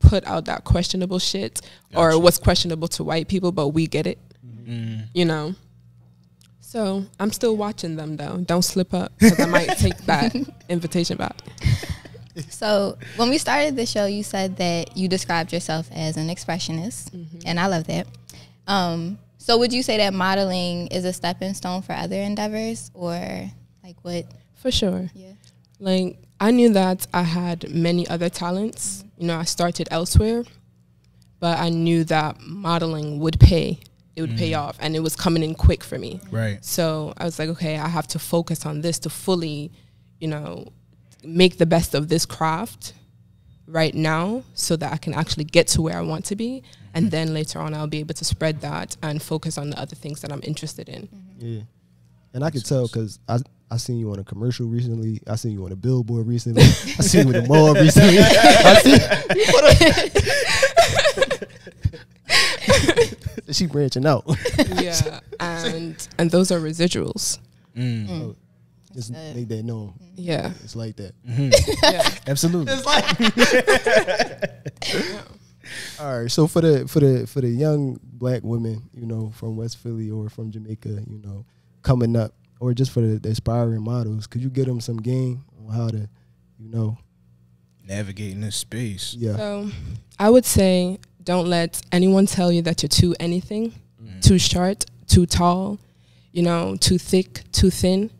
put 0.00 0.24
out 0.26 0.44
that 0.46 0.64
questionable 0.64 1.18
shit 1.18 1.60
or 1.94 2.10
Gotcha. 2.10 2.18
what's 2.20 2.38
questionable 2.38 2.88
to 2.88 3.04
white 3.04 3.28
people, 3.28 3.50
but 3.52 3.68
we 3.68 3.86
get 3.86 4.06
it, 4.06 4.18
Mm. 4.66 5.06
you 5.14 5.24
know. 5.24 5.54
So 6.60 7.04
I'm 7.18 7.32
still 7.32 7.56
watching 7.56 7.96
them 7.96 8.16
though. 8.16 8.36
Don't 8.38 8.62
slip 8.62 8.92
up 8.94 9.12
because 9.18 9.40
I 9.40 9.46
might 9.46 9.66
take 9.78 9.96
that 10.06 10.34
invitation 10.68 11.16
back. 11.16 11.36
So 12.50 12.96
when 13.16 13.30
we 13.30 13.38
started 13.38 13.74
the 13.74 13.86
show, 13.86 14.06
you 14.06 14.22
said 14.22 14.56
that 14.58 14.96
you 14.96 15.08
described 15.08 15.52
yourself 15.52 15.88
as 15.92 16.16
an 16.16 16.28
expressionist, 16.28 17.10
Mm-hmm. 17.10 17.38
and 17.46 17.58
I 17.58 17.66
love 17.66 17.84
that. 17.88 18.06
Um, 18.68 19.18
so 19.38 19.58
would 19.58 19.72
you 19.72 19.82
say 19.82 19.96
that 19.96 20.14
modeling 20.14 20.86
is 20.88 21.04
a 21.04 21.12
stepping 21.12 21.54
stone 21.54 21.82
for 21.82 21.94
other 21.94 22.20
endeavors, 22.20 22.90
or 22.94 23.50
like 23.82 23.96
what? 24.02 24.26
For 24.58 24.70
sure. 24.70 25.10
Yeah. 25.14 25.32
Like 25.80 26.18
I 26.40 26.50
knew 26.50 26.72
that 26.72 27.06
I 27.12 27.22
had 27.22 27.70
many 27.70 28.06
other 28.08 28.28
talents. 28.28 28.98
Mm-hmm. 28.98 29.20
You 29.20 29.26
know, 29.28 29.38
I 29.38 29.44
started 29.44 29.88
elsewhere, 29.90 30.44
but 31.40 31.58
I 31.58 31.68
knew 31.70 32.04
that 32.04 32.40
modeling 32.40 33.18
would 33.20 33.40
pay. 33.40 33.80
It 34.14 34.22
would 34.22 34.36
pay 34.36 34.50
mm. 34.50 34.58
off, 34.58 34.76
and 34.80 34.96
it 34.96 34.98
was 34.98 35.14
coming 35.14 35.44
in 35.44 35.54
quick 35.54 35.84
for 35.84 35.96
me. 35.96 36.20
Right. 36.32 36.64
So 36.64 37.14
I 37.18 37.24
was 37.24 37.38
like, 37.38 37.48
okay, 37.50 37.78
I 37.78 37.86
have 37.86 38.08
to 38.08 38.18
focus 38.18 38.66
on 38.66 38.80
this 38.80 38.98
to 39.00 39.10
fully, 39.10 39.70
you 40.18 40.26
know, 40.26 40.72
make 41.22 41.58
the 41.58 41.66
best 41.66 41.94
of 41.94 42.08
this 42.08 42.26
craft 42.26 42.94
right 43.68 43.94
now 43.94 44.42
so 44.54 44.74
that 44.74 44.92
I 44.92 44.96
can 44.96 45.14
actually 45.14 45.44
get 45.44 45.68
to 45.68 45.82
where 45.82 45.96
I 45.96 46.00
want 46.00 46.24
to 46.26 46.36
be. 46.36 46.64
And 46.94 47.04
mm-hmm. 47.04 47.10
then 47.10 47.32
later 47.32 47.60
on, 47.60 47.74
I'll 47.74 47.86
be 47.86 48.00
able 48.00 48.14
to 48.14 48.24
spread 48.24 48.60
that 48.62 48.96
and 49.04 49.22
focus 49.22 49.56
on 49.56 49.70
the 49.70 49.78
other 49.78 49.94
things 49.94 50.20
that 50.22 50.32
I'm 50.32 50.42
interested 50.42 50.88
in. 50.88 51.02
Mm-hmm. 51.02 51.46
Yeah, 51.46 51.60
and 52.34 52.42
I 52.42 52.50
could 52.50 52.64
tell 52.64 52.88
because 52.88 53.20
I 53.28 53.38
I 53.70 53.76
seen 53.76 53.98
you 53.98 54.10
on 54.12 54.18
a 54.18 54.24
commercial 54.24 54.66
recently. 54.66 55.20
I 55.26 55.36
seen 55.36 55.52
you 55.52 55.64
on 55.64 55.72
a 55.72 55.76
billboard 55.76 56.26
recently. 56.26 56.62
I 56.62 56.66
seen 57.02 57.28
you 57.28 57.34
in 57.34 57.42
the 57.44 57.48
mall 57.48 57.74
recently. 57.84 58.18
I 58.18 58.80
see. 63.46 63.52
she 63.52 63.66
branching 63.66 64.06
out. 64.06 64.24
yeah. 64.80 65.20
And, 65.40 66.08
and 66.18 66.30
those 66.30 66.50
are 66.50 66.58
residuals. 66.60 67.38
Mm. 67.76 68.34
Just 68.94 69.12
Uh, 69.14 69.32
make 69.34 69.48
that 69.48 69.62
known. 69.64 69.92
Yeah. 70.16 70.52
It's 70.64 70.74
like 70.74 70.96
that. 70.96 71.12
Mhm. 71.28 71.52
yeah. 71.82 72.08
Absolutely. 72.26 72.72
All 76.00 76.20
right. 76.22 76.30
So 76.30 76.46
for 76.46 76.60
the 76.62 76.88
for 76.88 77.00
the 77.00 77.26
for 77.26 77.40
the 77.42 77.48
young 77.48 78.00
black 78.02 78.42
women, 78.42 78.88
you 78.94 79.04
know, 79.06 79.30
from 79.34 79.56
West 79.56 79.76
Philly 79.78 80.10
or 80.10 80.28
from 80.30 80.50
Jamaica, 80.50 80.88
you 80.88 81.18
know, 81.22 81.44
coming 81.82 82.16
up, 82.16 82.32
or 82.60 82.74
just 82.74 82.90
for 82.90 83.00
the, 83.00 83.18
the 83.18 83.30
aspiring 83.30 83.82
models, 83.82 84.26
could 84.26 84.42
you 84.42 84.50
give 84.50 84.66
them 84.66 84.80
some 84.80 84.98
game 84.98 85.44
on 85.66 85.74
how 85.74 85.88
to, 85.88 86.08
you 86.58 86.68
know, 86.68 86.98
Navigating 87.86 88.42
this 88.42 88.56
space. 88.56 89.14
yeah, 89.14 89.36
So 89.36 89.70
I 90.18 90.28
would 90.28 90.44
say 90.44 90.98
don't 91.22 91.46
let 91.46 91.80
anyone 91.90 92.26
tell 92.26 92.52
you 92.52 92.60
that 92.62 92.82
you're 92.82 92.88
too 92.88 93.14
anything, 93.18 93.72
mm. 94.02 94.22
too 94.22 94.38
short, 94.38 94.84
too 95.06 95.24
tall, 95.24 95.78
you 96.32 96.42
know, 96.42 96.76
too 96.76 96.98
thick, 96.98 97.44
too 97.50 97.70
thin. 97.70 98.10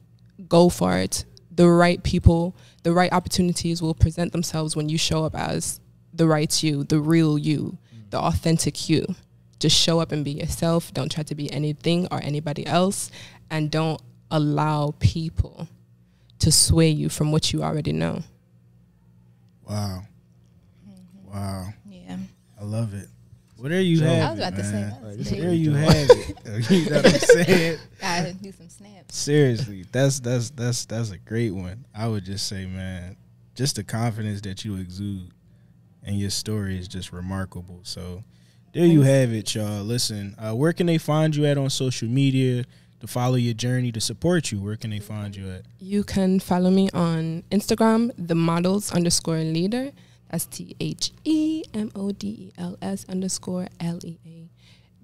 Go 0.48 0.70
for 0.70 0.96
it. 0.96 1.26
The 1.50 1.68
right 1.68 2.02
people, 2.02 2.56
the 2.82 2.92
right 2.92 3.12
opportunities 3.12 3.82
will 3.82 3.94
present 3.94 4.32
themselves 4.32 4.74
when 4.74 4.88
you 4.88 4.96
show 4.96 5.24
up 5.24 5.34
as 5.34 5.80
the 6.14 6.26
right 6.26 6.62
you, 6.62 6.84
the 6.84 7.00
real 7.00 7.36
you, 7.36 7.76
mm. 7.94 8.10
the 8.10 8.18
authentic 8.18 8.88
you. 8.88 9.04
Just 9.58 9.76
show 9.76 10.00
up 10.00 10.12
and 10.12 10.24
be 10.24 10.30
yourself. 10.30 10.94
Don't 10.94 11.10
try 11.10 11.24
to 11.24 11.34
be 11.34 11.52
anything 11.52 12.08
or 12.10 12.20
anybody 12.22 12.64
else. 12.66 13.10
And 13.50 13.70
don't 13.70 14.00
allow 14.30 14.94
people 14.98 15.68
to 16.40 16.52
sway 16.52 16.88
you 16.88 17.08
from 17.08 17.32
what 17.32 17.52
you 17.52 17.62
already 17.62 17.92
know. 17.92 18.22
Wow. 19.68 20.02
Wow. 21.26 21.68
Yeah. 21.88 22.16
I 22.60 22.64
love 22.64 22.94
it. 22.94 23.08
Well, 23.58 23.70
there 23.70 23.80
you 23.80 23.96
So- 23.98 24.04
have 24.04 24.22
I 24.22 24.30
was 24.30 24.38
it, 24.38 24.42
about 24.42 24.56
to 24.56 24.64
say 24.64 24.70
that. 24.72 24.92
Alright, 25.02 25.18
was 25.18 25.30
There 25.30 25.52
you 25.52 25.72
have 25.72 26.10
it. 26.10 26.70
you 26.70 26.90
know 26.90 26.96
what 26.96 27.06
I'm 27.06 27.20
saying? 27.20 27.78
Gotta 28.00 28.32
do 28.34 28.52
some 28.52 28.68
snaps. 28.68 29.16
Seriously, 29.16 29.84
that's 29.90 30.20
that's 30.20 30.50
that's 30.50 30.84
that's 30.84 31.10
a 31.10 31.18
great 31.18 31.50
one. 31.50 31.84
I 31.94 32.06
would 32.06 32.24
just 32.24 32.46
say, 32.46 32.66
man, 32.66 33.16
just 33.56 33.76
the 33.76 33.82
confidence 33.84 34.40
that 34.42 34.64
you 34.64 34.76
exude 34.76 35.30
and 36.04 36.18
your 36.18 36.30
story 36.30 36.78
is 36.78 36.86
just 36.86 37.12
remarkable. 37.12 37.80
So 37.82 38.22
there 38.72 38.86
you 38.86 39.02
have 39.02 39.32
it, 39.32 39.52
y'all. 39.54 39.82
Listen, 39.82 40.36
uh, 40.38 40.54
where 40.54 40.72
can 40.72 40.86
they 40.86 40.98
find 40.98 41.34
you 41.34 41.44
at 41.46 41.58
on 41.58 41.68
social 41.68 42.08
media 42.08 42.64
to 43.00 43.06
follow 43.06 43.36
your 43.36 43.54
journey 43.54 43.92
to 43.92 44.00
support 44.00 44.50
you? 44.52 44.60
Where 44.60 44.76
can 44.76 44.90
they 44.90 44.98
find 45.00 45.34
you 45.36 45.50
at? 45.50 45.62
You 45.78 46.04
can 46.04 46.40
follow 46.40 46.70
me 46.70 46.88
on 46.92 47.44
Instagram, 47.50 48.12
the 48.18 48.34
models 48.34 48.92
underscore 48.92 49.38
leader. 49.38 49.92
That's 50.30 50.46
T 50.46 50.76
H 50.80 51.12
E 51.24 51.64
M 51.72 51.90
O 51.94 52.12
D 52.12 52.28
E 52.28 52.52
L 52.58 52.76
S 52.82 53.06
underscore 53.08 53.68
L 53.80 53.98
E 54.04 54.18
A 54.26 54.50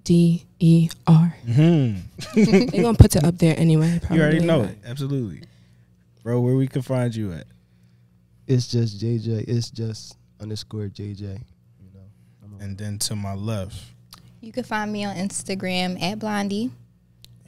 D 0.03 0.45
E 0.59 0.89
R. 1.07 1.35
Mm-hmm. 1.47 2.69
They're 2.69 2.83
gonna 2.83 2.97
put 2.97 3.15
it 3.15 3.23
up 3.23 3.37
there 3.39 3.55
anyway. 3.57 3.99
You 4.11 4.21
already 4.21 4.39
know 4.41 4.63
it, 4.63 4.77
absolutely, 4.85 5.41
bro. 6.23 6.39
Where 6.41 6.55
we 6.55 6.67
can 6.67 6.83
find 6.83 7.15
you 7.15 7.31
at? 7.33 7.47
It's 8.45 8.67
just 8.67 9.01
JJ. 9.01 9.45
It's 9.47 9.71
just 9.71 10.15
underscore 10.39 10.89
JJ. 10.89 11.21
You 11.21 11.89
know. 11.93 12.57
And 12.59 12.77
then 12.77 12.99
to 12.99 13.15
my 13.15 13.33
left, 13.33 13.81
You 14.41 14.51
can 14.51 14.63
find 14.63 14.91
me 14.93 15.05
on 15.05 15.15
Instagram 15.15 15.99
at 15.99 16.19
Blondie. 16.19 16.69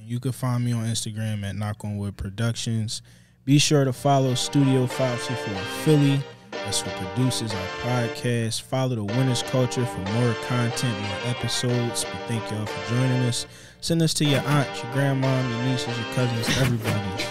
You 0.08 0.22
can 0.22 0.32
find 0.32 0.64
me 0.64 0.72
on 0.72 0.86
Instagram 0.86 1.44
at 1.44 1.58
Knock 1.58 1.84
on 1.84 1.98
Wood 1.98 2.16
Productions. 2.16 3.02
Be 3.44 3.58
sure 3.58 3.84
to 3.84 3.92
follow 3.92 4.36
Studio 4.36 4.88
524 4.88 5.62
Philly. 5.84 6.22
That's 6.52 6.86
what 6.86 6.96
produces 6.96 7.54
our 7.54 7.68
podcast. 7.84 8.62
Follow 8.62 8.96
the 8.96 9.04
Winners 9.04 9.44
Culture 9.44 9.86
for 9.86 10.00
more 10.14 10.34
content, 10.46 10.98
more 11.02 11.36
episodes. 11.36 12.06
We 12.06 12.20
thank 12.28 12.50
y'all 12.50 12.66
for 12.66 12.90
joining 12.90 13.24
us. 13.24 13.48
Send 13.82 14.02
us 14.02 14.14
to 14.14 14.24
your 14.24 14.40
aunt, 14.44 14.82
your 14.82 14.94
grandma, 14.94 15.28
your 15.50 15.64
nieces, 15.64 15.88
your 15.98 16.14
cousins, 16.14 16.58
everybody. 16.58 17.24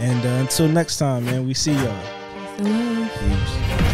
And 0.00 0.26
uh, 0.26 0.40
until 0.40 0.66
next 0.66 0.98
time, 0.98 1.26
man, 1.26 1.46
we 1.46 1.54
see 1.54 1.72
y'all. 1.72 2.02
Peace. 2.58 3.18
Peace. 3.20 3.93